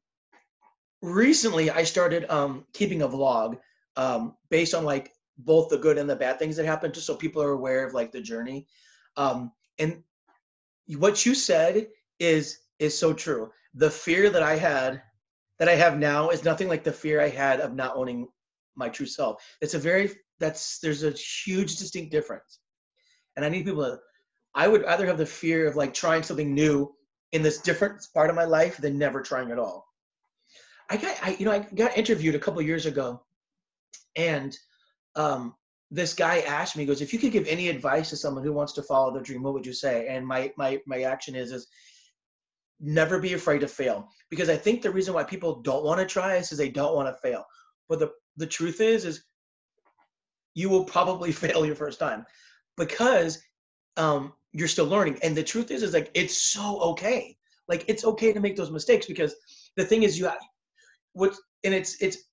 recently 1.01 1.69
I 1.69 1.83
started 1.83 2.29
um, 2.31 2.65
keeping 2.73 3.01
a 3.01 3.07
vlog 3.07 3.57
um, 3.95 4.35
based 4.49 4.73
on 4.73 4.85
like 4.85 5.13
both 5.39 5.69
the 5.69 5.77
good 5.77 5.97
and 5.97 6.09
the 6.09 6.15
bad 6.15 6.37
things 6.37 6.55
that 6.57 6.65
happen, 6.65 6.91
just 6.91 7.07
so 7.07 7.15
people 7.15 7.41
are 7.41 7.51
aware 7.51 7.85
of 7.85 7.93
like 7.93 8.11
the 8.11 8.21
journey. 8.21 8.67
Um, 9.17 9.51
and 9.79 10.03
what 10.97 11.25
you 11.25 11.33
said 11.33 11.87
is 12.19 12.59
is 12.79 12.97
so 12.97 13.13
true. 13.13 13.51
The 13.73 13.91
fear 13.91 14.29
that 14.29 14.43
I 14.43 14.55
had, 14.55 15.01
that 15.57 15.69
I 15.69 15.75
have 15.75 15.97
now, 15.97 16.29
is 16.29 16.43
nothing 16.43 16.67
like 16.67 16.83
the 16.83 16.91
fear 16.91 17.21
I 17.21 17.29
had 17.29 17.59
of 17.59 17.73
not 17.73 17.95
owning 17.95 18.27
my 18.75 18.89
true 18.89 19.05
self. 19.05 19.43
It's 19.61 19.73
a 19.73 19.79
very 19.79 20.11
that's 20.39 20.79
there's 20.79 21.03
a 21.03 21.11
huge 21.11 21.77
distinct 21.77 22.11
difference, 22.11 22.59
and 23.35 23.45
I 23.45 23.49
need 23.49 23.65
people 23.65 23.83
to. 23.83 23.99
I 24.55 24.67
would 24.67 24.81
rather 24.81 25.05
have 25.05 25.17
the 25.17 25.25
fear 25.25 25.67
of 25.67 25.75
like 25.75 25.93
trying 25.93 26.23
something 26.23 26.53
new 26.53 26.93
in 27.31 27.43
this 27.43 27.61
different 27.61 28.05
part 28.13 28.29
of 28.29 28.35
my 28.35 28.45
life 28.45 28.77
than 28.77 28.97
never 28.97 29.21
trying 29.21 29.51
at 29.51 29.59
all. 29.59 29.85
I 30.89 30.97
got, 30.97 31.15
I, 31.21 31.35
you 31.37 31.45
know, 31.45 31.51
I 31.51 31.59
got 31.59 31.95
interviewed 31.95 32.33
a 32.33 32.39
couple 32.39 32.61
years 32.63 32.87
ago, 32.87 33.21
and 34.15 34.57
um, 35.19 35.53
this 35.91 36.13
guy 36.13 36.39
asked 36.39 36.77
me, 36.77 36.83
he 36.83 36.87
goes, 36.87 37.01
if 37.01 37.11
you 37.11 37.19
could 37.19 37.33
give 37.33 37.47
any 37.47 37.67
advice 37.67 38.09
to 38.09 38.15
someone 38.15 38.43
who 38.43 38.53
wants 38.53 38.71
to 38.73 38.83
follow 38.83 39.11
their 39.11 39.21
dream, 39.21 39.43
what 39.43 39.53
would 39.53 39.65
you 39.65 39.73
say? 39.73 40.07
And 40.07 40.25
my 40.25 40.51
my 40.57 40.79
my 40.87 41.01
action 41.01 41.35
is 41.35 41.51
is 41.51 41.67
never 42.79 43.19
be 43.19 43.33
afraid 43.33 43.59
to 43.59 43.67
fail. 43.67 44.07
Because 44.29 44.49
I 44.49 44.55
think 44.55 44.81
the 44.81 44.91
reason 44.91 45.13
why 45.13 45.25
people 45.25 45.61
don't 45.61 45.83
want 45.83 45.99
to 45.99 46.05
try 46.05 46.35
is 46.35 46.47
because 46.47 46.57
they 46.57 46.69
don't 46.69 46.95
want 46.95 47.09
to 47.09 47.21
fail. 47.21 47.43
But 47.89 47.99
the 47.99 48.11
the 48.37 48.47
truth 48.47 48.79
is 48.79 49.03
is 49.03 49.23
you 50.53 50.69
will 50.69 50.85
probably 50.85 51.31
fail 51.43 51.65
your 51.65 51.75
first 51.75 51.99
time 51.99 52.25
because 52.77 53.41
um, 53.97 54.31
you're 54.53 54.69
still 54.69 54.85
learning. 54.87 55.19
And 55.21 55.35
the 55.35 55.43
truth 55.43 55.69
is 55.69 55.83
is 55.83 55.93
like 55.93 56.11
it's 56.13 56.37
so 56.37 56.79
okay. 56.91 57.35
Like 57.67 57.83
it's 57.89 58.05
okay 58.05 58.31
to 58.31 58.39
make 58.39 58.55
those 58.55 58.71
mistakes 58.71 59.05
because 59.05 59.35
the 59.75 59.83
thing 59.83 60.03
is 60.03 60.17
you 60.17 60.29
what 61.11 61.35
and 61.65 61.73
it's 61.73 62.01
it's 62.01 62.28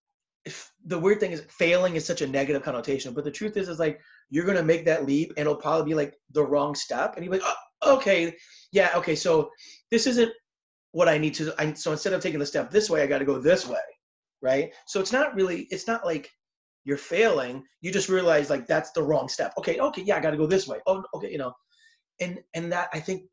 the 0.84 0.98
weird 0.98 1.20
thing 1.20 1.32
is 1.32 1.42
failing 1.48 1.96
is 1.96 2.04
such 2.04 2.22
a 2.22 2.26
negative 2.26 2.62
connotation, 2.62 3.12
but 3.12 3.24
the 3.24 3.30
truth 3.30 3.56
is 3.56 3.68
is 3.68 3.78
like 3.78 4.00
you're 4.30 4.44
gonna 4.44 4.62
make 4.62 4.84
that 4.84 5.06
leap 5.06 5.30
and 5.30 5.40
it'll 5.40 5.56
probably 5.56 5.90
be 5.90 5.94
like 5.94 6.14
the 6.32 6.44
wrong 6.44 6.74
step, 6.74 7.16
and 7.16 7.24
you're 7.24 7.34
like, 7.34 7.42
oh, 7.82 7.96
okay, 7.96 8.34
yeah, 8.72 8.90
okay, 8.96 9.14
so 9.14 9.50
this 9.90 10.06
isn't 10.06 10.32
what 10.92 11.08
I 11.08 11.18
need 11.18 11.34
to. 11.34 11.54
I, 11.58 11.72
so 11.72 11.92
instead 11.92 12.12
of 12.12 12.22
taking 12.22 12.38
the 12.38 12.46
step 12.46 12.70
this 12.70 12.88
way, 12.88 13.02
I 13.02 13.06
got 13.06 13.18
to 13.18 13.24
go 13.24 13.38
this 13.38 13.66
way, 13.66 13.78
right? 14.42 14.72
So 14.86 15.00
it's 15.00 15.12
not 15.12 15.34
really, 15.34 15.66
it's 15.70 15.86
not 15.86 16.04
like 16.04 16.30
you're 16.84 16.96
failing. 16.96 17.64
You 17.80 17.90
just 17.90 18.08
realize 18.08 18.48
like 18.50 18.66
that's 18.66 18.92
the 18.92 19.02
wrong 19.02 19.28
step. 19.28 19.52
Okay, 19.58 19.78
okay, 19.78 20.02
yeah, 20.02 20.16
I 20.16 20.20
got 20.20 20.30
to 20.30 20.36
go 20.36 20.46
this 20.46 20.68
way. 20.68 20.78
Oh, 20.86 21.02
okay, 21.14 21.30
you 21.30 21.38
know, 21.38 21.52
and 22.20 22.38
and 22.54 22.72
that 22.72 22.88
I 22.94 23.00
think 23.00 23.24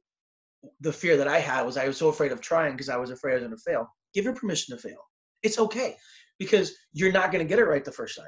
the 0.82 0.94
fear 0.94 1.18
that 1.18 1.28
I 1.28 1.40
had 1.40 1.64
was 1.64 1.78
I 1.78 1.88
was 1.88 1.98
so 1.98 2.10
afraid 2.10 2.32
of 2.32 2.42
trying 2.42 2.72
because 2.74 2.90
I 2.90 2.98
was 2.98 3.12
afraid 3.12 3.34
I 3.34 3.36
was 3.36 3.44
gonna 3.44 3.58
fail. 3.58 3.88
give 4.14 4.26
her 4.26 4.34
permission 4.34 4.76
to 4.76 4.82
fail. 4.82 5.00
It's 5.44 5.60
okay 5.60 5.98
because 6.44 6.74
you're 6.94 7.12
not 7.12 7.32
going 7.32 7.46
to 7.46 7.50
get 7.50 7.60
it 7.60 7.66
right 7.66 7.84
the 7.84 7.92
first 7.92 8.18
time. 8.18 8.28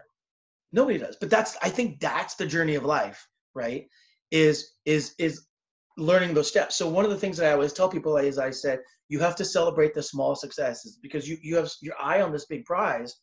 Nobody 0.71 0.97
does. 0.97 1.17
But 1.19 1.30
that's 1.30 1.58
I 1.62 1.69
think 1.69 1.99
that's 1.99 2.36
the 2.36 2.45
journey 2.45 2.75
of 2.75 2.84
life, 2.84 3.28
right? 3.54 3.88
Is 4.32 4.73
is 4.86 5.13
is 5.19 5.45
learning 5.97 6.34
those 6.34 6.47
steps. 6.47 6.75
So 6.75 6.89
one 6.89 7.06
of 7.06 7.12
the 7.12 7.17
things 7.17 7.38
that 7.38 7.49
I 7.49 7.54
always 7.54 7.73
tell 7.73 7.89
people 7.89 8.17
is 8.17 8.38
I 8.38 8.51
said 8.51 8.80
you 9.08 9.19
have 9.19 9.36
to 9.38 9.45
celebrate 9.45 9.93
the 9.93 10.04
small 10.04 10.36
successes 10.36 10.99
because 11.01 11.28
you 11.28 11.38
you 11.41 11.56
have 11.56 11.69
your 11.82 11.95
eye 12.01 12.21
on 12.21 12.32
this 12.32 12.45
big 12.45 12.65
prize 12.65 13.15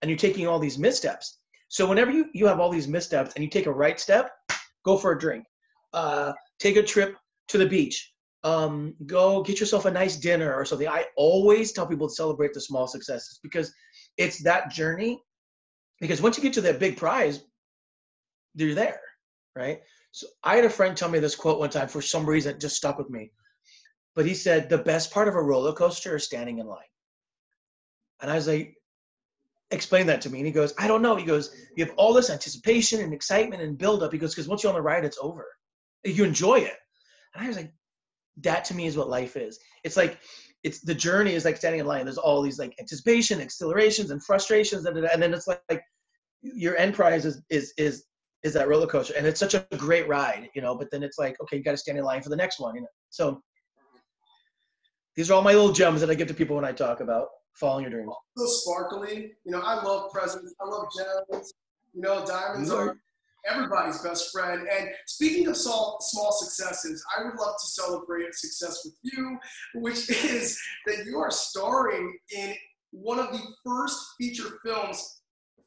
and 0.00 0.10
you're 0.10 0.18
taking 0.18 0.46
all 0.46 0.58
these 0.58 0.78
missteps. 0.78 1.38
So 1.68 1.88
whenever 1.88 2.10
you 2.10 2.26
you 2.34 2.46
have 2.46 2.60
all 2.60 2.70
these 2.70 2.88
missteps 2.88 3.32
and 3.34 3.44
you 3.44 3.50
take 3.50 3.66
a 3.66 3.72
right 3.72 3.98
step, 3.98 4.30
go 4.84 4.96
for 4.96 5.12
a 5.12 5.18
drink. 5.18 5.44
Uh, 5.92 6.32
take 6.58 6.76
a 6.76 6.82
trip 6.82 7.16
to 7.48 7.58
the 7.58 7.66
beach. 7.66 8.12
Um, 8.44 8.94
go 9.06 9.42
get 9.42 9.60
yourself 9.60 9.84
a 9.84 9.90
nice 9.90 10.16
dinner 10.16 10.52
or 10.52 10.64
something. 10.64 10.88
I 10.88 11.04
always 11.16 11.72
tell 11.72 11.86
people 11.86 12.08
to 12.08 12.14
celebrate 12.14 12.52
the 12.54 12.60
small 12.60 12.88
successes 12.88 13.38
because 13.42 13.72
it's 14.16 14.42
that 14.42 14.70
journey. 14.70 15.22
Because 16.00 16.20
once 16.20 16.36
you 16.36 16.42
get 16.42 16.54
to 16.54 16.60
that 16.62 16.80
big 16.80 16.96
prize, 16.96 17.42
you're 18.54 18.74
there, 18.74 19.00
right? 19.54 19.80
So 20.10 20.26
I 20.42 20.56
had 20.56 20.64
a 20.64 20.70
friend 20.70 20.96
tell 20.96 21.08
me 21.08 21.18
this 21.20 21.36
quote 21.36 21.58
one 21.58 21.70
time 21.70 21.88
for 21.88 22.02
some 22.02 22.26
reason 22.26 22.58
just 22.58 22.76
stuck 22.76 22.98
with 22.98 23.08
me. 23.08 23.30
But 24.14 24.26
he 24.26 24.34
said 24.34 24.68
the 24.68 24.78
best 24.78 25.10
part 25.12 25.28
of 25.28 25.36
a 25.36 25.42
roller 25.42 25.72
coaster 25.72 26.16
is 26.16 26.24
standing 26.24 26.58
in 26.58 26.66
line. 26.66 26.80
And 28.20 28.30
I 28.30 28.34
was 28.34 28.46
like, 28.46 28.74
explain 29.70 30.06
that 30.06 30.20
to 30.22 30.30
me. 30.30 30.38
And 30.38 30.46
he 30.46 30.52
goes, 30.52 30.74
I 30.78 30.86
don't 30.86 31.02
know. 31.02 31.16
He 31.16 31.24
goes, 31.24 31.54
you 31.76 31.84
have 31.84 31.94
all 31.96 32.12
this 32.12 32.30
anticipation 32.30 33.00
and 33.00 33.14
excitement 33.14 33.62
and 33.62 33.78
buildup. 33.78 34.12
He 34.12 34.18
goes, 34.18 34.34
because 34.34 34.48
once 34.48 34.62
you're 34.62 34.70
on 34.70 34.76
the 34.76 34.82
ride, 34.82 35.04
it's 35.04 35.18
over. 35.20 35.46
You 36.04 36.24
enjoy 36.24 36.56
it. 36.56 36.76
And 37.34 37.44
I 37.44 37.48
was 37.48 37.56
like, 37.56 37.72
that 38.38 38.64
to 38.66 38.74
me 38.74 38.86
is 38.86 38.96
what 38.96 39.08
life 39.08 39.36
is. 39.36 39.58
It's 39.82 39.96
like 39.96 40.18
it's 40.64 40.80
the 40.80 40.94
journey 40.94 41.34
is 41.34 41.44
like 41.44 41.56
standing 41.56 41.80
in 41.80 41.86
line. 41.86 42.04
There's 42.04 42.18
all 42.18 42.42
these 42.42 42.58
like 42.58 42.74
anticipation, 42.78 43.40
accelerations, 43.40 44.10
and 44.10 44.22
frustrations, 44.22 44.84
and 44.86 44.96
then 44.96 45.34
it's 45.34 45.48
like, 45.48 45.62
like 45.68 45.82
your 46.42 46.76
end 46.76 46.94
prize 46.94 47.24
is 47.24 47.42
is 47.50 47.72
is 47.76 48.04
is 48.42 48.52
that 48.54 48.68
roller 48.68 48.86
coaster, 48.86 49.14
and 49.16 49.26
it's 49.26 49.40
such 49.40 49.54
a 49.54 49.66
great 49.76 50.08
ride, 50.08 50.48
you 50.54 50.62
know. 50.62 50.76
But 50.76 50.90
then 50.90 51.02
it's 51.02 51.18
like, 51.18 51.40
okay, 51.42 51.56
you 51.56 51.62
got 51.62 51.72
to 51.72 51.76
stand 51.76 51.98
in 51.98 52.04
line 52.04 52.22
for 52.22 52.28
the 52.28 52.36
next 52.36 52.60
one, 52.60 52.74
you 52.74 52.82
know. 52.82 52.88
So 53.10 53.42
these 55.16 55.30
are 55.30 55.34
all 55.34 55.42
my 55.42 55.52
little 55.52 55.72
gems 55.72 56.00
that 56.00 56.10
I 56.10 56.14
give 56.14 56.28
to 56.28 56.34
people 56.34 56.56
when 56.56 56.64
I 56.64 56.72
talk 56.72 57.00
about 57.00 57.28
following 57.54 57.82
your 57.82 57.90
dreams. 57.90 58.12
So 58.36 58.46
sparkly, 58.46 59.32
you 59.44 59.52
know. 59.52 59.60
I 59.60 59.82
love 59.82 60.12
presents. 60.12 60.54
I 60.60 60.68
love 60.68 60.86
gems. 60.96 61.52
You 61.92 62.02
know, 62.02 62.24
diamonds 62.24 62.70
are 62.70 62.96
everybody's 63.48 63.98
best 64.02 64.32
friend. 64.32 64.66
And 64.68 64.88
speaking 65.06 65.48
of 65.48 65.56
small, 65.56 65.98
small 66.00 66.32
successes, 66.32 67.04
I 67.16 67.24
would 67.24 67.34
love 67.34 67.54
to 67.60 67.66
celebrate 67.66 68.28
a 68.28 68.32
success 68.32 68.82
with 68.84 68.94
you, 69.02 69.38
which 69.74 70.08
is 70.24 70.60
that 70.86 71.04
you 71.06 71.18
are 71.18 71.30
starring 71.30 72.16
in 72.34 72.54
one 72.90 73.18
of 73.18 73.32
the 73.32 73.40
first 73.64 73.98
feature 74.18 74.58
films 74.64 75.22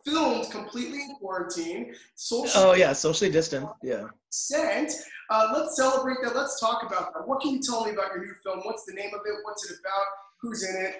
filmed 0.05 0.49
completely 0.51 0.99
in 0.99 1.15
quarantine. 1.19 1.93
Socially 2.15 2.63
oh 2.63 2.73
yeah, 2.73 2.93
socially 2.93 3.31
distant. 3.31 3.67
Yeah. 3.81 4.07
Sent. 4.29 4.91
Uh, 5.29 5.51
let's 5.53 5.75
celebrate 5.75 6.17
that. 6.23 6.35
Let's 6.35 6.59
talk 6.59 6.83
about 6.83 7.13
that. 7.13 7.27
What 7.27 7.41
can 7.41 7.51
you 7.51 7.61
tell 7.61 7.85
me 7.85 7.91
about 7.91 8.13
your 8.13 8.23
new 8.23 8.33
film? 8.43 8.59
What's 8.63 8.85
the 8.85 8.93
name 8.93 9.09
of 9.13 9.21
it? 9.25 9.33
What's 9.43 9.69
it 9.69 9.77
about? 9.79 10.05
Who's 10.41 10.63
in 10.63 10.85
it? 10.85 10.97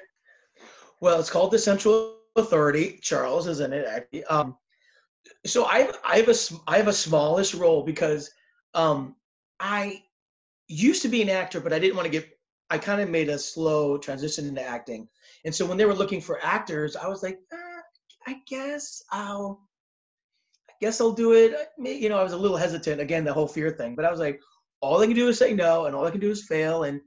Well, 1.01 1.19
it's 1.19 1.29
called 1.29 1.51
The 1.51 1.59
Central 1.59 2.17
Authority. 2.35 2.99
Charles 3.01 3.47
is 3.47 3.59
in 3.59 3.73
it. 3.73 3.85
Actually. 3.85 4.23
Um, 4.25 4.57
so 5.45 5.65
I 5.65 5.91
I 6.03 6.17
have 6.17 6.29
a 6.29 6.35
I 6.67 6.77
have 6.77 6.87
a 6.87 6.93
smallish 6.93 7.53
role 7.53 7.83
because 7.83 8.31
um, 8.73 9.15
I 9.59 10.03
used 10.67 11.01
to 11.03 11.07
be 11.07 11.21
an 11.21 11.29
actor, 11.29 11.59
but 11.59 11.73
I 11.73 11.79
didn't 11.79 11.95
want 11.95 12.05
to 12.05 12.11
get. 12.11 12.29
I 12.69 12.77
kind 12.79 12.99
of 12.99 13.09
made 13.09 13.29
a 13.29 13.37
slow 13.37 13.97
transition 13.97 14.47
into 14.47 14.61
acting, 14.61 15.07
and 15.45 15.53
so 15.53 15.65
when 15.65 15.77
they 15.77 15.85
were 15.85 15.93
looking 15.93 16.21
for 16.21 16.43
actors, 16.43 16.95
I 16.95 17.07
was 17.07 17.23
like, 17.23 17.39
eh, 17.51 17.81
I 18.27 18.37
guess 18.47 19.03
I'll. 19.11 19.61
I 20.69 20.73
guess 20.81 20.99
I'll 20.99 21.13
do 21.13 21.33
it. 21.33 21.55
You 21.77 22.09
know, 22.09 22.17
I 22.17 22.23
was 22.23 22.33
a 22.33 22.37
little 22.37 22.57
hesitant 22.57 22.99
again, 22.99 23.23
the 23.23 23.33
whole 23.33 23.47
fear 23.47 23.71
thing, 23.71 23.95
but 23.95 24.03
I 24.03 24.11
was 24.11 24.19
like, 24.19 24.41
all 24.81 25.01
I 25.01 25.05
can 25.05 25.15
do 25.15 25.29
is 25.29 25.37
say 25.37 25.53
no, 25.53 25.85
and 25.85 25.95
all 25.95 26.05
I 26.05 26.11
can 26.11 26.19
do 26.19 26.31
is 26.31 26.45
fail, 26.45 26.83
and 26.83 26.99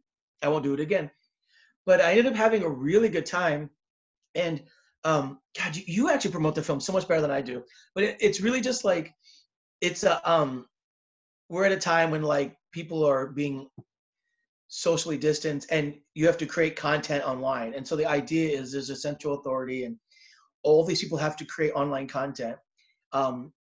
I 0.43 0.49
won't 0.49 0.65
do 0.65 0.75
it 0.75 0.81
again. 0.81 1.11
But 1.85 2.01
I 2.01 2.11
ended 2.11 2.27
up 2.27 2.35
having 2.35 2.63
a 2.63 2.69
really 2.69 3.09
good 3.09 3.27
time, 3.27 3.71
and 4.35 4.63
um, 5.05 5.39
God, 5.57 5.77
you, 5.77 5.83
you 5.87 6.11
actually 6.11 6.33
promote 6.33 6.55
the 6.55 6.63
film 6.63 6.81
so 6.81 6.93
much 6.93 7.07
better 7.07 7.21
than 7.21 7.31
I 7.31 7.41
do. 7.41 7.63
But 7.95 8.05
it, 8.05 8.17
it's 8.21 8.41
really 8.41 8.61
just 8.61 8.85
like 8.85 9.13
it's 9.81 10.05
a 10.05 10.31
um, 10.31 10.67
we're 11.49 11.65
at 11.65 11.73
a 11.73 11.79
time 11.79 12.11
when 12.11 12.23
like 12.23 12.57
people 12.73 13.05
are 13.05 13.29
being 13.29 13.69
socially 14.69 15.17
distanced 15.17 15.69
and 15.71 15.95
you 16.15 16.27
have 16.27 16.37
to 16.39 16.47
create 16.47 16.77
content 16.77 17.25
online. 17.25 17.75
And 17.75 17.87
so 17.87 17.97
the 17.97 18.07
idea 18.07 18.59
is 18.59 18.73
there's 18.73 18.91
a 18.91 18.97
central 18.97 19.39
authority 19.39 19.85
and 19.85 19.97
all 20.63 20.85
these 20.85 21.01
people 21.01 21.17
have 21.17 21.37
to 21.37 21.47
create 21.47 21.73
online 21.73 22.07
content. 22.07 22.57
Um, 23.13 23.53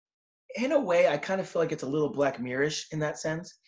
in 0.57 0.72
a 0.72 0.81
way, 0.81 1.09
I 1.09 1.16
kind 1.16 1.40
of 1.40 1.48
feel 1.48 1.62
like 1.62 1.72
it's 1.72 1.83
a 1.83 1.88
little 1.88 2.11
Black 2.11 2.38
Mirrorish 2.38 2.85
in 2.92 2.98
that 2.98 3.18
sense. 3.18 3.59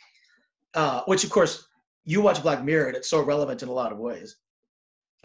Uh, 0.74 1.02
which 1.06 1.24
of 1.24 1.30
course 1.30 1.66
you 2.04 2.20
watch 2.20 2.42
Black 2.42 2.62
Mirror 2.62 2.88
and 2.88 2.96
it's 2.96 3.10
so 3.10 3.20
relevant 3.22 3.62
in 3.62 3.68
a 3.68 3.72
lot 3.72 3.90
of 3.90 3.98
ways 3.98 4.36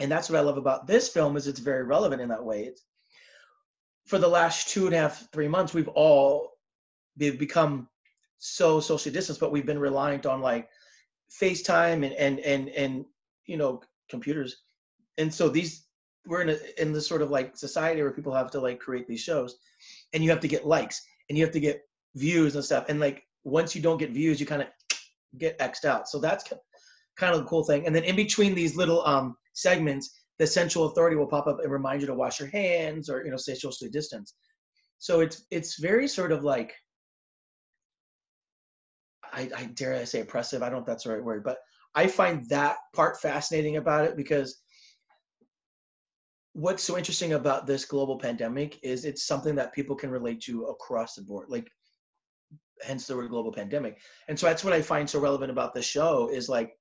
and 0.00 0.10
that's 0.10 0.28
what 0.28 0.38
I 0.38 0.42
love 0.42 0.58
about 0.58 0.86
this 0.86 1.08
film 1.08 1.36
is 1.36 1.46
it's 1.46 1.60
very 1.60 1.84
relevant 1.84 2.20
in 2.20 2.28
that 2.28 2.44
way. 2.44 2.64
It's, 2.64 2.82
for 4.06 4.18
the 4.18 4.28
last 4.28 4.68
two 4.68 4.86
and 4.86 4.94
a 4.94 4.98
half, 4.98 5.28
three 5.32 5.48
months, 5.48 5.74
we've 5.74 5.88
all 5.88 6.52
we've 7.18 7.38
become 7.38 7.88
so 8.38 8.78
socially 8.80 9.12
distanced, 9.12 9.40
but 9.40 9.50
we've 9.50 9.66
been 9.66 9.78
reliant 9.78 10.26
on 10.26 10.40
like 10.40 10.68
FaceTime 11.40 12.04
and 12.04 12.12
and 12.14 12.38
and 12.40 12.68
and 12.68 13.04
you 13.46 13.56
know 13.56 13.82
computers, 14.08 14.62
and 15.18 15.32
so 15.32 15.48
these 15.48 15.86
we're 16.26 16.42
in 16.42 16.50
a, 16.50 16.58
in 16.80 16.92
this 16.92 17.06
sort 17.06 17.22
of 17.22 17.30
like 17.30 17.56
society 17.56 18.02
where 18.02 18.10
people 18.12 18.34
have 18.34 18.50
to 18.50 18.60
like 18.60 18.78
create 18.78 19.08
these 19.08 19.20
shows, 19.20 19.56
and 20.12 20.22
you 20.22 20.30
have 20.30 20.40
to 20.40 20.48
get 20.48 20.66
likes 20.66 21.02
and 21.28 21.36
you 21.36 21.44
have 21.44 21.52
to 21.52 21.60
get 21.60 21.82
views 22.14 22.54
and 22.54 22.64
stuff, 22.64 22.86
and 22.88 23.00
like 23.00 23.24
once 23.42 23.74
you 23.74 23.82
don't 23.82 23.98
get 23.98 24.10
views, 24.10 24.38
you 24.38 24.46
kind 24.46 24.62
of 24.62 24.68
get 25.38 25.58
xed 25.58 25.84
out. 25.84 26.08
So 26.08 26.18
that's 26.18 26.44
kind 27.16 27.34
of 27.34 27.40
the 27.40 27.46
cool 27.46 27.64
thing. 27.64 27.86
And 27.86 27.94
then 27.94 28.04
in 28.04 28.16
between 28.16 28.54
these 28.54 28.76
little 28.76 29.04
um 29.06 29.36
segments, 29.56 30.22
the 30.38 30.46
central 30.46 30.84
authority 30.84 31.16
will 31.16 31.26
pop 31.26 31.46
up 31.46 31.58
and 31.62 31.72
remind 31.72 32.02
you 32.02 32.06
to 32.06 32.14
wash 32.14 32.38
your 32.38 32.50
hands 32.50 33.08
or 33.10 33.24
you 33.24 33.30
know 33.30 33.36
stay 33.36 33.54
socially 33.54 33.90
distance. 33.90 34.34
So 34.98 35.20
it's 35.20 35.44
it's 35.50 35.80
very 35.80 36.06
sort 36.06 36.30
of 36.30 36.44
like 36.44 36.74
I, 39.32 39.50
I 39.56 39.64
dare 39.74 39.94
I 39.94 40.04
say 40.04 40.20
oppressive. 40.20 40.62
I 40.62 40.66
don't 40.66 40.76
know 40.76 40.80
if 40.80 40.86
that's 40.86 41.04
the 41.04 41.10
right 41.10 41.24
word, 41.24 41.42
but 41.42 41.58
I 41.94 42.06
find 42.06 42.48
that 42.50 42.76
part 42.94 43.20
fascinating 43.20 43.76
about 43.76 44.04
it 44.04 44.16
because 44.16 44.62
what's 46.52 46.82
so 46.82 46.96
interesting 46.96 47.32
about 47.32 47.66
this 47.66 47.84
global 47.84 48.18
pandemic 48.18 48.78
is 48.82 49.04
it's 49.04 49.26
something 49.26 49.54
that 49.54 49.74
people 49.74 49.96
can 49.96 50.10
relate 50.10 50.40
to 50.42 50.64
across 50.66 51.14
the 51.14 51.22
board. 51.22 51.48
Like 51.48 51.68
hence 52.82 53.06
the 53.06 53.16
word 53.16 53.30
global 53.30 53.52
pandemic. 53.52 53.98
And 54.28 54.38
so 54.38 54.46
that's 54.46 54.64
what 54.64 54.72
I 54.72 54.82
find 54.82 55.08
so 55.08 55.18
relevant 55.18 55.50
about 55.50 55.74
the 55.74 55.82
show 55.82 56.28
is 56.28 56.48
like 56.48 56.72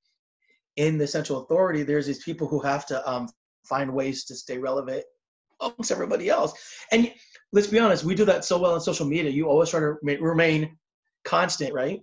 in 0.78 0.98
the 0.98 1.08
central 1.08 1.44
authority, 1.44 1.84
there's 1.84 2.08
these 2.08 2.24
people 2.24 2.48
who 2.48 2.60
have 2.60 2.86
to 2.88 3.10
um, 3.10 3.30
find 3.64 3.94
ways 3.94 4.26
to 4.26 4.36
stay 4.36 4.58
relevant 4.58 5.04
amongst 5.62 5.92
everybody 5.92 6.30
else. 6.30 6.54
And 6.92 7.12
let's 7.52 7.68
be 7.68 7.80
honest, 7.80 8.04
we 8.04 8.16
do 8.16 8.26
that 8.26 8.46
so 8.46 8.60
well 8.60 8.74
on 8.74 8.82
social 8.82 9.06
media. 9.06 9.32
You 9.32 9.50
always 9.50 9.70
try 9.70 9.80
to 9.80 9.96
remain 10.04 10.78
constant, 11.24 11.74
right? 11.74 12.02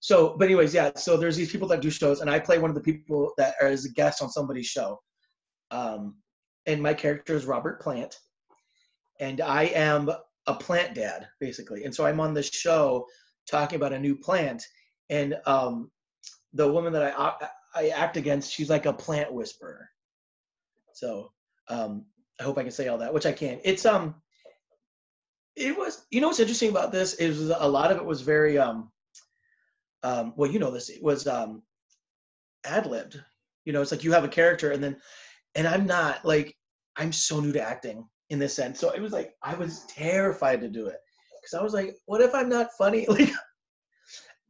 So, 0.00 0.36
but 0.38 0.44
anyways, 0.44 0.72
yeah. 0.72 0.92
So 0.94 1.16
there's 1.16 1.36
these 1.36 1.50
people 1.50 1.68
that 1.68 1.80
do 1.80 1.90
shows, 1.90 2.20
and 2.20 2.30
I 2.30 2.38
play 2.38 2.58
one 2.58 2.70
of 2.70 2.76
the 2.76 2.82
people 2.82 3.32
that 3.38 3.54
are 3.60 3.68
as 3.68 3.84
a 3.84 3.92
guest 3.92 4.22
on 4.22 4.30
somebody's 4.30 4.66
show. 4.66 5.00
Um, 5.70 6.16
and 6.66 6.82
my 6.82 6.94
character 6.94 7.34
is 7.34 7.44
Robert 7.44 7.80
Plant, 7.80 8.14
and 9.18 9.40
I 9.40 9.64
am 9.64 10.10
a 10.46 10.54
plant 10.54 10.94
dad 10.94 11.26
basically. 11.40 11.84
And 11.84 11.92
so 11.92 12.06
I'm 12.06 12.20
on 12.20 12.34
this 12.34 12.48
show 12.48 13.06
talking 13.50 13.76
about 13.76 13.92
a 13.92 13.98
new 13.98 14.14
plant, 14.14 14.62
and 15.10 15.36
um, 15.46 15.90
the 16.56 16.70
woman 16.70 16.92
that 16.92 17.14
I 17.16 17.48
I 17.74 17.88
act 17.88 18.16
against, 18.16 18.52
she's 18.52 18.70
like 18.70 18.86
a 18.86 18.92
plant 18.92 19.32
whisperer. 19.32 19.88
So 20.94 21.30
um, 21.68 22.06
I 22.40 22.42
hope 22.42 22.58
I 22.58 22.62
can 22.62 22.72
say 22.72 22.88
all 22.88 22.98
that, 22.98 23.12
which 23.12 23.26
I 23.26 23.32
can. 23.32 23.60
It's 23.64 23.84
um, 23.84 24.14
it 25.54 25.76
was 25.76 26.06
you 26.10 26.20
know 26.20 26.28
what's 26.28 26.40
interesting 26.40 26.70
about 26.70 26.92
this 26.92 27.14
is 27.14 27.50
a 27.50 27.68
lot 27.68 27.90
of 27.90 27.98
it 27.98 28.04
was 28.04 28.22
very 28.22 28.58
um, 28.58 28.90
um 30.02 30.32
well 30.36 30.50
you 30.50 30.58
know 30.58 30.70
this 30.70 30.88
it 30.88 31.02
was 31.02 31.26
um, 31.26 31.62
ad 32.64 32.86
libbed. 32.86 33.20
You 33.64 33.72
know, 33.72 33.82
it's 33.82 33.90
like 33.90 34.04
you 34.04 34.12
have 34.12 34.24
a 34.24 34.28
character 34.28 34.70
and 34.70 34.82
then, 34.82 34.96
and 35.54 35.66
I'm 35.66 35.86
not 35.86 36.24
like 36.24 36.56
I'm 36.96 37.12
so 37.12 37.40
new 37.40 37.52
to 37.52 37.60
acting 37.60 38.08
in 38.30 38.38
this 38.38 38.54
sense. 38.54 38.78
So 38.78 38.90
it 38.90 39.00
was 39.00 39.12
like 39.12 39.34
I 39.42 39.54
was 39.54 39.84
terrified 39.86 40.60
to 40.60 40.68
do 40.68 40.86
it 40.86 40.98
because 41.40 41.58
I 41.58 41.62
was 41.62 41.74
like, 41.74 41.96
what 42.06 42.20
if 42.20 42.34
I'm 42.34 42.48
not 42.48 42.68
funny? 42.78 43.06
Like 43.16 43.32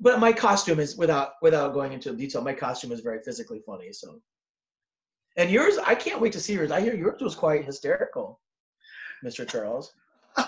but 0.00 0.20
my 0.20 0.32
costume 0.32 0.78
is 0.78 0.96
without 0.96 1.32
without 1.42 1.72
going 1.72 1.92
into 1.92 2.14
detail. 2.14 2.42
My 2.42 2.52
costume 2.52 2.92
is 2.92 3.00
very 3.00 3.20
physically 3.22 3.60
funny. 3.64 3.92
So, 3.92 4.20
and 5.36 5.50
yours, 5.50 5.78
I 5.78 5.94
can't 5.94 6.20
wait 6.20 6.32
to 6.32 6.40
see 6.40 6.54
yours. 6.54 6.70
I 6.70 6.80
hear 6.80 6.94
yours 6.94 7.20
was 7.20 7.34
quite 7.34 7.64
hysterical, 7.64 8.40
Mr. 9.24 9.48
Charles. 9.48 9.92
yeah, 10.38 10.44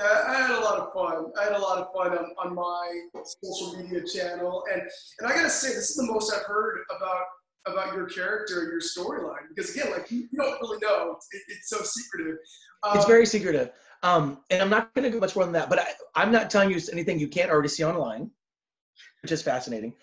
I 0.00 0.34
had 0.34 0.50
a 0.50 0.60
lot 0.60 0.78
of 0.78 0.92
fun. 0.92 1.32
I 1.40 1.44
had 1.44 1.54
a 1.54 1.58
lot 1.58 1.78
of 1.78 1.92
fun 1.92 2.16
on, 2.16 2.32
on 2.38 2.54
my 2.54 3.00
social 3.42 3.82
media 3.82 4.02
channel, 4.06 4.64
and 4.72 4.82
and 5.18 5.28
I 5.28 5.34
gotta 5.34 5.50
say, 5.50 5.68
this 5.68 5.90
is 5.90 5.96
the 5.96 6.06
most 6.06 6.32
I've 6.32 6.44
heard 6.44 6.80
about 6.96 7.24
about 7.66 7.94
your 7.94 8.06
character, 8.06 8.60
and 8.60 8.68
your 8.70 8.80
storyline? 8.80 9.48
Because 9.48 9.74
again, 9.74 9.90
like 9.90 10.10
you 10.10 10.28
don't 10.36 10.60
really 10.60 10.78
know; 10.78 11.16
it's, 11.16 11.28
it's 11.48 11.68
so 11.68 11.78
secretive. 11.82 12.36
Um, 12.84 12.96
it's 12.96 13.06
very 13.06 13.26
secretive, 13.26 13.70
um, 14.04 14.38
and 14.50 14.62
I'm 14.62 14.70
not 14.70 14.94
going 14.94 15.04
to 15.04 15.10
go 15.10 15.18
much 15.18 15.34
more 15.34 15.44
than 15.44 15.52
that. 15.54 15.68
But 15.68 15.80
I, 15.80 15.86
I'm 16.14 16.30
not 16.30 16.48
telling 16.48 16.70
you 16.70 16.80
anything 16.92 17.18
you 17.18 17.28
can't 17.28 17.50
already 17.50 17.68
see 17.68 17.84
online, 17.84 18.30
which 19.22 19.32
is 19.32 19.42
fascinating. 19.42 19.94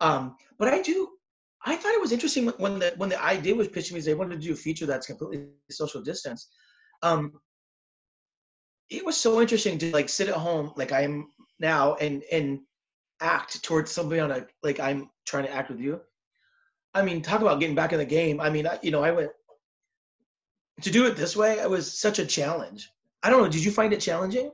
Um, 0.00 0.36
but 0.58 0.68
I 0.68 0.82
do. 0.82 1.08
I 1.66 1.76
thought 1.76 1.94
it 1.94 2.00
was 2.00 2.12
interesting 2.12 2.48
when 2.58 2.78
the 2.78 2.92
when 2.96 3.08
the 3.08 3.22
idea 3.22 3.54
was 3.54 3.68
pitched 3.68 3.88
to 3.88 3.94
me. 3.94 4.00
They 4.00 4.14
wanted 4.14 4.40
to 4.40 4.46
do 4.46 4.52
a 4.52 4.56
feature 4.56 4.86
that's 4.86 5.06
completely 5.06 5.46
social 5.70 6.02
distance. 6.02 6.48
Um, 7.02 7.32
it 8.90 9.04
was 9.04 9.16
so 9.16 9.40
interesting 9.40 9.78
to 9.78 9.90
like 9.92 10.08
sit 10.08 10.28
at 10.28 10.34
home 10.34 10.72
like 10.76 10.92
I 10.92 11.02
am 11.02 11.28
now 11.58 11.94
and 11.94 12.22
and 12.30 12.60
act 13.20 13.62
towards 13.62 13.90
somebody 13.90 14.20
on 14.20 14.30
a 14.30 14.46
like 14.62 14.80
I'm 14.80 15.10
trying 15.26 15.44
to 15.44 15.52
act 15.52 15.70
with 15.70 15.80
you. 15.80 16.00
I 16.94 17.02
mean, 17.02 17.22
talk 17.22 17.40
about 17.40 17.60
getting 17.60 17.74
back 17.74 17.92
in 17.92 17.98
the 17.98 18.04
game. 18.04 18.40
I 18.40 18.50
mean, 18.50 18.66
I, 18.66 18.78
you 18.82 18.90
know, 18.90 19.02
I 19.02 19.10
went 19.10 19.30
to 20.82 20.90
do 20.90 21.06
it 21.06 21.16
this 21.16 21.36
way. 21.36 21.58
It 21.58 21.68
was 21.68 21.98
such 21.98 22.18
a 22.18 22.26
challenge. 22.26 22.90
I 23.22 23.30
don't 23.30 23.42
know. 23.42 23.48
Did 23.48 23.64
you 23.64 23.70
find 23.70 23.92
it 23.92 24.00
challenging? 24.00 24.52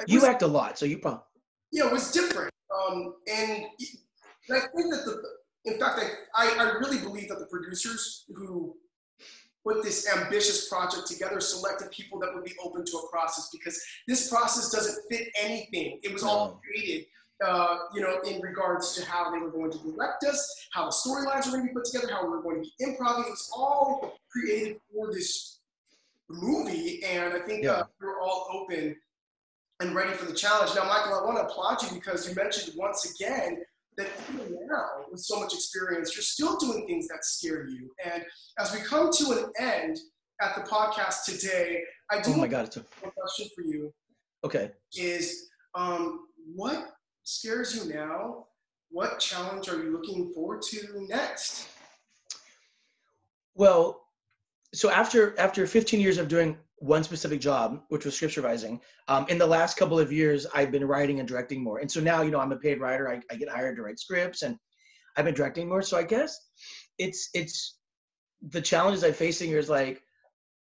It 0.00 0.08
you 0.08 0.24
act 0.24 0.42
a 0.42 0.46
lot, 0.46 0.78
so 0.78 0.86
you 0.86 0.98
probably. 0.98 1.20
Yeah, 1.72 1.86
it 1.86 1.92
was 1.92 2.10
different, 2.10 2.49
um, 2.88 3.14
and, 3.30 3.50
and 4.48 4.56
I 4.56 4.60
think 4.60 4.92
that 4.92 5.04
the. 5.04 5.22
In 5.66 5.78
fact, 5.78 6.00
I, 6.34 6.56
I 6.58 6.78
really 6.78 6.98
believe 6.98 7.28
that 7.28 7.38
the 7.38 7.44
producers 7.44 8.24
who 8.34 8.74
put 9.62 9.82
this 9.82 10.08
ambitious 10.16 10.68
project 10.68 11.06
together, 11.06 11.40
selected 11.40 11.90
people 11.90 12.18
that 12.20 12.30
would 12.34 12.44
be 12.44 12.54
open 12.64 12.84
to 12.84 12.96
a 12.96 13.10
process 13.10 13.50
because 13.52 13.78
this 14.08 14.30
process 14.30 14.70
doesn't 14.70 15.04
fit 15.10 15.28
anything. 15.38 16.00
It 16.02 16.12
was 16.12 16.22
all 16.22 16.62
created, 16.64 17.06
uh, 17.46 17.76
you 17.94 18.00
know, 18.00 18.20
in 18.22 18.40
regards 18.40 18.94
to 18.94 19.04
how 19.04 19.30
they 19.30 19.38
were 19.38 19.50
going 19.50 19.70
to 19.70 19.78
direct 19.78 20.24
us, 20.24 20.66
how 20.72 20.86
the 20.86 20.92
storylines 20.92 21.46
were 21.46 21.58
going 21.58 21.68
to 21.68 21.68
be 21.68 21.74
put 21.74 21.84
together, 21.84 22.10
how 22.10 22.22
we 22.22 22.30
were 22.30 22.42
going 22.42 22.64
to 22.64 22.70
be 22.78 22.86
improv. 22.86 23.20
It 23.20 23.30
was 23.30 23.50
all 23.54 24.14
created 24.32 24.78
for 24.92 25.12
this 25.12 25.58
movie, 26.30 27.02
and 27.04 27.34
I 27.34 27.40
think 27.40 27.64
yeah. 27.64 27.72
uh, 27.72 27.84
we 28.00 28.06
are 28.06 28.20
all 28.20 28.46
open 28.50 28.96
and 29.80 29.94
ready 29.94 30.12
for 30.12 30.26
the 30.26 30.34
challenge. 30.34 30.74
Now, 30.74 30.84
Michael, 30.84 31.14
I 31.14 31.24
want 31.24 31.38
to 31.38 31.44
applaud 31.44 31.82
you 31.82 31.98
because 31.98 32.28
you 32.28 32.34
mentioned 32.34 32.74
once 32.76 33.14
again 33.14 33.62
that 33.96 34.08
even 34.32 34.58
now, 34.68 34.86
with 35.10 35.20
so 35.20 35.40
much 35.40 35.54
experience, 35.54 36.14
you're 36.14 36.22
still 36.22 36.56
doing 36.58 36.86
things 36.86 37.08
that 37.08 37.24
scare 37.24 37.66
you. 37.66 37.90
And 38.04 38.24
as 38.58 38.72
we 38.72 38.80
come 38.80 39.10
to 39.10 39.32
an 39.32 39.52
end 39.58 39.98
at 40.40 40.54
the 40.54 40.62
podcast 40.62 41.24
today, 41.24 41.82
I 42.10 42.20
do 42.20 42.32
oh 42.34 42.36
my 42.36 42.46
God, 42.46 42.66
it's 42.66 42.76
a 42.76 42.84
question 43.16 43.48
for 43.54 43.62
you. 43.62 43.92
Okay. 44.44 44.70
Is 44.94 45.48
um, 45.74 46.26
what 46.54 46.90
scares 47.24 47.74
you 47.74 47.92
now? 47.92 48.46
What 48.90 49.18
challenge 49.18 49.68
are 49.68 49.82
you 49.82 49.92
looking 49.92 50.32
forward 50.34 50.62
to 50.62 51.06
next? 51.08 51.68
Well, 53.54 54.02
so 54.74 54.90
after 54.90 55.38
after 55.38 55.66
15 55.66 56.00
years 56.00 56.18
of 56.18 56.28
doing 56.28 56.56
one 56.80 57.04
specific 57.04 57.40
job, 57.40 57.82
which 57.88 58.06
was 58.06 58.16
script 58.16 58.34
supervising. 58.34 58.80
Um, 59.06 59.26
in 59.28 59.36
the 59.36 59.46
last 59.46 59.76
couple 59.76 59.98
of 59.98 60.10
years, 60.10 60.46
I've 60.54 60.72
been 60.72 60.86
writing 60.86 61.20
and 61.20 61.28
directing 61.28 61.62
more. 61.62 61.78
And 61.78 61.92
so 61.92 62.00
now, 62.00 62.22
you 62.22 62.30
know, 62.30 62.40
I'm 62.40 62.52
a 62.52 62.56
paid 62.56 62.80
writer. 62.80 63.08
I, 63.08 63.20
I 63.30 63.36
get 63.36 63.50
hired 63.50 63.76
to 63.76 63.82
write 63.82 63.98
scripts 63.98 64.42
and 64.42 64.56
I've 65.16 65.26
been 65.26 65.34
directing 65.34 65.68
more. 65.68 65.82
So 65.82 65.98
I 65.98 66.04
guess 66.04 66.38
it's, 66.98 67.28
it's 67.34 67.78
the 68.48 68.62
challenges 68.62 69.04
I'm 69.04 69.12
facing 69.12 69.50
is 69.50 69.68
like, 69.68 70.02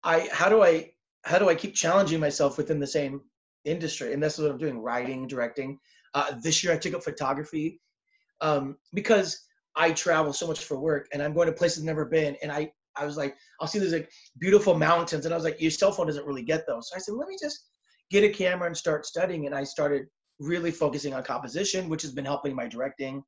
I, 0.05 0.29
how 0.33 0.49
do 0.49 0.63
I, 0.63 0.91
how 1.25 1.39
do 1.39 1.51
I 1.51 1.55
keep 1.55 1.75
challenging 1.75 2.19
myself 2.19 2.57
within 2.57 2.81
the 2.81 2.87
same 2.87 3.21
industry? 3.67 4.15
And 4.15 4.23
that's 4.23 4.39
what 4.39 4.51
I'm 4.51 4.59
doing, 4.59 4.79
writing, 4.79 5.27
directing. 5.27 5.79
Uh, 6.15 6.33
this 6.43 6.65
year 6.65 6.73
I 6.73 6.79
took 6.79 6.95
up 6.95 7.05
photography 7.05 7.79
um, 8.41 8.79
because 8.95 9.39
I 9.77 9.93
travel 9.93 10.33
so 10.33 10.47
much 10.47 10.65
for 10.65 10.81
work 10.81 11.09
and 11.13 11.23
I'm 11.23 11.35
going 11.35 11.49
to 11.49 11.53
places 11.53 11.81
I've 11.81 11.85
never 11.85 12.07
been. 12.07 12.39
And 12.43 12.51
I, 12.51 12.73
I 12.97 13.05
was 13.05 13.17
like, 13.17 13.37
I'll 13.61 13.69
see 13.69 13.79
these 13.79 13.93
like 13.93 14.11
beautiful 14.39 14.75
mountains, 14.79 15.25
and 15.25 15.35
I 15.35 15.37
was 15.37 15.45
like, 15.45 15.61
your 15.61 15.71
cell 15.71 15.93
phone 15.93 16.07
doesn't 16.07 16.27
really 16.27 16.43
get 16.43 16.67
those. 16.67 16.89
So 16.89 16.97
I 16.97 16.99
said, 16.99 17.15
let 17.15 17.29
me 17.29 17.37
just 17.41 17.67
get 18.11 18.25
a 18.25 18.29
camera 18.29 18.67
and 18.67 18.77
start 18.77 19.07
studying. 19.07 19.47
And 19.47 19.55
I 19.55 19.65
started 19.65 20.07
really 20.39 20.71
focusing 20.71 21.15
on 21.15 21.23
composition, 21.23 21.89
which 21.89 22.03
has 22.03 22.13
been 22.13 22.25
helping 22.25 22.55
my 22.55 22.67
directing 22.67 23.23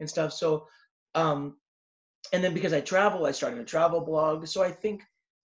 and 0.00 0.08
stuff. 0.08 0.32
So, 0.32 0.66
um, 1.14 1.56
and 2.32 2.42
then 2.42 2.54
because 2.54 2.72
I 2.72 2.80
travel, 2.80 3.26
I 3.26 3.32
started 3.32 3.60
a 3.60 3.64
travel 3.64 4.00
blog. 4.00 4.46
So 4.46 4.62
I 4.62 4.70
think 4.70 5.02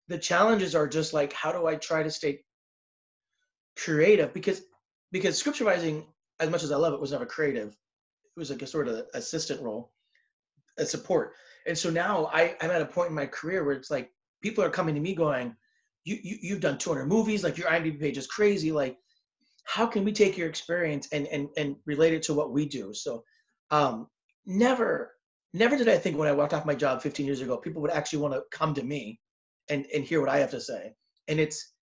the 0.07 0.17
challenges 0.17 0.75
are 0.75 0.87
just 0.87 1.13
like, 1.13 1.33
how 1.33 1.51
do 1.51 1.67
I 1.67 1.75
try 1.75 2.03
to 2.03 2.11
stay 2.11 2.43
creative? 3.77 4.33
Because 4.33 4.61
because 5.11 5.37
script 5.37 5.57
supervising, 5.57 6.05
as 6.39 6.49
much 6.49 6.63
as 6.63 6.71
I 6.71 6.77
love 6.77 6.93
it, 6.93 6.99
was 6.99 7.11
never 7.11 7.25
creative. 7.25 7.69
It 7.69 8.39
was 8.39 8.49
like 8.49 8.61
a 8.61 8.67
sort 8.67 8.87
of 8.87 9.05
assistant 9.13 9.61
role, 9.61 9.91
a 10.77 10.85
support. 10.85 11.33
And 11.67 11.77
so 11.77 11.89
now 11.89 12.29
I, 12.33 12.55
I'm 12.61 12.71
at 12.71 12.81
a 12.81 12.85
point 12.85 13.09
in 13.09 13.15
my 13.15 13.25
career 13.25 13.63
where 13.63 13.75
it's 13.75 13.91
like 13.91 14.11
people 14.41 14.63
are 14.63 14.69
coming 14.69 14.95
to 14.95 15.01
me 15.01 15.13
going, 15.13 15.55
you, 16.05 16.17
you 16.23 16.37
you've 16.41 16.61
done 16.61 16.77
200 16.77 17.05
movies, 17.05 17.43
like 17.43 17.57
your 17.57 17.67
IMDb 17.67 17.99
page 17.99 18.17
is 18.17 18.27
crazy. 18.27 18.71
Like, 18.71 18.97
how 19.65 19.85
can 19.85 20.05
we 20.05 20.13
take 20.13 20.37
your 20.37 20.47
experience 20.47 21.09
and 21.11 21.27
and 21.27 21.49
and 21.57 21.75
relate 21.85 22.13
it 22.13 22.23
to 22.23 22.33
what 22.33 22.51
we 22.53 22.65
do? 22.65 22.93
So, 22.93 23.23
um, 23.71 24.07
never 24.45 25.15
never 25.53 25.77
did 25.77 25.89
I 25.89 25.97
think 25.97 26.17
when 26.17 26.29
I 26.29 26.33
walked 26.33 26.53
off 26.53 26.65
my 26.65 26.75
job 26.75 27.01
15 27.01 27.25
years 27.25 27.41
ago, 27.41 27.57
people 27.57 27.81
would 27.81 27.91
actually 27.91 28.19
want 28.19 28.33
to 28.35 28.43
come 28.51 28.73
to 28.75 28.83
me 28.83 29.19
and 29.69 29.85
and 29.93 30.03
hear 30.03 30.21
what 30.21 30.29
I 30.29 30.37
have 30.39 30.51
to 30.51 30.61
say. 30.61 30.93
And 31.27 31.39
it's, 31.39 31.73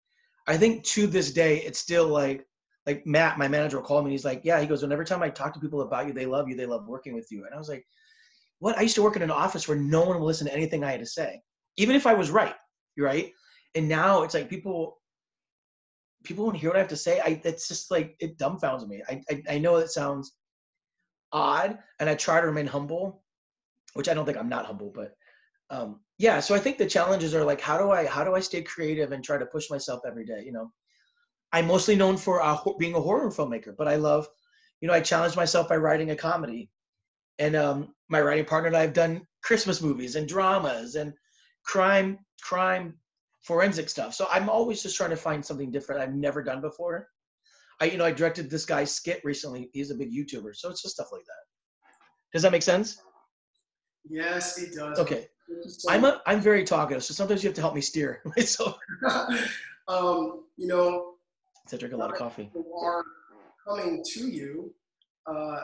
I 0.47 0.57
think 0.57 0.83
to 0.85 1.05
this 1.05 1.31
day, 1.31 1.57
it's 1.61 1.79
still 1.79 2.07
like 2.07 2.47
like 2.87 3.05
Matt, 3.05 3.37
my 3.37 3.47
manager, 3.47 3.77
will 3.77 3.85
call 3.85 4.01
me 4.01 4.05
and 4.05 4.11
he's 4.11 4.25
like, 4.25 4.41
yeah, 4.43 4.59
he 4.59 4.67
goes, 4.67 4.83
and 4.83 4.93
every 4.93 5.05
time 5.05 5.23
I 5.23 5.29
talk 5.29 5.53
to 5.53 5.59
people 5.59 5.81
about 5.81 6.07
you, 6.07 6.13
they 6.13 6.25
love 6.25 6.47
you, 6.49 6.55
they 6.55 6.67
love 6.67 6.87
working 6.87 7.13
with 7.13 7.31
you. 7.31 7.45
And 7.45 7.53
I 7.53 7.57
was 7.57 7.69
like, 7.69 7.85
what 8.65 8.79
I 8.79 8.81
used 8.81 8.95
to 8.95 9.03
work 9.03 9.15
in 9.15 9.21
an 9.21 9.29
office 9.29 9.67
where 9.67 9.77
no 9.77 10.01
one 10.01 10.19
would 10.19 10.25
listen 10.25 10.47
to 10.47 10.53
anything 10.53 10.83
I 10.83 10.89
had 10.89 10.99
to 10.99 11.05
say, 11.05 11.39
even 11.77 11.95
if 11.95 12.07
I 12.07 12.15
was 12.15 12.31
right. 12.31 12.55
Right. 12.97 13.31
And 13.75 13.87
now 13.87 14.23
it's 14.23 14.33
like 14.33 14.49
people 14.49 14.97
people 16.23 16.45
want 16.45 16.55
to 16.55 16.61
hear 16.61 16.71
what 16.71 16.77
I 16.77 16.79
have 16.79 16.87
to 16.87 16.97
say. 16.97 17.19
I 17.19 17.39
it's 17.43 17.67
just 17.67 17.91
like 17.91 18.15
it 18.19 18.39
dumbfounds 18.39 18.87
me. 18.87 19.03
I, 19.07 19.21
I 19.29 19.43
I 19.51 19.57
know 19.59 19.75
it 19.75 19.91
sounds 19.91 20.35
odd, 21.31 21.77
and 21.99 22.09
I 22.09 22.15
try 22.15 22.41
to 22.41 22.47
remain 22.47 22.65
humble, 22.65 23.21
which 23.93 24.09
I 24.09 24.15
don't 24.15 24.25
think 24.25 24.39
I'm 24.39 24.49
not 24.49 24.65
humble, 24.65 24.91
but 24.95 25.13
um, 25.69 25.99
yeah. 26.17 26.39
So 26.39 26.55
I 26.55 26.59
think 26.59 26.79
the 26.79 26.87
challenges 26.87 27.35
are 27.35 27.43
like 27.43 27.61
how 27.61 27.77
do 27.77 27.91
I 27.91 28.07
how 28.07 28.23
do 28.23 28.33
I 28.33 28.39
stay 28.39 28.63
creative 28.63 29.11
and 29.11 29.23
try 29.23 29.37
to 29.37 29.45
push 29.45 29.69
myself 29.69 29.99
every 30.07 30.25
day. 30.25 30.41
You 30.43 30.53
know, 30.53 30.71
I'm 31.53 31.67
mostly 31.67 31.95
known 31.95 32.17
for 32.17 32.41
uh, 32.41 32.57
being 32.79 32.95
a 32.95 32.99
horror 32.99 33.29
filmmaker, 33.29 33.75
but 33.77 33.87
I 33.87 33.97
love, 33.97 34.27
you 34.81 34.87
know, 34.87 34.95
I 34.95 35.01
challenge 35.01 35.35
myself 35.35 35.69
by 35.69 35.77
writing 35.77 36.09
a 36.09 36.15
comedy 36.15 36.71
and 37.39 37.55
um, 37.55 37.93
my 38.09 38.21
writing 38.21 38.45
partner 38.45 38.67
and 38.67 38.77
I 38.77 38.81
have 38.81 38.93
done 38.93 39.21
Christmas 39.43 39.81
movies 39.81 40.15
and 40.15 40.27
dramas 40.27 40.95
and 40.95 41.13
crime 41.65 42.19
crime 42.41 42.95
forensic 43.43 43.89
stuff. 43.89 44.13
So 44.13 44.27
I'm 44.31 44.49
always 44.49 44.81
just 44.81 44.97
trying 44.97 45.11
to 45.11 45.15
find 45.15 45.45
something 45.45 45.71
different 45.71 46.01
I've 46.01 46.15
never 46.15 46.43
done 46.43 46.61
before. 46.61 47.07
I 47.81 47.85
you 47.85 47.97
know 47.97 48.05
I 48.05 48.11
directed 48.11 48.49
this 48.49 48.65
guy's 48.65 48.93
skit 48.93 49.21
recently. 49.23 49.69
He's 49.73 49.91
a 49.91 49.95
big 49.95 50.11
YouTuber, 50.11 50.55
so 50.55 50.69
it's 50.69 50.81
just 50.81 50.95
stuff 50.95 51.09
like 51.11 51.25
that. 51.25 51.43
Does 52.33 52.41
that 52.41 52.51
make 52.51 52.63
sense? 52.63 52.97
Yes, 54.07 54.57
it 54.61 54.75
does. 54.75 54.99
Okay. 54.99 55.27
I'm 55.87 56.05
a 56.05 56.21
I'm 56.25 56.41
very 56.41 56.63
talkative, 56.63 57.03
so 57.03 57.13
sometimes 57.13 57.43
you 57.43 57.49
have 57.49 57.55
to 57.55 57.61
help 57.61 57.75
me 57.75 57.81
steer. 57.81 58.21
so, 58.39 58.73
um, 59.87 60.45
you 60.57 60.67
know, 60.67 61.13
I 61.71 61.77
drink 61.77 61.93
a 61.93 61.97
lot 61.97 62.11
of 62.11 62.17
coffee. 62.17 62.51
Are 62.81 63.03
coming 63.67 64.03
to 64.13 64.27
you. 64.27 64.73
Uh, 65.27 65.61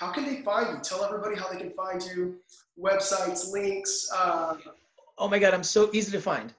how 0.00 0.10
can 0.10 0.24
they 0.24 0.40
find 0.40 0.74
you? 0.74 0.80
Tell 0.82 1.04
everybody 1.04 1.36
how 1.36 1.48
they 1.48 1.58
can 1.58 1.72
find 1.72 2.02
you, 2.02 2.36
websites, 2.82 3.52
links. 3.52 4.08
Uh... 4.16 4.56
Oh 5.18 5.28
my 5.28 5.38
God, 5.38 5.52
I'm 5.52 5.62
so 5.62 5.90
easy 5.92 6.10
to 6.12 6.20
find. 6.22 6.54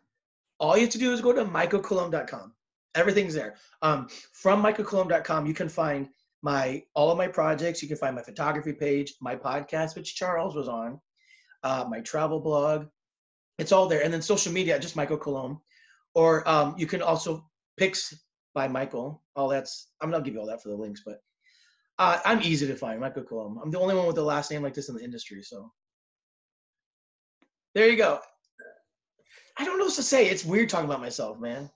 All 0.60 0.78
you 0.78 0.84
have 0.84 0.92
to 0.92 1.00
do 1.00 1.12
is 1.12 1.22
go 1.22 1.34
to 1.34 1.44
michaelcoulombe.com. 1.44 2.54
Everything's 2.94 3.34
there. 3.34 3.56
Um, 3.82 4.08
from 4.34 4.62
michaelcoulombe.com, 4.62 5.48
you 5.48 5.56
can 5.56 5.70
find 5.70 6.08
my 6.44 6.84
all 6.94 7.10
of 7.10 7.18
my 7.18 7.28
projects. 7.28 7.82
You 7.82 7.88
can 7.88 7.98
find 7.98 8.16
my 8.16 8.22
photography 8.22 8.74
page, 8.74 9.16
my 9.22 9.36
podcast, 9.36 9.96
which 9.96 10.16
Charles 10.16 10.56
was 10.56 10.68
on, 10.68 11.02
uh, 11.64 11.86
my 11.90 12.02
travel 12.02 12.40
blog. 12.40 12.86
It's 13.58 13.72
all 13.72 13.88
there. 13.88 14.04
And 14.04 14.14
then 14.14 14.22
social 14.22 14.54
media, 14.54 14.78
just 14.78 14.96
Michael 14.96 15.18
Coulombe. 15.18 15.60
Or 16.14 16.48
um, 16.48 16.76
you 16.78 16.86
can 16.86 17.02
also 17.02 17.44
pics 17.76 18.14
by 18.54 18.68
Michael. 18.68 19.24
All 19.36 19.48
that's 19.48 19.88
I'm 20.00 20.12
gonna 20.12 20.24
give 20.24 20.36
you 20.36 20.42
all 20.42 20.48
that 20.48 20.62
for 20.62 20.70
the 20.70 20.76
links, 20.76 21.02
but 21.04 21.24
uh, 22.00 22.20
I'm 22.26 22.42
easy 22.42 22.68
to 22.68 22.76
find, 22.76 23.00
Michael 23.00 23.24
Coulombe. 23.24 23.60
I'm 23.64 23.72
the 23.72 23.80
only 23.80 23.96
one 23.96 24.08
with 24.08 24.16
the 24.16 24.24
last 24.24 24.52
name 24.52 24.64
like 24.64 24.74
this 24.74 24.90
in 24.90 24.96
the 24.96 25.04
industry, 25.04 25.42
so 25.44 25.72
there 27.76 27.90
you 27.90 27.98
go. 27.98 28.20
I 29.58 29.66
don't 29.66 29.78
know 29.78 29.86
what 29.86 29.94
to 29.96 30.04
say. 30.04 30.28
It's 30.28 30.46
weird 30.46 30.70
talking 30.70 30.90
about 30.90 31.02
myself, 31.02 31.40
man. 31.40 31.70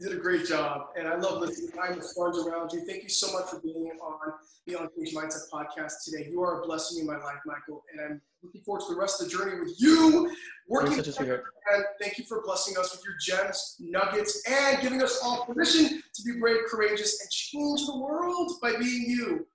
You 0.00 0.08
did 0.08 0.16
a 0.16 0.20
great 0.20 0.46
job, 0.46 0.86
and 0.98 1.06
I 1.06 1.16
love 1.16 1.42
listening. 1.42 1.72
I'm 1.78 1.98
a 1.98 2.02
sponge 2.02 2.34
around 2.38 2.72
you. 2.72 2.86
Thank 2.86 3.02
you 3.02 3.10
so 3.10 3.30
much 3.34 3.50
for 3.50 3.60
being 3.60 3.90
on 4.02 4.32
the 4.66 4.78
On 4.78 4.88
Page 4.98 5.14
Mindset 5.14 5.50
podcast 5.52 5.92
today. 6.06 6.26
You 6.30 6.42
are 6.42 6.62
a 6.62 6.66
blessing 6.66 7.00
in 7.00 7.06
my 7.06 7.18
life, 7.18 7.36
Michael, 7.44 7.84
and 7.92 8.00
I'm 8.00 8.20
looking 8.42 8.62
forward 8.62 8.82
to 8.86 8.94
the 8.94 8.98
rest 8.98 9.20
of 9.20 9.30
the 9.30 9.36
journey 9.36 9.60
with 9.60 9.74
you. 9.78 10.34
Working 10.68 11.02
together, 11.02 11.44
and 11.74 11.84
thank 12.00 12.16
you 12.16 12.24
for 12.24 12.40
blessing 12.42 12.78
us 12.78 12.92
with 12.92 13.02
your 13.04 13.14
gems, 13.20 13.76
nuggets, 13.78 14.42
and 14.48 14.80
giving 14.80 15.02
us 15.02 15.20
all 15.22 15.44
permission 15.44 16.02
to 16.14 16.22
be 16.22 16.40
brave, 16.40 16.60
courageous, 16.70 17.20
and 17.20 17.30
change 17.30 17.84
the 17.84 17.98
world 17.98 18.52
by 18.62 18.72
being 18.78 19.04
you. 19.06 19.46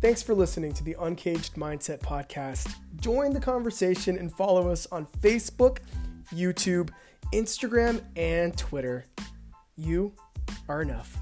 Thanks 0.00 0.22
for 0.22 0.34
listening 0.34 0.72
to 0.72 0.82
the 0.82 0.96
Uncaged 0.98 1.56
Mindset 1.56 1.98
Podcast. 1.98 2.74
Join 3.02 3.34
the 3.34 3.40
conversation 3.40 4.16
and 4.16 4.32
follow 4.32 4.70
us 4.70 4.86
on 4.90 5.06
Facebook, 5.20 5.80
YouTube, 6.34 6.88
Instagram, 7.34 8.02
and 8.16 8.56
Twitter. 8.56 9.04
You 9.76 10.14
are 10.68 10.80
enough. 10.80 11.18